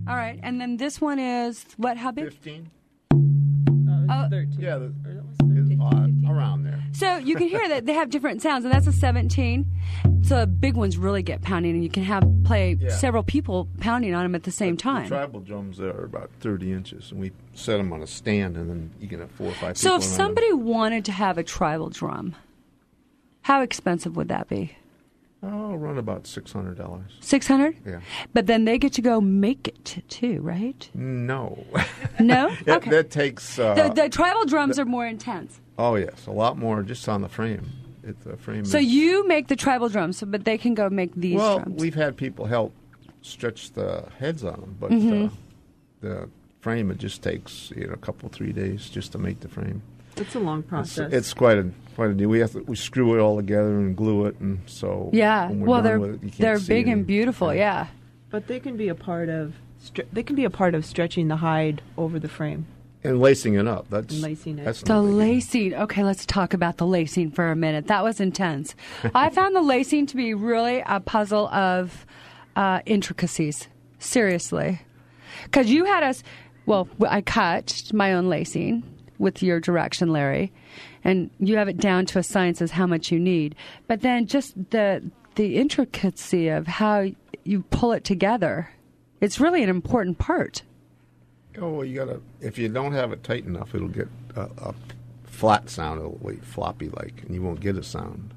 All 0.07 0.15
right, 0.15 0.39
and 0.43 0.61
then 0.61 0.77
this 0.77 1.01
one 1.01 1.17
is 1.17 1.65
what? 1.77 1.97
How 1.97 2.11
big? 2.11 2.25
15? 2.25 2.69
Uh, 3.11 3.15
Uh, 4.13 4.29
13 4.29 4.59
Yeah, 4.59 4.77
the, 4.77 4.85
Or 4.85 5.13
that 5.15 5.25
was 5.25 5.37
13. 5.39 5.81
uh, 5.81 6.31
around 6.31 6.63
there. 6.63 6.83
So 6.91 7.17
you 7.17 7.35
can 7.35 7.47
hear 7.47 7.67
that 7.69 7.85
they 7.87 7.93
have 7.93 8.09
different 8.11 8.41
sounds, 8.43 8.65
and 8.65 8.73
that's 8.73 8.85
a 8.87 8.91
17. 8.91 9.65
So 10.25 10.39
the 10.39 10.47
big 10.47 10.75
ones 10.75 10.97
really 10.97 11.21
get 11.21 11.41
pounding, 11.43 11.73
and 11.75 11.83
you 11.83 11.89
can 11.89 12.03
have 12.03 12.23
play 12.43 12.77
Yeah. 12.79 12.89
several 12.89 13.21
people 13.23 13.67
pounding 13.79 14.13
on 14.15 14.23
them 14.23 14.33
at 14.35 14.43
the 14.43 14.51
same 14.51 14.75
The 14.75 14.81
time. 14.81 15.07
tribal 15.07 15.39
drums 15.39 15.77
there 15.77 15.95
are 15.95 16.03
about 16.05 16.31
30 16.39 16.71
inches, 16.71 17.11
and 17.11 17.19
we 17.21 17.31
set 17.53 17.77
them 17.77 17.93
on 17.93 18.01
a 18.01 18.07
stand, 18.07 18.57
and 18.57 18.69
then 18.69 18.91
you 18.99 19.07
can 19.07 19.19
have 19.19 19.29
four 19.31 19.47
or 19.47 19.53
five 19.53 19.77
So 19.77 19.95
if 19.97 20.03
somebody 20.03 20.51
wanted 20.51 21.05
to 21.05 21.11
have 21.11 21.37
a 21.37 21.43
tribal 21.43 21.89
drum, 21.89 22.35
how 23.43 23.61
expensive 23.61 24.15
would 24.15 24.27
that 24.29 24.49
be? 24.49 24.75
them. 25.41 25.53
Oh, 25.53 25.75
run 25.75 25.99
about 25.99 26.23
$600. 26.23 27.03
Six 27.19 27.47
hundred. 27.47 27.77
Yeah. 27.85 27.99
But 28.33 28.47
then 28.47 28.65
they 28.65 28.79
get 28.79 28.93
to 28.93 29.01
go 29.03 29.21
make 29.21 29.67
it 29.67 30.01
too, 30.09 30.41
right? 30.41 30.89
No. 30.95 31.63
No. 32.19 32.49
that, 32.65 32.77
okay. 32.77 32.89
that 32.89 33.11
takes. 33.11 33.59
Uh, 33.59 33.75
the, 33.75 33.93
the 33.93 34.09
tribal 34.09 34.45
drums 34.45 34.79
are 34.79 34.85
more 34.85 35.05
intense. 35.05 35.59
oh, 35.77 35.95
yes, 35.97 36.25
a 36.25 36.31
lot 36.31 36.57
more 36.57 36.81
just 36.81 37.07
on 37.07 37.21
the 37.21 37.29
frame. 37.29 37.69
It, 38.05 38.19
the 38.23 38.37
frame 38.37 38.65
So 38.65 38.77
you 38.77 39.27
make 39.27 39.47
the 39.47 39.55
tribal 39.55 39.89
drums, 39.89 40.17
so, 40.17 40.25
but 40.27 40.45
they 40.45 40.57
can 40.57 40.73
go 40.75 40.89
make 40.89 41.13
these 41.15 41.37
well, 41.37 41.59
drums. 41.59 41.81
we've 41.81 41.95
had 41.95 42.15
people 42.15 42.45
help 42.45 42.73
stretch 43.21 43.71
the 43.73 44.05
heads 44.19 44.43
on 44.43 44.59
them, 44.61 44.75
but 44.79 44.91
Mm-hmm. 44.91 45.25
uh, 45.25 45.29
the 46.01 46.29
frame 46.61 46.91
it 46.91 46.97
just 46.97 47.21
takes 47.23 47.71
you 47.75 47.87
know 47.87 47.93
a 47.93 47.97
couple 47.97 48.27
three 48.29 48.51
days 48.51 48.89
just 48.89 49.11
to 49.13 49.17
make 49.17 49.39
the 49.39 49.47
frame. 49.47 49.81
It's 50.17 50.35
a 50.35 50.39
long 50.39 50.61
process. 50.63 51.11
it's 51.11 51.33
quite 51.33 51.57
a 51.57 51.69
quite 51.95 52.11
a 52.11 52.13
deal. 52.13 52.29
We 52.29 52.39
have 52.39 52.51
to 52.51 52.59
we 52.63 52.75
screw 52.75 53.15
it 53.15 53.19
all 53.19 53.35
together 53.37 53.77
and 53.79 53.95
glue 53.97 54.25
it, 54.27 54.39
and 54.39 54.59
so 54.67 55.09
yeah. 55.13 55.47
when 55.49 55.61
we're 55.61 55.67
Well, 55.67 55.81
they're 55.81 55.99
with 55.99 56.09
it, 56.15 56.23
you 56.23 56.29
can't 56.29 56.37
they're 56.39 56.59
see 56.59 56.67
big 56.67 56.85
any- 56.87 56.93
and 56.93 57.07
beautiful. 57.07 57.53
Yeah. 57.53 57.87
but 58.29 58.47
they 58.47 58.59
can 58.59 58.77
be 58.77 58.87
a 58.89 58.95
part 58.95 59.29
of 59.29 59.53
stre- 59.83 60.05
they 60.13 60.21
can 60.23 60.35
be 60.35 60.43
a 60.45 60.49
part 60.49 60.75
of 60.75 60.85
stretching 60.85 61.27
the 61.27 61.37
hide 61.37 61.81
over 61.97 62.19
the 62.19 62.29
frame. 62.29 62.65
And 63.05 63.21
lacing 63.21 63.55
it 63.55 63.67
up. 63.67 63.89
That's 63.89 64.19
lacing 64.19 64.59
it. 64.59 64.65
That's 64.65 64.81
The 64.81 65.01
lacing. 65.01 65.73
Okay, 65.73 66.03
let's 66.03 66.25
talk 66.25 66.53
about 66.53 66.77
the 66.77 66.85
lacing 66.85 67.31
for 67.31 67.49
a 67.49 67.55
minute. 67.55 67.87
That 67.87 68.03
was 68.03 68.19
intense. 68.19 68.75
I 69.13 69.29
found 69.29 69.55
the 69.55 69.61
lacing 69.61 70.07
to 70.07 70.15
be 70.15 70.33
really 70.33 70.83
a 70.85 70.99
puzzle 70.99 71.47
of 71.49 72.05
uh, 72.55 72.81
intricacies. 72.85 73.67
Seriously. 73.99 74.81
Because 75.43 75.69
you 75.69 75.85
had 75.85 76.03
us, 76.03 76.23
well, 76.65 76.87
I 77.07 77.21
cut 77.21 77.91
my 77.93 78.13
own 78.13 78.29
lacing 78.29 78.83
with 79.17 79.41
your 79.41 79.59
direction, 79.59 80.11
Larry, 80.11 80.51
and 81.03 81.29
you 81.39 81.57
have 81.57 81.67
it 81.67 81.77
down 81.77 82.05
to 82.07 82.19
a 82.19 82.23
science 82.23 82.61
as 82.61 82.71
how 82.71 82.85
much 82.87 83.11
you 83.11 83.19
need. 83.19 83.55
But 83.87 84.01
then 84.01 84.27
just 84.27 84.53
the 84.71 85.09
the 85.35 85.57
intricacy 85.57 86.47
of 86.47 86.65
how 86.65 87.05
you 87.43 87.61
pull 87.63 87.91
it 87.91 88.03
together, 88.03 88.69
it's 89.19 89.39
really 89.39 89.63
an 89.63 89.69
important 89.69 90.17
part. 90.17 90.63
Oh, 91.59 91.69
well, 91.69 91.85
you 91.85 91.95
gotta. 91.95 92.21
If 92.41 92.57
you 92.57 92.67
don't 92.69 92.93
have 92.93 93.11
it 93.11 93.23
tight 93.23 93.45
enough, 93.45 93.73
it'll 93.75 93.87
get 93.87 94.07
a, 94.35 94.49
a 94.57 94.75
flat 95.23 95.69
sound. 95.69 95.99
It'll 95.99 96.17
wait 96.21 96.43
floppy 96.43 96.89
like, 96.89 97.21
and 97.23 97.33
you 97.33 97.41
won't 97.41 97.59
get 97.59 97.75
a 97.77 97.83
sound. 97.83 98.33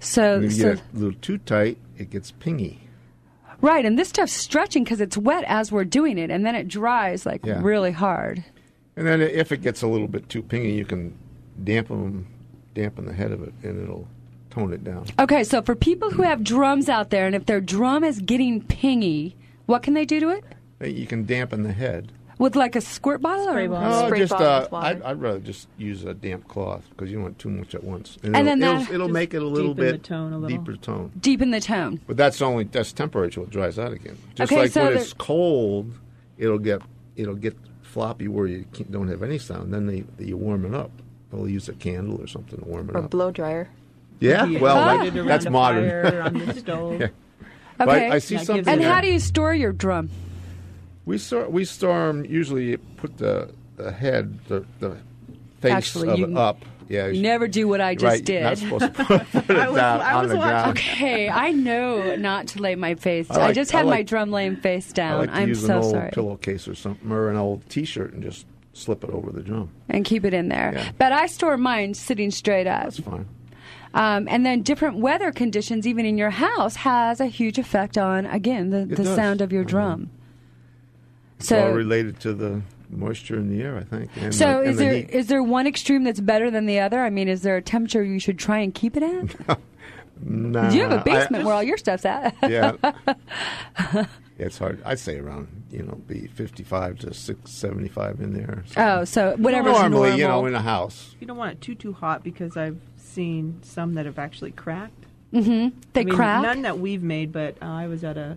So, 0.00 0.36
if 0.38 0.44
you 0.44 0.50
so 0.50 0.62
get 0.62 0.72
it 0.78 0.82
a 0.94 0.96
little 0.98 1.18
too 1.20 1.38
tight, 1.38 1.78
it 1.98 2.10
gets 2.10 2.32
pingy. 2.32 2.78
Right, 3.60 3.84
and 3.84 3.98
this 3.98 4.08
stuff's 4.08 4.32
stretching 4.32 4.84
because 4.84 5.02
it's 5.02 5.18
wet 5.18 5.44
as 5.46 5.70
we're 5.70 5.84
doing 5.84 6.16
it, 6.16 6.30
and 6.30 6.46
then 6.46 6.54
it 6.54 6.66
dries 6.68 7.26
like 7.26 7.44
Yeah. 7.44 7.60
really 7.62 7.92
hard. 7.92 8.42
And 8.96 9.06
then 9.06 9.20
if 9.20 9.52
it 9.52 9.58
gets 9.60 9.82
a 9.82 9.86
little 9.86 10.08
bit 10.08 10.28
too 10.28 10.42
pingy, 10.42 10.74
you 10.74 10.84
can 10.84 11.14
dampen 11.62 12.26
dampen 12.74 13.04
the 13.04 13.12
head 13.12 13.32
of 13.32 13.42
it, 13.42 13.52
and 13.62 13.82
it'll 13.82 14.08
tone 14.48 14.72
it 14.72 14.82
down. 14.84 15.04
Okay, 15.18 15.44
so 15.44 15.60
for 15.60 15.74
people 15.74 16.10
who 16.10 16.22
have 16.22 16.42
drums 16.42 16.88
out 16.88 17.10
there, 17.10 17.26
and 17.26 17.34
if 17.34 17.44
their 17.46 17.60
drum 17.60 18.04
is 18.04 18.20
getting 18.20 18.62
pingy, 18.62 19.34
what 19.66 19.82
can 19.82 19.92
they 19.94 20.04
do 20.04 20.20
to 20.20 20.28
it? 20.30 20.44
You 20.88 21.06
can 21.06 21.26
dampen 21.26 21.62
the 21.62 21.72
head. 21.72 22.12
With 22.40 22.56
like 22.56 22.74
a 22.74 22.80
squirt 22.80 23.20
bottle? 23.22 23.44
Spray 23.46 23.66
or? 23.66 23.68
bottle. 23.68 23.92
Oh, 23.92 24.06
Spray 24.06 24.18
just 24.18 24.30
bottle 24.32 24.46
uh, 24.48 24.60
with 24.62 24.72
water. 24.72 24.86
I'd, 24.86 25.02
I'd 25.02 25.20
rather 25.20 25.38
just 25.40 25.68
use 25.78 26.04
a 26.04 26.14
damp 26.14 26.48
cloth 26.48 26.82
because 26.90 27.08
you 27.10 27.16
don't 27.18 27.24
want 27.24 27.38
too 27.38 27.50
much 27.50 27.74
at 27.74 27.84
once, 27.84 28.16
And 28.22 28.34
it'll, 28.34 28.44
then 28.46 28.62
it'll, 28.62 28.94
it'll 28.94 29.08
make 29.08 29.34
it 29.34 29.42
a 29.42 29.46
little 29.46 29.74
deepen 29.74 29.86
the 29.86 29.92
bit 29.92 30.02
tone 30.02 30.32
a 30.32 30.38
little. 30.38 30.58
deeper 30.58 30.76
tone. 30.76 31.12
Deepen 31.20 31.50
the 31.52 31.60
tone. 31.60 32.00
But 32.06 32.16
that's 32.16 32.40
only 32.42 32.64
that's 32.64 32.92
temporary 32.92 33.30
till 33.30 33.42
it 33.44 33.50
dries 33.50 33.78
out 33.78 33.92
again. 33.92 34.16
Just 34.34 34.50
Okay, 34.50 34.62
like 34.62 34.72
so 34.72 34.84
when 34.86 34.96
it's 34.96 35.12
cold, 35.12 35.92
it'll 36.38 36.58
get 36.58 36.80
it'll 37.14 37.34
get 37.36 37.56
floppy 37.82 38.26
where 38.26 38.46
you 38.46 38.64
can't, 38.72 38.90
don't 38.90 39.08
have 39.08 39.22
any 39.22 39.36
sound. 39.38 39.72
Then 39.74 39.86
they, 39.86 40.04
you 40.24 40.36
warm 40.36 40.64
it 40.64 40.74
up. 40.74 40.90
We'll 41.32 41.46
use 41.48 41.68
a 41.68 41.74
candle 41.74 42.20
or 42.22 42.26
something 42.26 42.58
to 42.58 42.64
warm 42.64 42.88
it 42.88 42.96
up. 42.96 43.02
Or 43.02 43.04
up. 43.04 43.10
blow 43.10 43.30
dryer. 43.30 43.68
yeah, 44.18 44.46
You 44.46 44.58
well, 44.60 44.76
light 44.76 44.96
that- 44.98 45.06
it 45.08 45.18
around 45.18 45.26
that's 45.28 45.48
modern. 45.50 45.84
fire 45.90 46.22
on 46.22 46.34
the 46.38 46.54
stove. 46.58 47.00
Yeah. 47.00 47.08
But 47.76 47.88
Okay. 47.88 48.08
I, 48.10 48.14
I 48.14 48.18
see 48.18 48.36
That 48.36 48.46
something. 48.46 48.68
and 48.68 48.82
how 48.82 49.00
do 49.02 49.08
you 49.08 49.18
store 49.18 49.54
your 49.54 49.72
drum? 49.72 50.08
We 51.06 51.18
store 51.18 51.48
we 51.48 51.64
store 51.64 52.08
'em 52.08 52.24
usually 52.24 52.76
put 52.76 53.18
the 53.18 53.50
the 53.76 53.90
head 53.92 54.38
the 54.48 54.64
the 54.78 54.96
face 55.60 55.72
Actually, 55.72 56.08
of 56.10 56.18
you- 56.18 56.26
it 56.30 56.36
up. 56.36 56.64
Yeah, 56.88 57.06
You 57.06 57.22
never 57.22 57.46
do 57.46 57.68
what 57.68 57.80
I 57.80 57.94
just 57.94 58.04
right. 58.04 58.24
did. 58.24 58.42
Not 58.42 58.58
supposed 58.58 58.82
to 58.96 59.04
put, 59.04 59.30
put 59.30 59.50
it 59.50 59.56
I 59.56 59.68
was- 59.68 59.76
down 59.76 60.00
I 60.00 60.12
on 60.14 60.28
the 60.28 60.34
watching. 60.36 60.50
ground. 60.50 60.78
Okay, 60.78 61.28
I 61.28 61.52
know 61.52 62.16
not 62.16 62.48
to 62.48 62.60
lay 62.60 62.74
my 62.74 62.96
face. 62.96 63.30
I 63.30 63.34
I, 63.34 63.38
like- 63.46 63.54
just 63.54 63.72
I 63.72 63.78
have 63.78 63.86
my 63.86 64.02
drum 64.02 64.32
laying 64.32 64.56
face 64.56 64.90
I 64.90 64.94
down. 64.94 65.18
like 65.20 65.30
I'm 65.30 65.54
so 65.54 65.76
old 65.82 65.90
sorry. 65.92 66.10
pillowcase 66.10 66.66
or 66.66 66.74
something, 66.74 67.10
or 67.12 67.30
an 67.30 67.36
old 67.36 67.62
T-shirt, 67.68 68.12
and 68.12 68.24
just 68.24 68.44
slip 68.72 69.04
it 69.04 69.10
over 69.10 69.30
the 69.30 69.40
drum. 69.42 69.70
And 69.88 70.04
keep 70.04 70.24
it 70.24 70.34
in 70.34 70.48
there. 70.48 70.72
Yeah. 70.74 70.90
But 70.98 71.12
I 71.12 71.26
store 71.26 71.56
mine 71.56 71.94
sitting 71.94 72.32
straight 72.32 72.66
up. 72.66 72.82
That's 72.84 72.98
fine. 72.98 73.26
Um, 73.94 74.26
and 74.28 74.44
then 74.44 74.62
different 74.62 74.96
weather 74.96 75.30
conditions, 75.30 75.86
even 75.86 76.04
in 76.04 76.18
your 76.18 76.30
house, 76.30 76.74
has 76.76 77.20
a 77.20 77.26
huge 77.26 77.56
effect 77.58 77.98
on 77.98 78.26
again 78.26 78.70
the, 78.70 78.78
It 78.80 78.88
the 78.90 79.04
does. 79.04 79.14
sound 79.16 79.40
of 79.40 79.52
your 79.52 79.64
Mhm. 79.64 79.68
Drum. 81.48 81.58
It's 81.58 81.64
all 81.66 81.70
So, 81.70 81.72
related 81.72 82.20
to 82.20 82.32
the 82.32 82.62
moisture 82.90 83.36
in 83.36 83.48
the 83.56 83.62
air, 83.62 83.76
I 83.76 83.84
think. 83.84 84.10
And 84.16 84.34
so 84.34 84.62
the, 84.62 84.70
is 84.70 84.76
the 84.78 84.84
there 84.84 84.94
heat. 84.94 85.10
is 85.10 85.26
there 85.28 85.42
one 85.42 85.66
extreme 85.66 86.04
that's 86.04 86.20
better 86.20 86.50
than 86.50 86.66
the 86.66 86.80
other? 86.80 87.00
I 87.00 87.10
mean, 87.10 87.28
is 87.28 87.42
there 87.42 87.56
a 87.56 87.62
temperature 87.62 88.02
you 88.02 88.18
should 88.18 88.38
try 88.38 88.58
and 88.58 88.74
keep 88.74 88.96
it 88.96 89.02
at? 89.02 89.58
Nah, 90.22 90.70
you 90.70 90.82
have 90.82 90.92
a 90.92 91.02
basement 91.02 91.44
where 91.46 91.54
all 91.54 91.62
your 91.62 91.78
stuff's 91.78 92.04
at. 92.04 92.36
yeah. 92.46 92.72
Yeah, 93.94 94.04
it's 94.38 94.58
hard. 94.58 94.82
I'd 94.84 94.98
say 94.98 95.18
around, 95.18 95.48
you 95.70 95.82
know, 95.82 95.94
be 96.06 96.26
55 96.26 96.98
to 97.00 97.14
6, 97.14 97.50
75 97.50 98.20
in 98.20 98.32
there. 98.34 98.64
oh, 98.76 99.04
so 99.04 99.34
whatever's 99.36 99.72
Normally, 99.72 99.90
normal. 100.10 100.18
you 100.18 100.28
know, 100.28 100.46
in 100.46 100.54
a 100.54 100.60
house. 100.62 101.14
You 101.20 101.26
don't 101.26 101.36
want 101.38 101.52
it 101.52 101.60
too 101.62 101.74
too 101.74 101.92
hot 101.94 102.22
because 102.22 102.56
I've 102.56 102.78
seen 102.96 103.60
some 103.62 103.94
that 103.94 104.04
have 104.06 104.18
actually 104.18 104.52
cracked. 104.52 105.06
mm-hmm. 105.32 105.74
They 105.94 106.02
I 106.02 106.04
mean, 106.04 106.14
crack. 106.14 106.42
None 106.42 106.62
that 106.62 106.78
we've 106.78 107.02
made, 107.02 107.32
but 107.32 107.56
uh, 107.62 107.66
I 107.66 107.86
was 107.86 108.04
at 108.04 108.16
a 108.18 108.36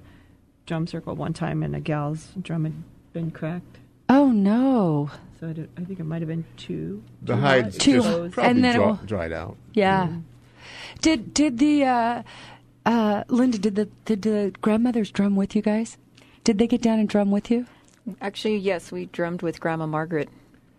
drum 0.65 0.87
circle 0.87 1.15
one 1.15 1.33
time 1.33 1.63
and 1.63 1.75
a 1.75 1.79
gal's 1.81 2.29
drum 2.41 2.63
had 2.63 2.73
been 3.13 3.31
cracked. 3.31 3.77
oh 4.09 4.31
no. 4.31 5.09
So 5.39 5.47
I, 5.47 5.81
I 5.81 5.83
think 5.85 5.99
it 5.99 6.05
might 6.05 6.21
have 6.21 6.29
been 6.29 6.45
two. 6.57 7.03
The 7.21 7.35
two 7.35 7.39
hide 7.41 7.63
hot, 7.65 7.73
Too- 7.73 7.93
just 8.01 8.09
probably 8.31 8.43
and 8.51 8.63
then 8.63 8.75
it 8.75 8.77
dri- 8.77 8.85
will- 8.85 8.99
dried 9.05 9.31
out. 9.31 9.57
Yeah. 9.73 10.09
Did 11.01 11.33
did 11.33 11.57
the 11.59 11.83
uh, 11.85 12.23
uh, 12.85 13.23
Linda 13.27 13.57
did 13.57 13.75
the 13.75 13.85
did 14.05 14.21
the 14.21 14.53
grandmothers 14.61 15.11
drum 15.11 15.35
with 15.35 15.55
you 15.55 15.61
guys? 15.61 15.97
Did 16.43 16.57
they 16.59 16.67
get 16.67 16.81
down 16.81 16.99
and 16.99 17.07
drum 17.07 17.31
with 17.31 17.49
you? 17.51 17.65
Actually, 18.21 18.57
yes, 18.57 18.91
we 18.91 19.05
drummed 19.07 19.41
with 19.41 19.59
Grandma 19.61 19.85
Margaret. 19.87 20.27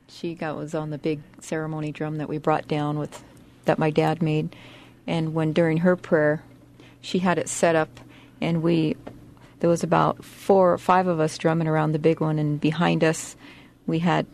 She 0.09 0.35
got 0.35 0.57
was 0.57 0.75
on 0.75 0.91
the 0.91 0.99
big 0.99 1.21
ceremony 1.41 1.91
drum 1.91 2.17
that 2.17 2.29
we 2.29 2.37
brought 2.39 2.69
down 2.69 2.99
with 2.99 3.25
that 3.65 3.79
my 3.79 3.89
dad 3.91 4.21
made, 4.23 4.55
and 5.07 5.33
when 5.35 5.53
during 5.55 5.79
her 5.79 5.97
prayer, 5.97 6.43
she 7.01 7.21
had 7.21 7.39
it 7.39 7.49
set 7.49 7.75
up, 7.75 8.01
and 8.43 8.63
we 8.63 8.97
there 9.65 9.71
was 9.71 9.83
about 9.83 10.23
four 10.23 10.75
or 10.75 10.77
five 10.77 11.07
of 11.07 11.21
us 11.21 11.39
drumming 11.39 11.67
around 11.67 11.93
the 11.93 11.99
big 11.99 12.21
one, 12.21 12.39
and 12.39 12.61
behind 12.61 13.03
us 13.03 13.35
we 13.87 13.99
had 13.99 14.27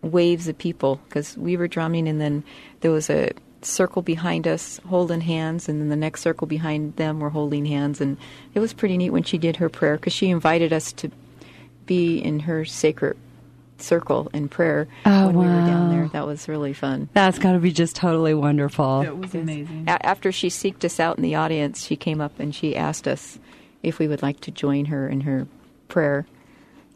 waves 0.00 0.48
of 0.48 0.56
people 0.56 0.98
because 1.06 1.36
we 1.36 1.58
were 1.58 1.68
drumming, 1.68 2.08
and 2.08 2.18
then 2.22 2.42
there 2.80 2.90
was 2.90 3.10
a 3.10 3.32
circle 3.60 4.00
behind 4.00 4.48
us 4.48 4.80
holding 4.88 5.20
hands, 5.20 5.68
and 5.68 5.78
then 5.78 5.90
the 5.90 5.94
next 5.96 6.22
circle 6.22 6.46
behind 6.46 6.96
them 6.96 7.20
were 7.20 7.28
holding 7.28 7.66
hands, 7.66 8.00
and 8.00 8.16
it 8.54 8.60
was 8.60 8.72
pretty 8.72 8.96
neat 8.96 9.10
when 9.10 9.24
she 9.24 9.36
did 9.36 9.56
her 9.56 9.68
prayer 9.68 9.96
because 9.96 10.14
she 10.14 10.30
invited 10.30 10.72
us 10.72 10.90
to 10.90 11.10
be 11.84 12.16
in 12.16 12.40
her 12.40 12.64
sacred 12.64 13.14
circle 13.76 14.30
in 14.32 14.48
prayer 14.48 14.88
Oh, 15.04 15.26
when 15.26 15.36
we 15.36 15.44
were 15.44 15.52
down 15.66 15.90
wow. 15.90 15.94
there. 15.94 16.08
That 16.14 16.26
was 16.26 16.48
really 16.48 16.72
fun. 16.72 17.10
That's 17.12 17.38
got 17.38 17.52
to 17.52 17.58
be 17.58 17.72
just 17.72 17.94
totally 17.94 18.32
wonderful. 18.32 19.02
It 19.02 19.18
was 19.18 19.34
amazing. 19.34 19.84
A- 19.86 20.06
after 20.06 20.32
she 20.32 20.48
seeked 20.48 20.82
us 20.82 20.98
out 20.98 21.18
in 21.18 21.22
the 21.22 21.34
audience, 21.34 21.84
she 21.84 21.94
came 21.94 22.22
up 22.22 22.40
and 22.40 22.54
she 22.54 22.74
asked 22.74 23.06
us 23.06 23.38
if 23.82 23.98
we 23.98 24.08
would 24.08 24.22
like 24.22 24.40
to 24.40 24.50
join 24.50 24.86
her 24.86 25.08
in 25.08 25.22
her 25.22 25.46
prayer. 25.88 26.26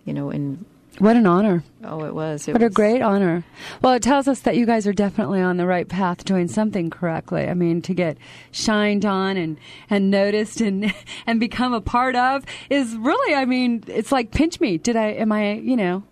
You 0.04 0.14
know, 0.14 0.30
and 0.30 0.64
What 0.98 1.16
an 1.16 1.26
honor. 1.26 1.62
oh, 1.84 2.04
it 2.04 2.14
was. 2.14 2.48
It 2.48 2.52
What 2.52 2.62
a 2.62 2.70
great 2.70 3.00
honor. 3.02 3.44
Well, 3.82 3.92
it 3.92 4.02
tells 4.02 4.26
us 4.26 4.40
that 4.40 4.56
you 4.56 4.66
guys 4.66 4.86
are 4.86 4.92
definitely 4.92 5.40
on 5.40 5.56
the 5.56 5.66
right 5.66 5.86
path 5.88 6.24
doing 6.24 6.48
something 6.48 6.90
correctly. 6.90 7.48
I 7.48 7.54
mean, 7.54 7.80
to 7.82 7.94
get 7.94 8.16
shined 8.50 9.04
on 9.04 9.36
and, 9.36 9.56
and 9.88 10.10
noticed 10.10 10.60
and 10.60 10.92
and 11.26 11.38
become 11.38 11.72
a 11.74 11.80
part 11.80 12.16
of 12.16 12.44
is 12.70 12.96
really, 12.96 13.34
I 13.34 13.44
mean, 13.44 13.84
it's 13.86 14.10
like 14.10 14.30
pinch 14.32 14.58
me. 14.60 14.78
Did 14.78 14.96
I, 14.96 15.08
am 15.08 15.30
I, 15.32 15.52
you 15.54 15.76
know, 15.76 16.02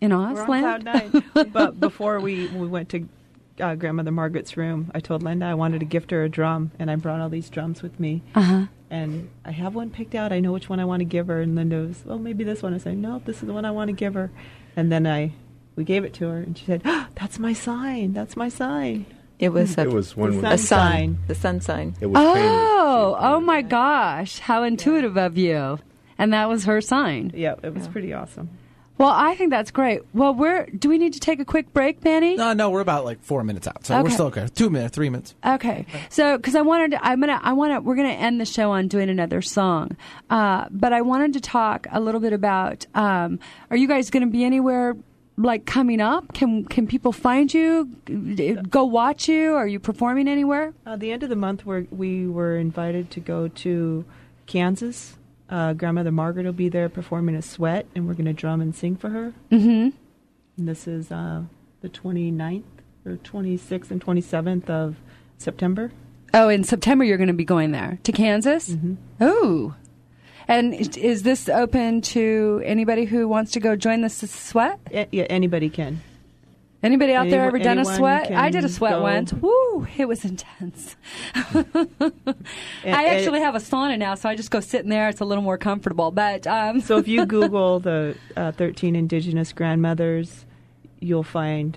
in 0.00 0.10
We're 0.10 0.16
on 0.16 0.46
cloud 0.46 0.84
nine. 0.84 1.24
but 1.52 1.80
before 1.80 2.20
we, 2.20 2.48
we 2.48 2.66
went 2.66 2.88
to 2.90 3.08
uh, 3.60 3.74
grandmother 3.76 4.12
Margaret's 4.12 4.56
room, 4.56 4.90
I 4.94 5.00
told 5.00 5.22
Linda 5.22 5.46
I 5.46 5.54
wanted 5.54 5.80
to 5.80 5.86
gift 5.86 6.10
her 6.10 6.22
a 6.22 6.28
drum, 6.28 6.70
and 6.78 6.90
I 6.90 6.96
brought 6.96 7.20
all 7.20 7.28
these 7.28 7.48
drums 7.50 7.82
with 7.82 7.98
me. 7.98 8.22
Uh-huh. 8.34 8.66
And 8.90 9.28
I 9.44 9.50
have 9.50 9.74
one 9.74 9.90
picked 9.90 10.14
out. 10.14 10.32
I 10.32 10.40
know 10.40 10.52
which 10.52 10.68
one 10.68 10.80
I 10.80 10.84
want 10.86 11.00
to 11.00 11.04
give 11.04 11.26
her. 11.26 11.40
And 11.42 11.54
Linda 11.54 11.76
was, 11.86 12.02
well, 12.06 12.18
maybe 12.18 12.42
this 12.44 12.62
one. 12.62 12.72
I 12.74 12.78
said, 12.78 12.96
no, 12.96 13.20
this 13.24 13.36
is 13.42 13.46
the 13.46 13.52
one 13.52 13.64
I 13.64 13.70
want 13.70 13.88
to 13.88 13.92
give 13.92 14.14
her. 14.14 14.30
And 14.76 14.90
then 14.90 15.06
I, 15.06 15.32
we 15.76 15.84
gave 15.84 16.04
it 16.04 16.14
to 16.14 16.28
her, 16.28 16.38
and 16.38 16.56
she 16.56 16.64
said, 16.64 16.82
"Ah, 16.84 17.08
that's 17.14 17.38
my 17.38 17.52
sign. 17.52 18.12
That's 18.12 18.36
my 18.36 18.48
sign. 18.48 19.06
It 19.38 19.50
was 19.50 19.76
a, 19.78 19.82
It 19.82 19.92
was 19.92 20.16
one 20.16 20.40
The 20.40 20.52
a 20.52 20.56
sun 20.56 20.58
sun, 20.58 20.78
sign. 20.90 21.18
the 21.28 21.34
sun 21.34 21.60
sign. 21.60 21.94
It 22.00 22.06
was. 22.06 22.16
Oh, 22.18 23.16
She 23.18 23.24
oh 23.26 23.40
my 23.40 23.62
gosh. 23.62 24.38
How 24.40 24.62
intuitive 24.64 25.16
of 25.16 25.36
you. 25.38 25.78
And 26.16 26.32
that 26.32 26.48
was 26.48 26.64
her 26.64 26.80
sign. 26.80 27.30
Yeah, 27.34 27.54
it 27.62 27.72
was 27.74 27.86
pretty 27.88 28.12
awesome. 28.12 28.50
Well, 28.98 29.10
I 29.10 29.36
think 29.36 29.50
that's 29.50 29.70
great. 29.70 30.02
Well, 30.12 30.34
we're, 30.34 30.66
do 30.66 30.88
we 30.88 30.98
need 30.98 31.12
to 31.14 31.20
take 31.20 31.38
a 31.38 31.44
quick 31.44 31.72
break, 31.72 32.02
Manny? 32.04 32.34
No, 32.34 32.52
no, 32.52 32.68
we're 32.70 32.80
about 32.80 33.04
like 33.04 33.22
four 33.22 33.44
minutes 33.44 33.66
out, 33.68 33.86
so 33.86 34.02
we're 34.02 34.10
still 34.10 34.26
okay. 34.26 34.48
Two 34.54 34.70
minutes, 34.70 34.94
three 34.94 35.08
minutes. 35.08 35.34
Okay, 35.46 35.86
so 36.10 36.36
because 36.36 36.56
I 36.56 36.62
wanted, 36.62 36.90
to, 36.92 37.04
I'm 37.04 37.20
gonna, 37.20 37.40
I 37.42 37.52
want 37.52 37.72
to, 37.72 37.80
we're 37.80 37.96
gonna 37.96 38.08
end 38.08 38.40
the 38.40 38.44
show 38.44 38.72
on 38.72 38.88
doing 38.88 39.08
another 39.08 39.40
song, 39.40 39.96
uh, 40.30 40.66
but 40.70 40.92
I 40.92 41.02
wanted 41.02 41.32
to 41.34 41.40
talk 41.40 41.86
a 41.92 42.00
little 42.00 42.20
bit 42.20 42.32
about. 42.32 42.86
Um, 42.94 43.38
are 43.70 43.76
you 43.76 43.86
guys 43.86 44.10
gonna 44.10 44.26
be 44.26 44.44
anywhere 44.44 44.96
like 45.36 45.64
coming 45.66 46.00
up? 46.00 46.34
Can 46.34 46.64
can 46.64 46.86
people 46.88 47.12
find 47.12 47.52
you? 47.54 47.84
Go 48.68 48.84
watch 48.84 49.28
you? 49.28 49.54
Are 49.54 49.68
you 49.68 49.78
performing 49.78 50.26
anywhere? 50.26 50.74
Uh, 50.84 50.96
the 50.96 51.12
end 51.12 51.22
of 51.22 51.28
the 51.28 51.36
month, 51.36 51.64
we're, 51.64 51.86
we 51.90 52.26
were 52.26 52.56
invited 52.56 53.10
to 53.12 53.20
go 53.20 53.46
to 53.48 54.04
Kansas. 54.46 55.17
Uh, 55.50 55.72
Grandmother 55.72 56.12
Margaret 56.12 56.44
will 56.46 56.52
be 56.52 56.68
there 56.68 56.88
performing 56.88 57.34
a 57.34 57.42
sweat, 57.42 57.86
and 57.94 58.06
we're 58.06 58.14
going 58.14 58.26
to 58.26 58.32
drum 58.34 58.60
and 58.60 58.74
sing 58.74 58.96
for 58.96 59.08
her. 59.10 59.32
Mm-hmm. 59.50 59.90
And 60.58 60.68
this 60.68 60.86
is 60.86 61.10
uh, 61.10 61.42
the 61.80 61.88
29th 61.88 62.64
or 63.06 63.12
26th 63.16 63.90
and 63.90 64.04
27th 64.04 64.68
of 64.68 64.96
September. 65.38 65.90
Oh, 66.34 66.48
in 66.50 66.64
September 66.64 67.04
you're 67.04 67.16
going 67.16 67.28
to 67.28 67.32
be 67.32 67.44
going 67.44 67.70
there 67.72 67.98
to 68.02 68.12
Kansas. 68.12 68.68
Mhm. 68.70 68.96
Oh, 69.20 69.74
and 70.46 70.74
is- 70.74 70.96
is 70.96 71.22
this 71.22 71.48
open 71.48 72.02
to 72.02 72.60
anybody 72.66 73.06
who 73.06 73.26
wants 73.26 73.52
to 73.52 73.60
go 73.60 73.76
join 73.76 74.02
the 74.02 74.10
sweat? 74.10 74.78
Yeah, 74.92 75.24
anybody 75.30 75.70
can. 75.70 76.02
Anybody 76.80 77.12
out 77.12 77.28
there 77.28 77.44
ever 77.44 77.58
done 77.58 77.78
a 77.78 77.84
sweat? 77.84 78.30
I 78.30 78.50
did 78.50 78.64
a 78.64 78.68
sweat 78.68 78.92
go. 78.92 79.02
once. 79.02 79.32
Woo! 79.32 79.88
It 79.96 80.06
was 80.06 80.24
intense. 80.24 80.94
I 81.34 81.74
actually 82.84 83.40
have 83.40 83.56
a 83.56 83.58
sauna 83.58 83.98
now, 83.98 84.14
so 84.14 84.28
I 84.28 84.36
just 84.36 84.52
go 84.52 84.60
sit 84.60 84.82
in 84.82 84.88
there. 84.88 85.08
It's 85.08 85.20
a 85.20 85.24
little 85.24 85.42
more 85.42 85.58
comfortable. 85.58 86.12
But 86.12 86.46
um, 86.46 86.80
So 86.80 86.96
if 86.98 87.08
you 87.08 87.26
Google 87.38 87.80
the 87.80 88.16
uh, 88.36 88.52
13 88.52 88.94
Indigenous 88.94 89.52
grandmothers, 89.52 90.44
you'll 91.00 91.24
find 91.24 91.76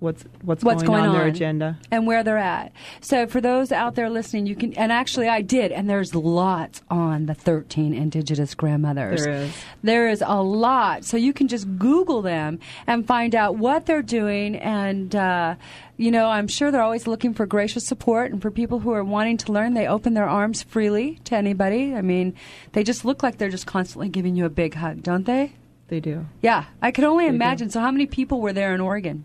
what's 0.00 0.22
what's, 0.42 0.62
What's 0.64 0.82
going, 0.82 1.00
going 1.02 1.10
on, 1.10 1.16
their 1.16 1.26
agenda. 1.26 1.78
and 1.90 2.06
where 2.06 2.22
they're 2.22 2.38
at. 2.38 2.72
So 3.00 3.26
for 3.26 3.40
those 3.40 3.72
out 3.72 3.94
there 3.94 4.08
listening, 4.10 4.46
you 4.46 4.54
can. 4.56 4.72
And 4.74 4.92
actually, 4.92 5.28
I 5.28 5.42
did. 5.42 5.72
And 5.72 5.88
there's 5.88 6.14
lots 6.14 6.82
on 6.90 7.26
the 7.26 7.34
13 7.34 7.94
Indigenous 7.94 8.54
grandmothers. 8.54 9.24
There 9.24 9.34
is. 9.34 9.56
There 9.82 10.08
is 10.08 10.22
a 10.26 10.42
lot. 10.42 11.04
So 11.04 11.16
you 11.16 11.32
can 11.32 11.48
just 11.48 11.66
Google 11.78 12.22
them 12.22 12.58
and 12.86 13.06
find 13.06 13.34
out 13.34 13.56
what 13.56 13.86
they're 13.86 14.02
doing. 14.02 14.56
And, 14.56 15.14
uh, 15.16 15.54
you 15.96 16.10
know, 16.10 16.26
I'm 16.26 16.46
sure 16.48 16.70
they're 16.70 16.82
always 16.82 17.06
looking 17.06 17.34
for 17.34 17.44
gracious 17.46 17.84
support. 17.86 18.30
And 18.30 18.40
for 18.40 18.50
people 18.50 18.78
who 18.78 18.92
are 18.92 19.02
wanting 19.04 19.36
to 19.38 19.52
learn, 19.52 19.74
they 19.74 19.86
open 19.88 20.14
their 20.14 20.28
arms 20.28 20.62
freely 20.62 21.18
to 21.24 21.34
anybody. 21.36 21.94
I 21.94 22.02
mean, 22.02 22.34
they 22.72 22.84
just 22.84 23.04
look 23.04 23.22
like 23.22 23.38
they're 23.38 23.48
just 23.48 23.66
constantly 23.66 24.08
giving 24.08 24.36
you 24.36 24.44
a 24.44 24.50
big 24.50 24.74
hug, 24.74 25.02
don't 25.02 25.24
they? 25.24 25.52
They 25.88 26.00
do. 26.00 26.26
Yeah, 26.42 26.66
I 26.82 26.90
could 26.90 27.04
only 27.04 27.24
They 27.24 27.30
do. 27.30 27.36
imagine. 27.36 27.70
So, 27.70 27.80
how 27.80 27.90
many 27.90 28.06
people 28.06 28.40
were 28.42 28.52
there 28.52 28.74
in 28.74 28.80
Oregon? 28.80 29.24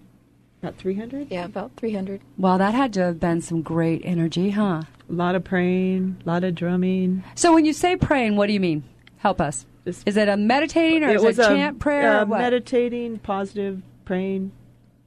About 0.64 0.78
300? 0.78 1.28
Yeah, 1.30 1.43
about 1.43 1.72
300. 1.76 2.22
Well, 2.38 2.57
that 2.57 2.74
had 2.74 2.93
to 2.93 3.01
have 3.01 3.20
been 3.20 3.41
some 3.41 3.61
great 3.61 4.01
energy, 4.05 4.51
huh? 4.51 4.84
A 5.09 5.14
lot 5.14 5.36
of 5.36 5.43
praying, 5.43 6.22
a 6.26 6.30
lot 6.30 6.45
of 6.45 6.55
drumming. 6.55 7.22
So 7.36 7.53
when 7.53 7.66
you 7.66 7.74
say 7.74 7.97
praying, 7.97 8.38
what 8.38 8.47
do 8.47 8.53
you 8.53 8.61
mean? 8.61 8.86
Help 9.18 9.41
us. 9.41 9.66
Is 9.86 10.16
it 10.16 10.30
a 10.30 10.38
meditating 10.38 11.03
or 11.03 11.09
it 11.09 11.16
is 11.18 11.22
was 11.22 11.38
it 11.38 11.45
a, 11.45 11.47
chant 11.49 11.80
prayer? 11.80 12.20
uh, 12.20 12.22
or 12.22 12.26
what? 12.28 12.39
meditating, 12.39 13.20
positive, 13.20 13.82
praying, 14.05 14.53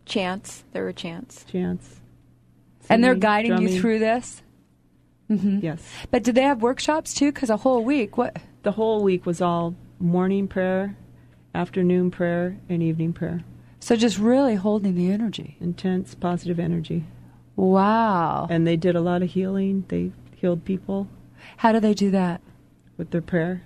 Chants. 0.05 0.63
There 0.73 0.85
were 0.85 0.93
chants. 0.93 1.47
chants. 1.51 2.01
and 2.91 3.03
they're 3.03 3.13
singing, 3.13 3.21
guiding 3.21 3.63
you 3.63 3.81
through 3.81 3.99
this? 3.99 4.43
Mm-hmm. 5.31 5.61
Yes. 5.63 5.83
But 6.11 6.23
did 6.23 6.35
they 6.35 6.43
have 6.43 6.61
workshops 6.61 7.15
too? 7.15 7.33
Because 7.33 7.49
a 7.49 7.57
whole 7.57 7.83
week, 7.83 8.19
what? 8.19 8.37
The 8.63 8.73
whole 8.73 9.03
week 9.03 9.25
was 9.25 9.41
all 9.41 9.75
morning 9.99 10.49
prayer, 10.49 10.99
afternoon 11.55 12.11
prayer, 12.11 12.59
and 12.69 12.83
evening 12.83 13.15
prayer. 13.15 13.43
So 13.87 13.95
just 13.95 14.18
really 14.18 14.57
holding 14.57 14.97
the 14.97 15.12
energy. 15.12 15.57
Intense, 15.61 16.16
positive 16.16 16.59
energy. 16.59 17.05
Wow. 17.55 18.49
And 18.51 18.66
they 18.66 18.74
did 18.76 18.97
a 18.97 19.01
lot 19.01 19.22
of 19.22 19.30
healing. 19.30 19.84
They 19.87 20.11
healed 20.34 20.64
people 20.64 21.07
How 21.59 21.70
do 21.70 21.78
they 21.78 21.95
do 21.95 22.11
that? 22.11 22.41
with 22.97 23.11
their 23.12 23.20
prayer, 23.22 23.62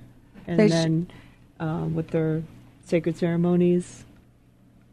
and 0.47 0.59
They 0.61 0.69
sh- 0.69 0.73
then 0.73 1.11
um, 1.59 1.95
with 1.95 2.09
their 2.09 2.43
sacred 2.85 3.17
ceremonies. 3.17 4.05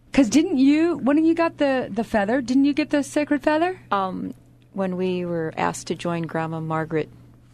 Because 0.10 0.30
didn't 0.30 0.60
you, 0.60 0.96
when 1.00 1.26
you 1.26 1.34
got 1.36 1.58
the, 1.58 1.90
the 1.92 2.06
feather, 2.06 2.40
didn't 2.42 2.64
you 2.64 2.74
get 2.74 2.92
the 2.92 3.04
sacred 3.04 3.44
feather? 3.44 3.78
Um, 3.92 4.34
when 4.72 4.96
we 4.96 5.26
were 5.26 5.54
asked 5.58 5.88
to 5.88 5.96
join 5.96 6.22
Grandma 6.22 6.62
Margaret 6.62 7.10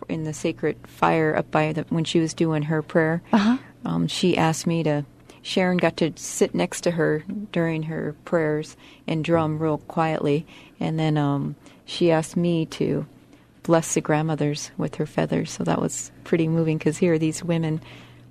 in 0.08 0.26
the 0.26 0.34
sacred 0.34 0.78
fire 0.86 1.36
up 1.36 1.50
by 1.50 1.74
the 1.74 1.88
when 1.90 2.04
she 2.04 2.20
was 2.20 2.36
doing 2.36 2.62
her 2.64 2.84
prayer, 2.84 3.24
Uh-huh. 3.32 3.58
um, 3.84 4.08
she 4.08 4.38
asked 4.38 4.68
me 4.68 4.84
to. 4.84 5.06
Sharon 5.44 5.78
got 5.78 5.98
to 5.98 6.14
sit 6.16 6.56
next 6.56 6.82
to 6.82 6.92
her 6.92 7.24
during 7.52 7.84
her 7.84 8.16
prayers 8.26 8.76
and 9.06 9.24
drum 9.24 9.60
real 9.60 9.78
quietly, 9.78 10.48
and 10.80 10.98
then 10.98 11.18
um, 11.18 11.56
she 11.86 12.12
asked 12.12 12.38
me 12.38 12.66
to 12.68 13.06
bless 13.62 13.94
the 13.94 14.02
grandmothers 14.02 14.72
with 14.78 14.96
her 14.96 15.06
feathers. 15.06 15.52
So 15.52 15.64
that 15.66 15.82
was 15.82 16.12
pretty 16.24 16.48
moving 16.48 16.78
because 16.78 16.98
here 16.98 17.20
these 17.20 17.44
women 17.44 17.82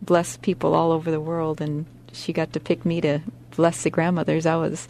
bless 0.00 0.38
people 0.38 0.74
all 0.74 0.90
over 0.90 1.10
the 1.10 1.20
world, 1.20 1.60
and 1.60 1.84
she 2.12 2.32
got 2.32 2.54
to 2.54 2.60
pick 2.60 2.84
me 2.84 3.02
to 3.02 3.20
bless 3.56 3.82
the 3.82 3.90
grandmothers. 3.90 4.46
I 4.46 4.56
was 4.56 4.88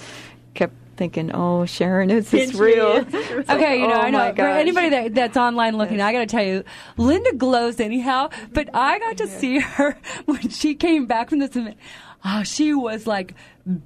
kept 0.55 0.75
thinking, 0.97 1.33
"Oh, 1.35 1.67
Sharon, 1.67 2.11
is 2.11 2.31
this 2.31 2.55
real?" 2.55 3.05
It's 3.13 3.15
Okay, 3.15 3.49
like, 3.49 3.81
you 3.81 3.89
know, 3.89 3.95
oh 3.95 4.01
I 4.01 4.11
know. 4.11 4.33
For 4.35 4.43
anybody 4.43 4.91
that, 4.91 5.15
that's 5.15 5.37
online 5.37 5.77
looking, 5.77 6.01
I 6.01 6.13
got 6.13 6.21
to 6.21 6.27
tell 6.27 6.45
you, 6.45 6.63
Linda 6.97 7.33
glows 7.35 7.81
anyhow. 7.81 8.31
But 8.53 8.71
I 8.75 9.01
got 9.01 9.17
to 9.17 9.27
see 9.27 9.59
her 9.59 9.99
when 10.27 10.49
she 10.51 10.77
came 10.77 11.07
back 11.07 11.31
from 11.31 11.41
this 11.41 11.57
event. 11.57 11.77
Oh, 12.25 12.45
she 12.45 12.73
was 12.73 13.07
like 13.07 13.35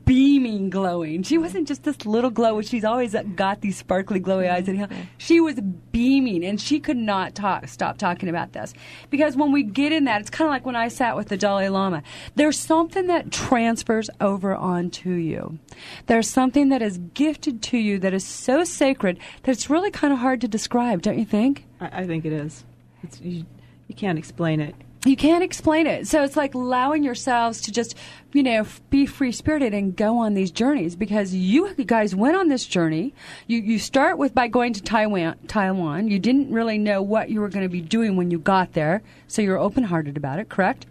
beaming, 0.05 0.68
glowing. 0.68 1.22
She 1.22 1.39
wasn't 1.39 1.68
just 1.68 1.84
this 1.84 2.05
little 2.05 2.30
glow. 2.30 2.61
She's 2.61 2.84
always 2.84 3.14
got 3.34 3.62
these 3.62 3.78
sparkly, 3.78 4.20
glowy 4.20 4.51
eyes. 4.51 4.68
Anyhow, 4.68 4.87
mm-hmm. 4.87 5.03
she 5.16 5.41
was 5.41 5.61
beaming, 5.91 6.45
and 6.45 6.61
she 6.61 6.78
could 6.78 6.97
not 6.99 7.34
talk, 7.34 7.66
stop 7.68 7.97
talking 7.97 8.28
about 8.28 8.53
this 8.53 8.74
because 9.11 9.37
when 9.37 9.53
we 9.53 9.62
get 9.62 9.93
in 9.93 10.05
that, 10.05 10.20
it's 10.20 10.30
kind 10.30 10.49
of 10.49 10.53
like 10.53 10.66
when 10.66 10.76
I 10.76 10.89
sat 10.89 11.16
with 11.16 11.28
the 11.28 11.37
Dalai 11.37 11.68
Lama. 11.68 12.03
There's 12.34 12.59
something 12.59 13.07
that 13.07 13.30
transfers 13.30 14.11
over 14.20 14.55
onto 14.55 15.11
you. 15.12 15.59
There's 16.07 16.28
something 16.28 16.68
that 16.68 16.82
is 16.82 16.99
gifted 17.14 17.62
to 17.62 17.78
you 17.78 17.99
that 18.01 18.12
is 18.12 18.26
so 18.26 18.64
sacred 18.64 19.18
that 19.45 19.53
it's 19.53 19.70
really 19.70 19.91
kind 19.91 20.12
of 20.12 20.18
hard 20.18 20.43
to 20.43 20.49
describe, 20.49 21.03
don't 21.03 21.18
you 21.18 21.24
think? 21.24 21.66
I, 21.80 22.03
I 22.03 22.07
think 22.07 22.24
it 22.26 22.32
is. 22.32 22.64
It's, 23.03 23.20
you, 23.20 23.47
you 23.89 23.95
can't 23.95 24.18
explain 24.18 24.61
it. 24.61 24.74
You 25.07 25.16
can't 25.16 25.44
explain 25.44 25.86
it. 25.86 26.09
So 26.09 26.24
it's 26.24 26.36
like 26.36 26.54
allowing 26.54 27.04
yourselves 27.04 27.61
to 27.62 27.72
just, 27.72 27.94
you 28.32 28.42
know, 28.42 28.61
f- 28.61 28.80
be 28.90 29.07
free 29.07 29.30
spirited 29.30 29.72
and 29.72 29.94
go 29.94 30.18
on 30.18 30.34
these 30.34 30.50
journeys 30.50 30.96
because 30.96 31.32
you 31.32 31.74
guys 31.84 32.14
went 32.14 32.36
on 32.36 32.48
this 32.48 32.66
journey. 32.66 33.14
You 33.46 33.59
you 33.59 33.78
start 33.78 34.18
with 34.18 34.34
by 34.34 34.48
going 34.48 34.72
to 34.72 34.82
Taiwan. 34.82 35.38
Taiwan. 35.46 36.09
You 36.09 36.18
didn't 36.18 36.50
really 36.50 36.76
know 36.78 37.02
what 37.02 37.30
you 37.30 37.40
were 37.40 37.48
going 37.48 37.64
to 37.64 37.68
be 37.68 37.80
doing 37.80 38.16
when 38.16 38.30
you 38.30 38.38
got 38.38 38.72
there, 38.72 39.02
so 39.28 39.42
you're 39.42 39.59
open 39.59 39.84
hearted 39.84 40.16
about 40.16 40.40
it. 40.40 40.48
Correct? 40.48 40.86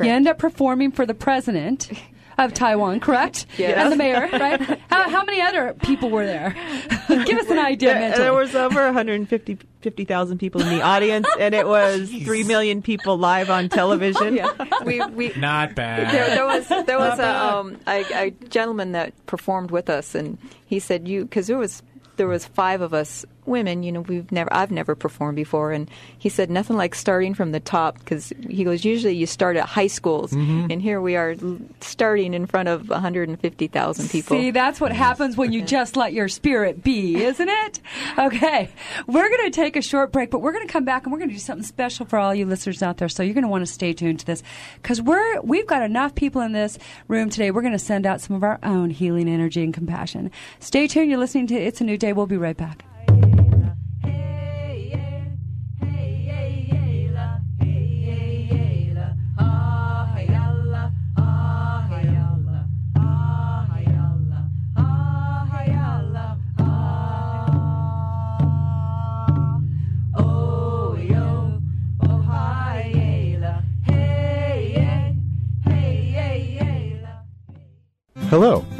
You 0.00 0.06
end 0.06 0.26
up 0.26 0.38
performing 0.38 0.90
for 0.90 1.06
the 1.06 1.14
president. 1.14 1.90
Of 2.38 2.54
Taiwan, 2.54 3.00
correct? 3.00 3.46
Yes. 3.56 3.76
And 3.76 3.92
the 3.92 3.96
mayor, 3.96 4.28
right? 4.32 4.60
How, 4.90 5.10
how 5.10 5.24
many 5.24 5.40
other 5.40 5.74
people 5.82 6.08
were 6.08 6.24
there? 6.24 6.50
Give 7.08 7.38
us 7.38 7.50
an 7.50 7.58
idea. 7.58 7.90
There, 7.90 8.00
mentally. 8.00 8.22
there 8.22 8.32
was 8.32 8.54
over 8.54 8.84
150 8.84 9.58
50,000 9.80 10.38
people 10.38 10.60
in 10.60 10.68
the 10.68 10.82
audience, 10.82 11.26
and 11.38 11.54
it 11.54 11.66
was 11.66 12.10
3 12.10 12.44
million 12.44 12.82
people 12.82 13.16
live 13.16 13.48
on 13.50 13.68
television. 13.68 14.34
yeah, 14.36 14.52
we 14.84 15.04
we 15.06 15.32
Not 15.36 15.74
bad. 15.74 16.12
there, 16.12 16.28
there 16.28 16.46
was 16.46 16.68
there 16.68 16.98
was 16.98 17.18
a, 17.18 17.44
um, 17.44 17.76
a, 17.86 18.26
a 18.26 18.30
gentleman 18.48 18.92
that 18.92 19.14
performed 19.26 19.70
with 19.70 19.88
us, 19.90 20.14
and 20.14 20.38
he 20.66 20.78
said 20.78 21.06
you 21.08 21.22
because 21.24 21.46
there 21.46 21.58
was 21.58 21.82
there 22.16 22.28
was 22.28 22.44
five 22.44 22.80
of 22.80 22.92
us 22.94 23.24
women. 23.48 23.82
You 23.82 23.92
know, 23.92 24.00
we've 24.00 24.30
never 24.30 24.52
I've 24.52 24.70
never 24.70 24.94
performed 24.94 25.36
before, 25.36 25.72
and 25.72 25.90
he 26.18 26.28
said 26.28 26.50
nothing 26.50 26.76
like 26.76 26.94
starting 26.94 27.34
from 27.34 27.52
the 27.52 27.60
top 27.60 27.98
because 27.98 28.32
he 28.48 28.64
goes 28.64 28.84
usually 28.84 29.14
you 29.14 29.26
start 29.26 29.56
at 29.56 29.66
high 29.66 29.86
schools, 29.86 30.32
mm-hmm. 30.32 30.70
and 30.70 30.80
here 30.80 31.00
we 31.00 31.16
are 31.16 31.34
starting 31.80 32.34
in 32.34 32.46
front 32.46 32.68
of 32.68 32.88
150,000 32.88 34.08
people. 34.10 34.36
See, 34.36 34.50
that's 34.50 34.80
what 34.80 34.92
happens 34.92 35.36
when 35.36 35.52
you 35.52 35.62
just 35.62 35.96
let 35.96 36.12
your 36.12 36.28
spirit 36.28 36.82
be, 36.82 37.22
isn't 37.22 37.48
it? 37.48 37.80
Okay. 38.18 38.70
We're 39.06 39.28
going 39.28 39.44
to 39.44 39.50
take 39.50 39.76
a 39.76 39.82
short 39.82 40.12
break, 40.12 40.30
but 40.30 40.40
we're 40.40 40.52
going 40.52 40.66
to 40.66 40.72
come 40.72 40.84
back 40.84 41.04
and 41.04 41.12
we're 41.12 41.18
going 41.18 41.30
to 41.30 41.34
do 41.34 41.40
something 41.40 41.64
special 41.64 42.06
for 42.06 42.18
all 42.18 42.34
you 42.34 42.46
listeners 42.46 42.82
out 42.82 42.98
there. 42.98 43.08
So 43.08 43.22
you're 43.22 43.34
going 43.34 43.42
to 43.42 43.48
want 43.48 43.66
to 43.66 43.72
stay 43.72 43.92
tuned 43.92 44.20
to 44.20 44.26
this 44.26 44.42
because 44.82 45.00
we're, 45.00 45.40
we've 45.42 45.66
got 45.66 45.82
enough 45.82 46.14
people 46.14 46.42
in 46.42 46.52
this 46.52 46.78
room 47.06 47.30
today. 47.30 47.50
We're 47.50 47.62
going 47.62 47.72
to 47.72 47.78
send 47.78 48.06
out 48.06 48.20
some 48.20 48.36
of 48.36 48.42
our 48.42 48.58
own 48.62 48.90
healing 48.90 49.28
energy 49.28 49.62
and 49.62 49.72
compassion. 49.72 50.30
Stay 50.60 50.86
tuned. 50.86 51.10
You're 51.10 51.18
listening 51.18 51.46
to 51.48 51.54
It's 51.54 51.80
a 51.80 51.84
New 51.84 51.98
Day. 51.98 52.12
We'll 52.12 52.26
be 52.26 52.36
right 52.36 52.56
back. 52.56 52.87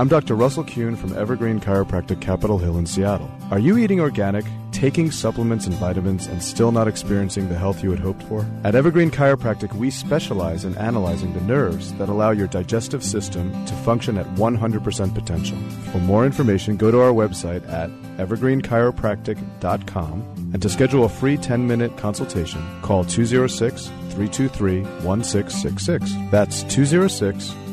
I'm 0.01 0.07
Dr. 0.07 0.37
Russell 0.37 0.63
Kuhn 0.63 0.95
from 0.95 1.13
Evergreen 1.17 1.59
Chiropractic 1.59 2.21
Capitol 2.21 2.59
Hill 2.59 2.79
in 2.79 2.87
Seattle. 2.87 3.29
Are 3.51 3.59
you 3.59 3.79
eating 3.79 3.99
organic, 3.99 4.45
taking 4.71 5.11
supplements 5.11 5.67
and 5.67 5.75
vitamins, 5.75 6.29
and 6.29 6.41
still 6.41 6.71
not 6.71 6.87
experiencing 6.87 7.49
the 7.49 7.59
health 7.59 7.83
you 7.83 7.91
had 7.91 7.99
hoped 7.99 8.23
for? 8.23 8.47
At 8.63 8.77
Evergreen 8.77 9.11
Chiropractic, 9.11 9.75
we 9.75 9.91
specialize 9.91 10.65
in 10.65 10.77
analyzing 10.77 11.35
the 11.35 11.41
nerves 11.41 11.93
that 11.95 12.09
allow 12.09 12.31
your 12.31 12.47
digestive 12.47 13.03
system 13.03 13.51
to 13.67 13.75
function 13.75 14.19
at 14.19 14.27
100% 14.37 15.15
potential. 15.17 15.59
For 15.91 15.99
more 15.99 16.25
information, 16.25 16.77
go 16.77 16.93
to 16.93 17.01
our 17.01 17.11
website 17.11 17.69
at 17.69 17.91
evergreenchiropractic.com 18.19 20.51
and 20.53 20.63
to 20.63 20.69
schedule 20.69 21.07
a 21.07 21.09
free 21.09 21.37
10 21.37 21.67
minute 21.67 21.97
consultation, 21.97 22.65
call 22.83 23.05
206 23.05 23.89
323 23.89 24.83
1666. 24.83 26.13
That's 26.31 26.63
206 26.73 27.53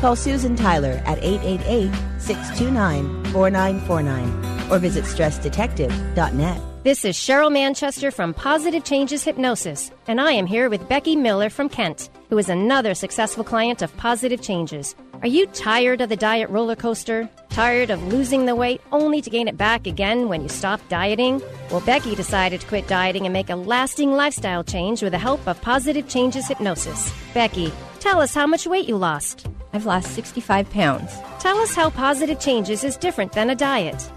Call 0.00 0.14
Susan 0.14 0.54
Tyler 0.54 1.02
at 1.06 1.18
888 1.22 1.90
629 2.20 3.24
4949 3.32 4.70
or 4.70 4.78
visit 4.78 5.04
stressdetective.net. 5.04 6.62
This 6.84 7.04
is 7.04 7.16
Cheryl 7.16 7.52
Manchester 7.52 8.12
from 8.12 8.32
Positive 8.32 8.84
Changes 8.84 9.24
Hypnosis, 9.24 9.90
and 10.06 10.20
I 10.20 10.32
am 10.32 10.46
here 10.46 10.70
with 10.70 10.88
Becky 10.88 11.16
Miller 11.16 11.50
from 11.50 11.68
Kent, 11.68 12.10
who 12.30 12.38
is 12.38 12.48
another 12.48 12.94
successful 12.94 13.42
client 13.42 13.82
of 13.82 13.94
Positive 13.96 14.40
Changes. 14.40 14.94
Are 15.20 15.28
you 15.28 15.46
tired 15.48 16.00
of 16.00 16.10
the 16.10 16.16
diet 16.16 16.48
roller 16.48 16.76
coaster? 16.76 17.28
Tired 17.50 17.90
of 17.90 18.00
losing 18.06 18.46
the 18.46 18.54
weight 18.54 18.80
only 18.92 19.20
to 19.20 19.30
gain 19.30 19.48
it 19.48 19.56
back 19.56 19.88
again 19.88 20.28
when 20.28 20.42
you 20.42 20.48
stop 20.48 20.80
dieting? 20.88 21.42
Well, 21.72 21.80
Becky 21.80 22.14
decided 22.14 22.60
to 22.60 22.66
quit 22.68 22.86
dieting 22.86 23.26
and 23.26 23.32
make 23.32 23.50
a 23.50 23.56
lasting 23.56 24.12
lifestyle 24.12 24.62
change 24.62 25.02
with 25.02 25.10
the 25.10 25.18
help 25.18 25.44
of 25.48 25.60
Positive 25.60 26.08
Changes 26.08 26.46
Hypnosis. 26.46 27.12
Becky, 27.34 27.72
tell 27.98 28.20
us 28.20 28.32
how 28.32 28.46
much 28.46 28.64
weight 28.64 28.88
you 28.88 28.96
lost. 28.96 29.48
I've 29.72 29.86
lost 29.86 30.14
65 30.14 30.70
pounds. 30.70 31.12
Tell 31.40 31.58
us 31.58 31.74
how 31.74 31.90
Positive 31.90 32.40
Changes 32.40 32.84
is 32.84 32.96
different 32.96 33.32
than 33.32 33.50
a 33.50 33.54
diet. 33.54 34.10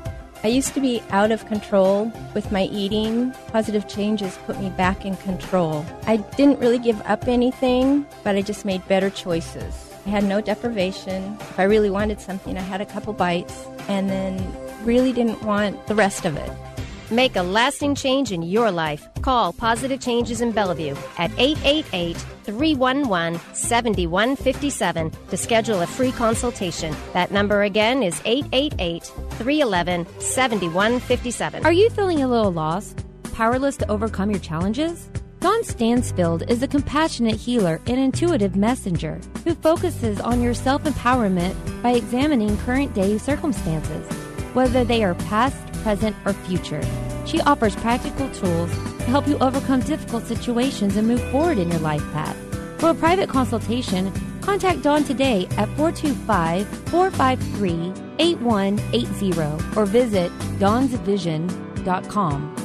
I 0.44 0.48
used 0.48 0.74
to 0.74 0.82
be 0.82 1.04
out 1.12 1.32
of 1.32 1.46
control 1.46 2.12
with 2.34 2.52
my 2.52 2.64
eating. 2.64 3.32
Positive 3.50 3.88
changes 3.88 4.40
put 4.48 4.60
me 4.60 4.72
back 4.72 5.06
in 5.06 5.16
control. 5.18 5.86
I 6.08 6.18
didn't 6.18 6.60
really 6.60 6.80
give 6.80 7.00
up 7.02 7.28
anything, 7.28 8.08
but 8.24 8.36
I 8.36 8.42
just 8.42 8.66
made 8.66 8.88
better 8.88 9.12
choices. 9.12 9.92
I 10.08 10.10
had 10.10 10.24
no 10.24 10.42
deprivation. 10.42 11.38
If 11.40 11.60
I 11.60 11.64
really 11.64 11.92
wanted 11.92 12.20
something, 12.20 12.58
I 12.58 12.62
had 12.62 12.82
a 12.82 12.88
couple 12.88 13.14
bites 13.14 13.68
and 13.88 14.10
then 14.10 14.42
really 14.84 15.14
didn't 15.14 15.44
want 15.44 15.86
the 15.86 15.94
rest 15.94 16.26
of 16.26 16.36
it. 16.38 16.52
Make 17.12 17.36
a 17.36 17.44
lasting 17.44 17.96
change 17.96 18.32
in 18.32 18.42
your 18.42 18.72
life. 18.72 19.06
Call 19.22 19.52
Positive 19.52 20.00
Changes 20.00 20.40
in 20.40 20.54
Bellevue 20.54 20.96
at 21.18 21.30
888 21.38 22.16
311 22.44 23.38
7157 23.54 25.12
to 25.30 25.36
schedule 25.36 25.82
a 25.82 25.88
free 25.88 26.14
consultation. 26.14 26.96
That 27.12 27.32
number 27.32 27.64
again 27.64 28.02
is 28.02 28.22
888 28.24 29.04
311 29.04 30.08
7157. 30.22 31.66
Are 31.66 31.74
you 31.74 31.90
feeling 31.90 32.24
a 32.24 32.30
little 32.30 32.54
lost? 32.54 33.04
Powerless 33.34 33.76
to 33.78 33.92
overcome 33.92 34.32
your 34.32 34.40
challenges? 34.40 35.10
Dawn 35.42 35.66
Stansfield 35.66 36.50
is 36.50 36.64
a 36.64 36.68
compassionate 36.68 37.36
healer 37.36 37.82
and 37.88 38.00
intuitive 38.00 38.56
messenger 38.56 39.20
who 39.44 39.54
focuses 39.56 40.22
on 40.22 40.42
your 40.42 40.54
self 40.54 40.86
empowerment 40.86 41.56
by 41.84 41.92
examining 41.92 42.56
current 42.60 42.94
day 42.94 43.18
circumstances, 43.18 44.08
whether 44.54 44.86
they 44.86 45.04
are 45.04 45.16
past, 45.16 45.71
present, 45.82 46.16
or 46.26 46.34
future. 46.34 46.82
She 47.26 47.42
offers 47.42 47.76
practical 47.76 48.30
tools 48.32 48.72
to 48.72 49.04
help 49.06 49.28
you 49.28 49.38
overcome 49.40 49.82
difficult 49.82 50.26
situations 50.26 50.96
and 50.98 51.08
move 51.08 51.22
forward 51.32 51.58
in 51.58 51.70
your 51.70 51.80
life 51.80 52.04
path. 52.14 52.36
For 52.80 52.90
a 52.90 52.96
private 52.96 53.30
consultation, 53.30 54.12
contact 54.42 54.82
Dawn 54.82 55.04
today 55.04 55.46
at 55.58 55.68
425 55.78 56.68
453 56.90 57.94
8180 58.20 59.80
or 59.80 59.86
visit 59.86 60.32
dawnsvision.com. 60.60 62.56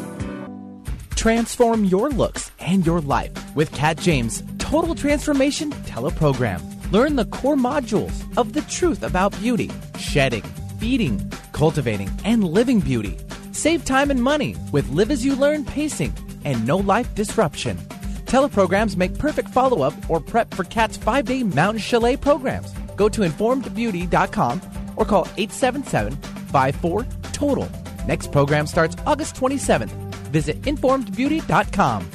Transform 1.14 1.84
your 1.84 2.10
looks 2.10 2.50
and 2.60 2.86
your 2.86 3.00
life 3.00 3.32
with 3.56 3.72
Kat 3.72 3.98
James 3.98 4.42
Total 4.58 4.94
Transformation 4.94 5.70
Teleprogram. 5.84 6.60
Learn 6.92 7.16
the 7.16 7.24
core 7.26 7.56
modules 7.56 8.24
of 8.38 8.52
the 8.52 8.62
truth 8.62 9.02
about 9.02 9.36
beauty, 9.40 9.70
shedding, 9.98 10.44
feeding, 10.78 11.18
cultivating, 11.56 12.10
and 12.24 12.44
living 12.44 12.80
beauty. 12.80 13.16
Save 13.52 13.84
time 13.84 14.10
and 14.10 14.22
money 14.22 14.54
with 14.72 14.88
Live 14.90 15.10
As 15.10 15.24
You 15.24 15.34
Learn 15.34 15.64
pacing 15.64 16.12
and 16.44 16.66
no 16.66 16.76
life 16.76 17.12
disruption. 17.14 17.78
Teleprograms 18.26 18.96
make 18.96 19.18
perfect 19.18 19.48
follow 19.48 19.82
up 19.82 19.94
or 20.10 20.20
prep 20.20 20.52
for 20.54 20.64
Kat's 20.64 20.98
five 20.98 21.24
day 21.24 21.42
mountain 21.42 21.80
chalet 21.80 22.16
programs. 22.16 22.72
Go 22.96 23.08
to 23.08 23.22
informedbeauty.com 23.22 24.60
or 24.96 25.04
call 25.06 25.26
877 25.36 26.16
54 26.52 27.06
Total. 27.32 27.68
Next 28.06 28.30
program 28.32 28.66
starts 28.66 28.96
August 29.06 29.36
27th. 29.36 29.90
Visit 30.32 30.60
informedbeauty.com. 30.62 32.10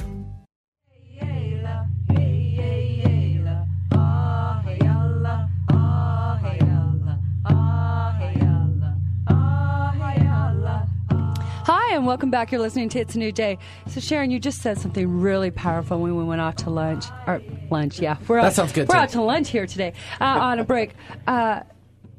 and 12.02 12.08
welcome 12.08 12.30
back. 12.30 12.50
You're 12.50 12.60
listening 12.60 12.88
to 12.88 12.98
It's 12.98 13.14
a 13.14 13.18
New 13.18 13.30
Day. 13.30 13.58
So, 13.86 14.00
Sharon, 14.00 14.32
you 14.32 14.40
just 14.40 14.60
said 14.60 14.76
something 14.76 15.20
really 15.20 15.52
powerful 15.52 16.00
when 16.00 16.16
we 16.16 16.24
went 16.24 16.40
off 16.40 16.56
to 16.56 16.70
lunch. 16.70 17.04
Or 17.28 17.40
lunch, 17.70 18.00
yeah. 18.00 18.16
We're 18.26 18.40
That 18.40 18.46
out, 18.46 18.52
sounds 18.54 18.72
good, 18.72 18.88
We're 18.88 18.96
too. 18.96 19.00
out 19.02 19.08
to 19.10 19.22
lunch 19.22 19.50
here 19.50 19.68
today 19.68 19.92
uh, 20.20 20.24
on 20.24 20.58
a 20.58 20.64
break. 20.64 20.94
Uh, 21.28 21.60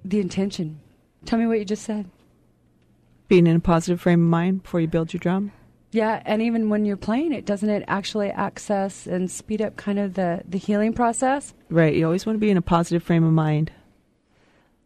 the 0.06 0.22
intention. 0.22 0.80
Tell 1.26 1.38
me 1.38 1.48
what 1.48 1.60
you 1.60 1.66
just 1.66 1.84
said. 1.84 2.10
Being 3.28 3.46
in 3.46 3.58
a 3.58 3.60
positive 3.60 4.00
frame 4.00 4.24
of 4.24 4.30
mind 4.30 4.64
before 4.64 4.80
you 4.80 4.88
build 4.88 5.12
your 5.12 5.20
drum. 5.20 5.52
Yeah, 5.92 6.24
and 6.26 6.42
even 6.42 6.70
when 6.70 6.86
you're 6.86 6.96
playing 6.96 7.34
it, 7.34 7.46
doesn't 7.46 7.70
it 7.70 7.84
actually 7.90 8.32
access 8.32 9.06
and 9.06 9.30
speed 9.30 9.62
up 9.62 9.76
kind 9.76 10.00
of 10.00 10.14
the, 10.14 10.44
the 10.48 10.58
healing 10.58 10.94
process 10.94 11.54
Right. 11.70 11.94
You 11.94 12.06
always 12.06 12.26
want 12.26 12.36
to 12.38 12.40
be 12.40 12.50
in 12.50 12.56
a 12.58 12.62
positive 12.62 13.04
frame 13.04 13.26
of 13.26 13.34
mind. 13.34 13.70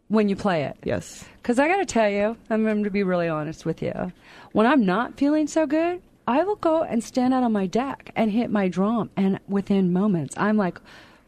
When 0.08 0.28
you 0.28 0.36
play 0.36 0.64
it? 0.64 0.76
Yes. 0.84 1.24
Because 1.42 1.58
I 1.58 1.68
got 1.68 1.76
to 1.76 1.86
tell 1.86 2.08
you, 2.10 2.36
I'm 2.50 2.64
going 2.64 2.84
to 2.84 2.90
be 2.90 3.02
really 3.02 3.28
honest 3.28 3.64
with 3.64 3.82
you. 3.82 4.12
When 4.52 4.66
I'm 4.66 4.84
not 4.84 5.16
feeling 5.16 5.46
so 5.46 5.66
good, 5.66 6.02
I 6.26 6.42
will 6.44 6.56
go 6.56 6.82
and 6.82 7.02
stand 7.02 7.32
out 7.32 7.42
on 7.42 7.52
my 7.52 7.66
deck 7.66 8.10
and 8.16 8.30
hit 8.30 8.50
my 8.50 8.68
drum, 8.68 9.10
and 9.16 9.40
within 9.48 9.92
moments, 9.92 10.34
I'm 10.36 10.56
like, 10.58 10.78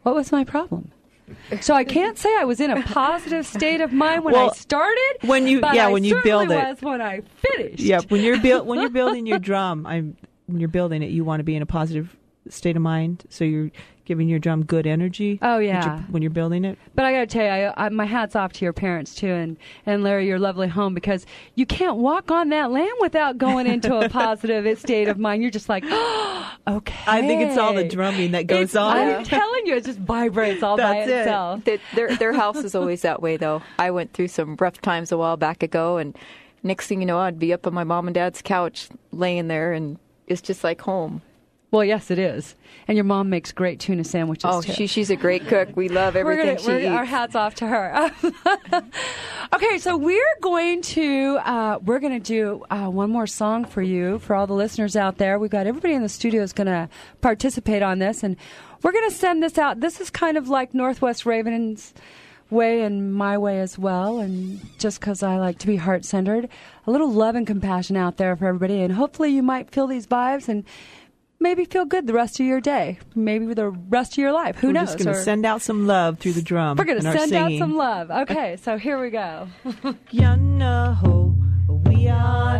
"What 0.03 0.13
was 0.13 0.31
my 0.31 0.43
problem?" 0.43 0.91
So 1.61 1.73
I 1.73 1.83
can't 1.85 2.17
say 2.17 2.29
I 2.37 2.43
was 2.43 2.59
in 2.59 2.69
a 2.71 2.81
positive 2.83 3.47
state 3.47 3.79
of 3.81 3.93
mind 3.93 4.23
when 4.25 4.35
I 4.35 4.49
started. 4.49 5.17
when 5.23 5.47
you- 5.47 5.61
yeah, 5.73 5.87
I 5.87 5.91
when 5.91 6.03
you 6.03 6.21
build 6.23 6.51
it. 6.51 6.55
was 6.55 6.81
when 6.81 7.01
I 7.01 7.21
finished. 7.37 7.79
Yeah. 7.79 8.01
When 8.09 8.21
you're 8.21 8.39
build 8.39 8.67
when 8.67 8.79
you're 8.81 8.89
building 9.01 9.25
your 9.25 9.39
drum, 9.39 9.85
I'm 9.87 10.17
when 10.47 10.59
you're 10.59 10.67
building 10.69 11.01
it, 11.03 11.09
you 11.11 11.23
want 11.23 11.39
to 11.39 11.43
be 11.45 11.55
in 11.55 11.61
a 11.61 11.65
positive 11.65 12.15
state 12.49 12.75
of 12.75 12.81
mind. 12.81 13.23
So 13.29 13.43
you're 13.45 13.71
giving 14.11 14.27
your 14.27 14.39
drum 14.39 14.65
good 14.65 14.85
energy. 14.85 15.39
Oh, 15.41 15.57
yeah. 15.59 15.85
you're- 15.85 16.03
When 16.09 16.21
you're 16.21 16.31
building 16.31 16.65
it. 16.65 16.77
But 16.95 17.05
I 17.05 17.13
got 17.13 17.19
to 17.21 17.27
tell 17.27 17.45
you, 17.45 17.67
I, 17.77 17.85
I, 17.85 17.89
my 17.89 18.03
hat's 18.03 18.35
off 18.35 18.51
to 18.51 18.65
your 18.65 18.73
parents 18.73 19.15
too, 19.15 19.29
and 19.29 19.55
and 19.85 20.03
Larry, 20.03 20.27
your 20.27 20.37
lovely 20.37 20.67
home, 20.67 20.93
because 20.93 21.25
you 21.55 21.65
can't 21.65 21.95
walk 21.95 22.29
on 22.29 22.49
that 22.49 22.71
land 22.71 22.91
without 22.99 23.37
going 23.37 23.67
into 23.67 23.95
a 23.97 24.09
positive 24.21 24.77
state 24.79 25.07
of 25.07 25.17
mind. 25.17 25.41
You're 25.41 25.49
just 25.51 25.69
like, 25.69 25.85
okay. 25.85 26.95
I 27.07 27.21
think 27.21 27.41
it's 27.43 27.57
all 27.57 27.73
the 27.73 27.87
drumming 27.87 28.31
that 28.31 28.47
goes 28.47 28.71
It's- 28.71 28.75
on. 28.75 28.97
I'm 28.97 29.23
telling 29.23 29.65
you, 29.65 29.75
it 29.77 29.85
just 29.85 29.99
vibrates 29.99 30.61
all 30.61 30.75
by 30.75 30.83
That's 31.05 31.09
it. 31.09 31.17
itself. 31.19 31.63
Th- 31.63 31.81
their 31.95 32.15
their 32.17 32.33
house 32.33 32.57
is 32.57 32.75
always 32.75 33.01
that 33.03 33.21
way 33.21 33.37
though. 33.37 33.61
I 33.79 33.91
went 33.91 34.11
through 34.11 34.27
some 34.27 34.57
rough 34.59 34.81
times 34.81 35.13
a 35.13 35.17
while 35.17 35.37
back 35.37 35.63
ago, 35.63 35.95
and 35.97 36.17
next 36.63 36.87
thing 36.87 36.99
you 36.99 37.05
know, 37.07 37.17
I'd 37.19 37.39
be 37.39 37.53
up 37.53 37.65
on 37.65 37.73
my 37.73 37.85
mom 37.85 38.07
and 38.09 38.13
dad's 38.13 38.41
couch, 38.41 38.89
laying 39.13 39.47
there, 39.47 39.71
and 39.71 39.97
it's 40.27 40.41
just 40.41 40.65
like 40.65 40.81
home. 40.81 41.21
Well, 41.71 41.85
yes, 41.85 42.11
it 42.11 42.19
is. 42.19 42.55
And 42.87 42.97
your 42.97 43.05
mom 43.05 43.29
makes 43.29 43.53
great 43.53 43.79
tuna 43.79 44.03
sandwiches. 44.03 44.43
Oh, 44.45 44.61
too. 44.61 44.73
she 44.73 44.87
she's 44.87 45.09
a 45.09 45.15
great 45.15 45.47
cook. 45.47 45.69
We 45.75 45.87
love 45.87 46.17
everything 46.17 46.55
gonna- 46.57 46.67
we're- 46.67 46.81
she 46.81 46.87
Our 46.87 47.05
hats 47.05 47.33
off 47.33 47.55
to 47.55 47.67
her. 47.67 48.11
okay, 49.55 49.77
so 49.77 49.95
we're 49.95 50.35
going 50.41 50.81
to 50.81 51.37
uh, 51.45 51.79
we're 51.81 51.99
going 51.99 52.19
to 52.21 52.25
do 52.25 52.65
uh, 52.69 52.87
one 52.87 53.09
more 53.09 53.27
song 53.27 53.63
for 53.63 53.81
you 53.81 54.19
for 54.19 54.35
all 54.35 54.47
the 54.47 54.53
listeners 54.53 54.97
out 54.97 55.17
there. 55.17 55.39
We've 55.39 55.49
got 55.49 55.65
everybody 55.65 55.93
in 55.93 56.01
the 56.01 56.09
studio 56.09 56.43
is 56.43 56.51
going 56.51 56.67
to 56.67 56.89
participate 57.21 57.81
on 57.81 57.99
this, 57.99 58.21
and 58.23 58.35
we're 58.83 58.91
going 58.91 59.09
to 59.09 59.15
send 59.15 59.41
this 59.41 59.57
out. 59.57 59.79
This 59.79 60.01
is 60.01 60.09
kind 60.09 60.37
of 60.37 60.49
like 60.49 60.73
Northwest 60.73 61.25
Ravens 61.25 61.93
way 62.49 62.81
and 62.81 63.13
my 63.15 63.37
way 63.37 63.61
as 63.61 63.79
well 63.79 64.19
and 64.19 64.59
just 64.77 64.99
because 64.99 65.23
i 65.23 65.37
like 65.37 65.57
to 65.57 65.65
be 65.65 65.77
heart-centered 65.77 66.49
a 66.85 66.91
little 66.91 67.09
love 67.09 67.33
and 67.33 67.47
compassion 67.47 67.95
out 67.95 68.17
there 68.17 68.35
for 68.35 68.45
everybody 68.45 68.81
and 68.81 68.91
hopefully 68.91 69.29
you 69.29 69.41
might 69.41 69.71
feel 69.71 69.87
these 69.87 70.05
vibes 70.05 70.49
and 70.49 70.65
maybe 71.41 71.65
feel 71.65 71.85
good 71.85 72.07
the 72.07 72.13
rest 72.13 72.39
of 72.39 72.45
your 72.45 72.61
day 72.61 72.97
maybe 73.15 73.53
the 73.53 73.69
rest 73.69 74.13
of 74.13 74.17
your 74.19 74.31
life 74.31 74.55
who 74.57 74.67
we're 74.67 74.73
knows 74.73 74.93
just 74.93 75.03
going 75.03 75.13
to 75.13 75.21
send 75.21 75.45
out 75.45 75.61
some 75.61 75.87
love 75.87 76.19
through 76.19 76.33
the 76.33 76.41
drum. 76.41 76.77
we're 76.77 76.85
going 76.85 77.01
to 77.01 77.11
send 77.11 77.33
out 77.33 77.51
some 77.57 77.75
love. 77.75 78.11
Okay, 78.11 78.57
so 78.57 78.77
here 78.77 79.01
we 79.01 79.09
go. 79.09 79.47
Yana 80.13 80.95
ho, 80.95 81.35
we 81.85 82.07
are 82.07 82.59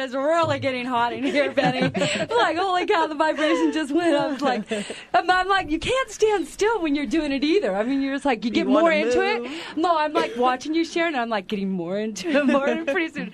is 0.00 0.14
really 0.14 0.58
getting 0.58 0.86
hot 0.86 1.12
in 1.12 1.22
here, 1.24 1.52
Benny. 1.52 1.80
like, 2.30 2.56
holy 2.56 2.86
cow, 2.86 3.06
the 3.06 3.14
vibration 3.14 3.72
just 3.72 3.92
went 3.92 4.14
up. 4.14 4.40
Like, 4.40 4.70
I'm, 5.14 5.30
I'm 5.30 5.48
like, 5.48 5.70
you 5.70 5.78
can't 5.78 6.10
stand 6.10 6.46
still 6.48 6.82
when 6.82 6.94
you're 6.94 7.06
doing 7.06 7.32
it 7.32 7.44
either. 7.44 7.74
I 7.74 7.82
mean, 7.82 8.00
you're 8.02 8.14
just 8.14 8.24
like, 8.24 8.44
you 8.44 8.50
get 8.50 8.66
wanna 8.66 8.80
more 8.80 8.92
into 8.92 9.16
move. 9.18 9.46
it. 9.46 9.76
No, 9.76 9.96
I'm 9.96 10.12
like 10.12 10.36
watching 10.36 10.74
you, 10.74 10.84
Sharon, 10.84 11.14
and 11.14 11.22
I'm 11.22 11.28
like 11.28 11.46
getting 11.46 11.70
more 11.70 11.98
into 11.98 12.28
it, 12.30 12.46
more, 12.46 12.66
and 12.66 12.86
pretty 12.86 13.12
soon 13.12 13.32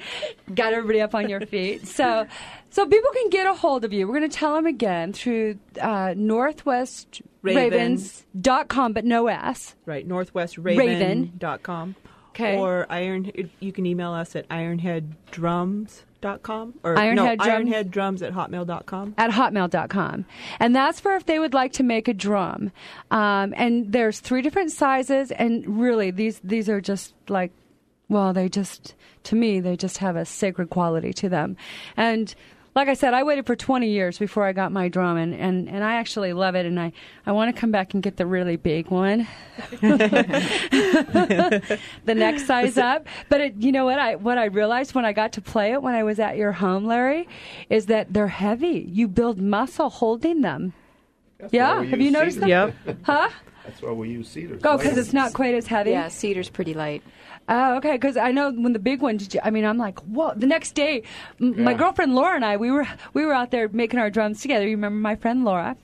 got 0.54 0.72
everybody 0.72 1.00
up 1.00 1.14
on 1.14 1.28
your 1.28 1.40
feet. 1.46 1.86
So, 1.86 2.26
so 2.70 2.86
people 2.86 3.10
can 3.12 3.30
get 3.30 3.46
a 3.46 3.54
hold 3.54 3.84
of 3.84 3.92
you. 3.92 4.06
We're 4.06 4.18
going 4.18 4.30
to 4.30 4.36
tell 4.36 4.54
them 4.54 4.66
again 4.66 5.12
through 5.12 5.58
uh, 5.80 6.14
Northwest 6.16 7.22
Raven. 7.42 7.70
Ravens.com, 7.70 8.92
but 8.92 9.04
no 9.04 9.28
S. 9.28 9.74
Right, 9.86 10.06
northwestraven.com. 10.06 11.96
Okay. 12.30 12.58
Or 12.58 12.86
iron 12.90 13.32
you 13.60 13.72
can 13.72 13.86
email 13.86 14.12
us 14.12 14.36
at 14.36 14.44
ironheaddrums.com 16.26 16.74
or 16.82 16.94
Ironhead 16.94 17.14
no, 17.14 17.36
Drums? 17.36 17.70
ironheaddrums 17.70 18.26
at 18.26 18.32
hotmail.com. 18.32 19.14
at 19.18 19.30
hotmail.com. 19.30 20.24
And 20.60 20.76
that's 20.76 21.00
for 21.00 21.14
if 21.14 21.26
they 21.26 21.38
would 21.38 21.54
like 21.54 21.72
to 21.74 21.82
make 21.82 22.08
a 22.08 22.14
drum. 22.14 22.72
Um, 23.10 23.54
and 23.56 23.92
there's 23.92 24.20
three 24.20 24.42
different 24.42 24.72
sizes, 24.72 25.30
and 25.30 25.80
really, 25.80 26.10
these, 26.10 26.40
these 26.42 26.68
are 26.68 26.80
just 26.80 27.14
like, 27.28 27.52
well, 28.08 28.32
they 28.32 28.48
just, 28.48 28.94
to 29.24 29.36
me, 29.36 29.60
they 29.60 29.76
just 29.76 29.98
have 29.98 30.16
a 30.16 30.24
sacred 30.24 30.70
quality 30.70 31.12
to 31.14 31.28
them. 31.28 31.56
And 31.96 32.34
like 32.76 32.88
I 32.88 32.94
said, 32.94 33.14
I 33.14 33.22
waited 33.22 33.46
for 33.46 33.56
20 33.56 33.88
years 33.88 34.18
before 34.18 34.44
I 34.44 34.52
got 34.52 34.70
my 34.70 34.88
drum, 34.88 35.16
and, 35.16 35.34
and, 35.34 35.66
and 35.66 35.82
I 35.82 35.94
actually 35.94 36.34
love 36.34 36.54
it, 36.54 36.66
and 36.66 36.78
I, 36.78 36.92
I 37.24 37.32
want 37.32 37.52
to 37.52 37.58
come 37.58 37.70
back 37.70 37.94
and 37.94 38.02
get 38.02 38.18
the 38.18 38.26
really 38.26 38.56
big 38.56 38.88
one. 38.88 39.26
the 39.80 41.78
next 42.06 42.46
size 42.46 42.76
up. 42.76 43.06
But 43.30 43.40
it, 43.40 43.54
you 43.56 43.72
know 43.72 43.86
what 43.86 43.98
I 43.98 44.16
what 44.16 44.36
I 44.36 44.44
realized 44.44 44.94
when 44.94 45.06
I 45.06 45.14
got 45.14 45.32
to 45.32 45.40
play 45.40 45.72
it 45.72 45.80
when 45.80 45.94
I 45.94 46.02
was 46.02 46.20
at 46.20 46.36
your 46.36 46.52
home, 46.52 46.84
Larry, 46.84 47.26
is 47.70 47.86
that 47.86 48.12
they're 48.12 48.28
heavy. 48.28 48.86
You 48.86 49.08
build 49.08 49.40
muscle 49.40 49.88
holding 49.88 50.42
them. 50.42 50.74
yeah, 51.50 51.82
have 51.82 52.00
you 52.00 52.10
noticed 52.10 52.40
cedar. 52.40 52.74
that? 52.84 52.96
Huh? 53.04 53.30
That's 53.64 53.80
why 53.80 53.92
we 53.92 54.10
use 54.10 54.28
cedar. 54.28 54.58
Oh, 54.64 54.76
because 54.76 54.98
it's 54.98 55.14
not 55.14 55.32
quite 55.32 55.54
as 55.54 55.66
heavy. 55.66 55.92
Yeah, 55.92 56.08
cedar's 56.08 56.50
pretty 56.50 56.74
light. 56.74 57.02
Oh, 57.48 57.76
okay. 57.76 57.92
Because 57.92 58.16
I 58.16 58.32
know 58.32 58.50
when 58.50 58.72
the 58.72 58.78
big 58.78 59.00
one, 59.00 59.18
I 59.42 59.50
mean, 59.50 59.64
I'm 59.64 59.78
like, 59.78 60.00
whoa. 60.00 60.32
The 60.34 60.46
next 60.46 60.72
day, 60.72 61.02
m 61.40 61.62
my 61.62 61.74
girlfriend 61.74 62.14
Laura 62.14 62.34
and 62.34 62.44
I, 62.44 62.56
we 62.56 62.70
were 62.70 62.86
we 63.14 63.24
were 63.24 63.32
out 63.32 63.50
there 63.50 63.68
making 63.68 64.00
our 64.00 64.10
drums 64.10 64.40
together. 64.42 64.64
You 64.66 64.76
remember 64.76 64.98
my 64.98 65.16
friend 65.16 65.44
Laura? 65.44 65.76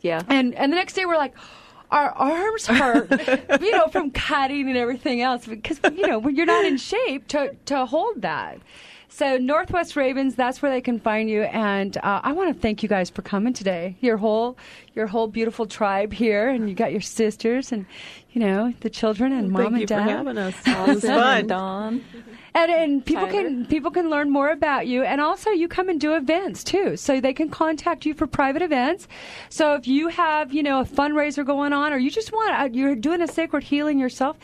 Yeah. 0.00 0.22
And 0.28 0.54
and 0.54 0.72
the 0.72 0.76
next 0.76 0.94
day 0.94 1.04
we're 1.06 1.16
like. 1.16 1.34
Our 1.92 2.08
arms 2.12 2.64
hurt, 2.66 3.10
you 3.60 3.70
know, 3.72 3.86
from 3.88 4.12
cutting 4.12 4.66
and 4.66 4.78
everything 4.78 5.20
else 5.20 5.44
because 5.44 5.78
you 5.94 6.06
know 6.06 6.18
when 6.18 6.34
you're 6.36 6.46
not 6.46 6.64
in 6.64 6.78
shape 6.78 7.28
to 7.28 7.54
to 7.66 7.84
hold 7.84 8.22
that. 8.22 8.60
So 9.14 9.36
Northwest 9.36 9.94
Ravens, 9.94 10.34
that's 10.34 10.62
where 10.62 10.70
they 10.72 10.80
can 10.80 10.98
find 10.98 11.28
you. 11.28 11.42
And 11.42 11.98
uh, 11.98 12.20
I 12.24 12.32
want 12.32 12.54
to 12.54 12.58
thank 12.58 12.82
you 12.82 12.88
guys 12.88 13.10
for 13.10 13.20
coming 13.20 13.52
today. 13.52 13.94
Your 14.00 14.16
whole 14.16 14.56
your 14.94 15.06
whole 15.06 15.26
beautiful 15.28 15.66
tribe 15.66 16.14
here, 16.14 16.48
and 16.48 16.66
you 16.66 16.74
got 16.74 16.92
your 16.92 17.02
sisters 17.02 17.72
and 17.72 17.84
you 18.30 18.40
know 18.40 18.72
the 18.80 18.88
children 18.88 19.32
and 19.32 19.52
Thank 19.52 19.52
mom 19.52 19.76
you 19.76 19.80
and 19.80 19.82
for 19.82 19.94
dad. 19.96 20.08
having 20.08 20.38
us. 20.38 20.54
It 20.66 20.88
was 20.88 21.04
fun. 21.04 21.46
Dawn. 21.46 22.04
And, 22.54 22.70
and 22.70 23.04
people 23.04 23.26
can 23.28 23.64
people 23.66 23.90
can 23.90 24.10
learn 24.10 24.30
more 24.30 24.50
about 24.50 24.86
you, 24.86 25.02
and 25.04 25.22
also 25.22 25.50
you 25.50 25.68
come 25.68 25.88
and 25.88 25.98
do 25.98 26.14
events 26.14 26.62
too, 26.62 26.98
so 26.98 27.18
they 27.18 27.32
can 27.32 27.48
contact 27.48 28.04
you 28.04 28.12
for 28.12 28.26
private 28.26 28.60
events. 28.60 29.08
So 29.48 29.74
if 29.74 29.86
you 29.86 30.08
have 30.08 30.52
you 30.52 30.62
know 30.62 30.80
a 30.80 30.84
fundraiser 30.84 31.46
going 31.46 31.72
on, 31.72 31.94
or 31.94 31.98
you 31.98 32.10
just 32.10 32.30
want 32.30 32.52
uh, 32.60 32.68
you're 32.70 32.94
doing 32.94 33.22
a 33.22 33.26
sacred 33.26 33.62
healing 33.62 33.98
yourself, 33.98 34.36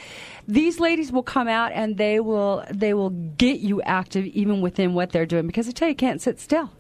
these 0.47 0.81
ladies 0.81 1.13
will 1.13 1.23
come 1.23 1.49
out 1.49 1.73
and 1.73 1.99
they 1.99 2.19
will 2.19 2.65
they 2.71 2.95
will 2.95 3.11
get 3.11 3.61
you 3.61 3.83
active 3.83 4.25
even 4.27 4.63
within 4.63 4.95
what 4.95 5.13
they're 5.13 5.27
doing 5.27 5.47
because 5.47 5.69
I 5.69 5.73
tell 5.73 5.89
you, 5.89 5.93
you 5.93 5.97
can't 5.97 6.23
sit 6.23 6.41
still. 6.41 6.71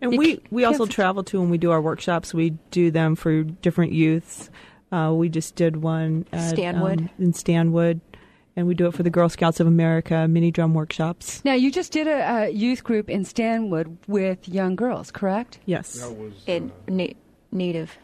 And 0.00 0.12
You 0.12 0.18
we, 0.18 0.36
ca- 0.36 0.42
we 0.50 0.64
also 0.64 0.86
travel 0.86 1.22
too 1.22 1.40
when 1.40 1.48
we 1.48 1.58
do 1.58 1.70
our 1.70 1.80
workshops. 1.80 2.34
We 2.34 2.50
do 2.72 2.90
them 2.90 3.14
for 3.14 3.44
different 3.44 3.92
youths. 3.92 4.50
Uh, 4.90 5.12
we 5.14 5.28
just 5.28 5.54
did 5.54 5.76
one 5.76 6.26
at, 6.32 6.50
Stanwood. 6.50 7.00
um, 7.00 7.10
in 7.18 7.32
Stanwood, 7.32 8.00
and 8.56 8.66
we 8.66 8.74
do 8.74 8.86
it 8.86 8.94
for 8.94 9.02
the 9.02 9.10
Girl 9.10 9.28
Scouts 9.28 9.60
of 9.60 9.66
America 9.66 10.26
mini 10.28 10.50
drum 10.50 10.74
workshops. 10.74 11.42
Now 11.44 11.54
you 11.54 11.70
just 11.70 11.92
did 11.92 12.06
a, 12.06 12.44
a 12.44 12.48
youth 12.50 12.84
group 12.84 13.08
in 13.08 13.24
Stanwood 13.24 13.96
with 14.06 14.48
young 14.48 14.76
girls, 14.76 15.10
correct? 15.10 15.58
Yes. 15.66 15.94
That 16.00 16.12
was, 16.12 16.32
And 16.46 16.70
na- 16.88 17.14
native. 17.50 17.96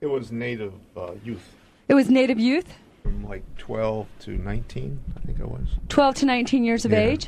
it 0.00 0.06
was 0.06 0.30
native 0.32 0.72
uh, 0.96 1.12
youth 1.24 1.54
It 1.88 1.94
was 1.94 2.08
Native 2.10 2.38
youth, 2.40 2.74
from 3.02 3.24
like 3.28 3.42
12 3.58 4.06
to 4.20 4.30
19, 4.38 5.00
I 5.16 5.20
think 5.26 5.38
it 5.38 5.48
was. 5.48 5.66
twelve 5.88 6.14
to 6.16 6.26
nineteen 6.26 6.64
years 6.64 6.84
of 6.84 6.92
Yeah. 6.92 6.98
age. 7.00 7.26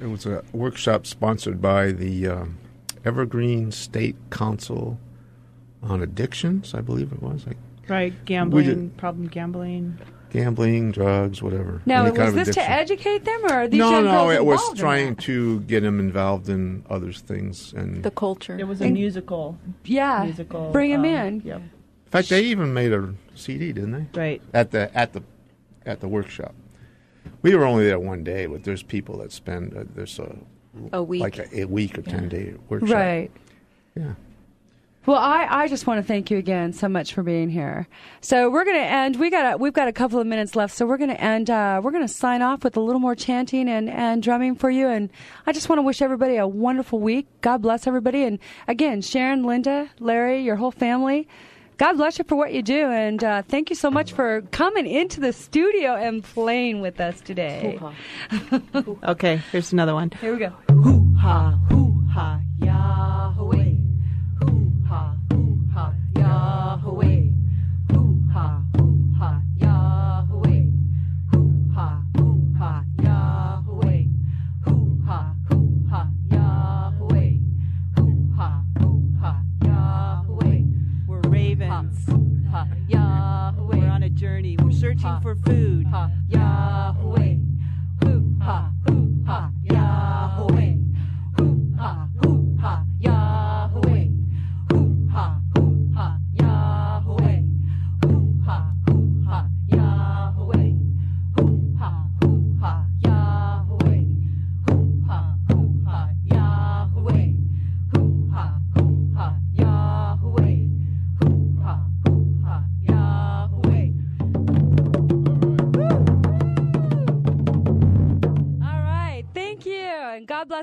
It 0.00 0.06
was 0.06 0.26
a 0.26 0.42
workshop 0.52 1.06
sponsored 1.06 1.60
by 1.60 1.92
the 1.92 2.28
um, 2.28 2.58
Evergreen 3.04 3.70
State 3.72 4.16
Council 4.30 4.98
on 5.82 6.02
Addictions, 6.02 6.72
I 6.74 6.80
believe 6.80 7.12
it 7.12 7.22
was, 7.22 7.46
like 7.46 7.56
Right, 7.88 8.12
gambling, 8.24 8.64
did- 8.66 8.96
problem 8.96 9.28
gambling. 9.28 9.98
Gambling, 10.30 10.92
drugs, 10.92 11.42
whatever. 11.42 11.80
Now, 11.86 12.02
any 12.02 12.10
was 12.10 12.18
kind 12.18 12.28
of 12.30 12.34
this 12.46 12.54
to 12.54 12.62
educate 12.70 13.24
them, 13.24 13.44
or 13.44 13.52
are 13.52 13.68
these 13.68 13.78
no, 13.78 13.90
young 13.90 14.04
no, 14.04 14.10
girls 14.26 14.32
it 14.34 14.44
was 14.44 14.78
trying 14.78 15.14
that? 15.14 15.24
to 15.24 15.60
get 15.60 15.80
them 15.82 16.00
involved 16.00 16.48
in 16.48 16.84
other 16.90 17.12
things. 17.12 17.72
And 17.72 18.02
The 18.02 18.10
culture. 18.10 18.56
It 18.58 18.66
was 18.68 18.80
a 18.80 18.84
And- 18.84 18.94
musical. 18.94 19.58
Yeah, 19.84 20.22
musical. 20.24 20.70
bring 20.72 20.92
'em 20.92 21.00
um, 21.00 21.04
in. 21.06 21.40
Yep. 21.44 21.56
in 21.60 21.70
fact, 22.10 22.28
they 22.30 22.42
even 22.44 22.72
made 22.72 22.92
a 22.92 23.14
CD, 23.34 23.72
didn't 23.72 23.92
they? 24.12 24.20
Right. 24.20 24.42
At 24.54 24.70
the 24.70 24.96
at 24.96 25.12
the 25.12 25.22
at 25.86 26.00
the 26.00 26.08
workshop. 26.08 26.54
We 27.42 27.54
were 27.54 27.64
only 27.64 27.84
there 27.86 27.98
one 28.00 28.24
day, 28.24 28.46
but 28.46 28.64
there's 28.64 28.82
people 28.82 29.18
that 29.18 29.32
spend 29.32 29.76
uh, 29.76 29.84
there's 29.94 30.18
a 30.18 30.36
A 30.92 31.02
week. 31.02 31.20
like 31.22 31.38
a, 31.38 31.60
a 31.62 31.64
week 31.66 31.96
or 31.98 32.02
ten 32.02 32.28
day 32.28 32.54
workshop. 32.68 32.90
Right. 32.90 33.30
Yeah. 33.96 34.14
Well, 35.08 35.16
I, 35.16 35.46
I 35.62 35.68
just 35.68 35.86
want 35.86 36.00
to 36.00 36.06
thank 36.06 36.30
you 36.30 36.36
again 36.36 36.74
so 36.74 36.86
much 36.86 37.14
for 37.14 37.22
being 37.22 37.48
here. 37.48 37.88
So 38.20 38.50
we're 38.50 38.66
going 38.66 38.76
to 38.76 38.84
end. 38.84 39.16
We 39.16 39.30
got 39.30 39.54
a, 39.54 39.56
we've 39.56 39.72
got 39.72 39.88
a 39.88 39.92
couple 39.92 40.20
of 40.20 40.26
minutes 40.26 40.54
left, 40.54 40.76
so 40.76 40.84
we're 40.84 40.98
going 40.98 41.08
to 41.08 41.18
end. 41.18 41.48
Uh, 41.48 41.80
we're 41.82 41.92
going 41.92 42.06
to 42.06 42.12
sign 42.12 42.42
off 42.42 42.62
with 42.62 42.76
a 42.76 42.80
little 42.80 43.00
more 43.00 43.14
chanting 43.14 43.70
and, 43.70 43.88
and 43.88 44.22
drumming 44.22 44.54
for 44.54 44.68
you. 44.68 44.86
And 44.86 45.08
I 45.46 45.52
just 45.52 45.70
want 45.70 45.78
to 45.78 45.82
wish 45.82 46.02
everybody 46.02 46.36
a 46.36 46.46
wonderful 46.46 47.00
week. 47.00 47.26
God 47.40 47.62
bless 47.62 47.86
everybody. 47.86 48.22
And 48.24 48.38
again, 48.66 49.00
Sharon, 49.00 49.44
Linda, 49.44 49.88
Larry, 49.98 50.42
your 50.42 50.56
whole 50.56 50.72
family. 50.72 51.26
God 51.78 51.94
bless 51.94 52.18
you 52.18 52.26
for 52.26 52.36
what 52.36 52.52
you 52.52 52.60
do, 52.60 52.90
and 52.90 53.24
uh, 53.24 53.42
thank 53.42 53.70
you 53.70 53.76
so 53.76 53.90
much 53.90 54.12
for 54.12 54.42
coming 54.50 54.86
into 54.86 55.20
the 55.20 55.32
studio 55.32 55.94
and 55.94 56.22
playing 56.22 56.82
with 56.82 57.00
us 57.00 57.18
today. 57.22 57.78
Okay, 59.04 59.36
here's 59.52 59.72
another 59.72 59.94
one. 59.94 60.10
Here 60.20 60.32
we 60.32 60.38
go. 60.38 60.52
Hoo 60.70 61.14
ha, 61.16 61.58
hoo 61.70 62.04
ha, 62.12 62.40
Yahweh. 62.58 63.67
Journey. 84.18 84.56
We're 84.60 84.72
searching 84.72 85.20
for 85.22 85.36
food. 85.36 85.86
Yahweh. 86.28 87.47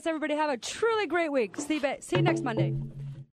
Everybody. 0.06 0.36
Have 0.36 0.50
a 0.50 0.58
truly 0.58 1.08
great 1.08 1.32
week. 1.32 1.56
See 1.58 1.76
you, 1.76 1.96
see 2.02 2.18
you 2.18 2.22
next 2.22 2.44
Monday. 2.44 2.76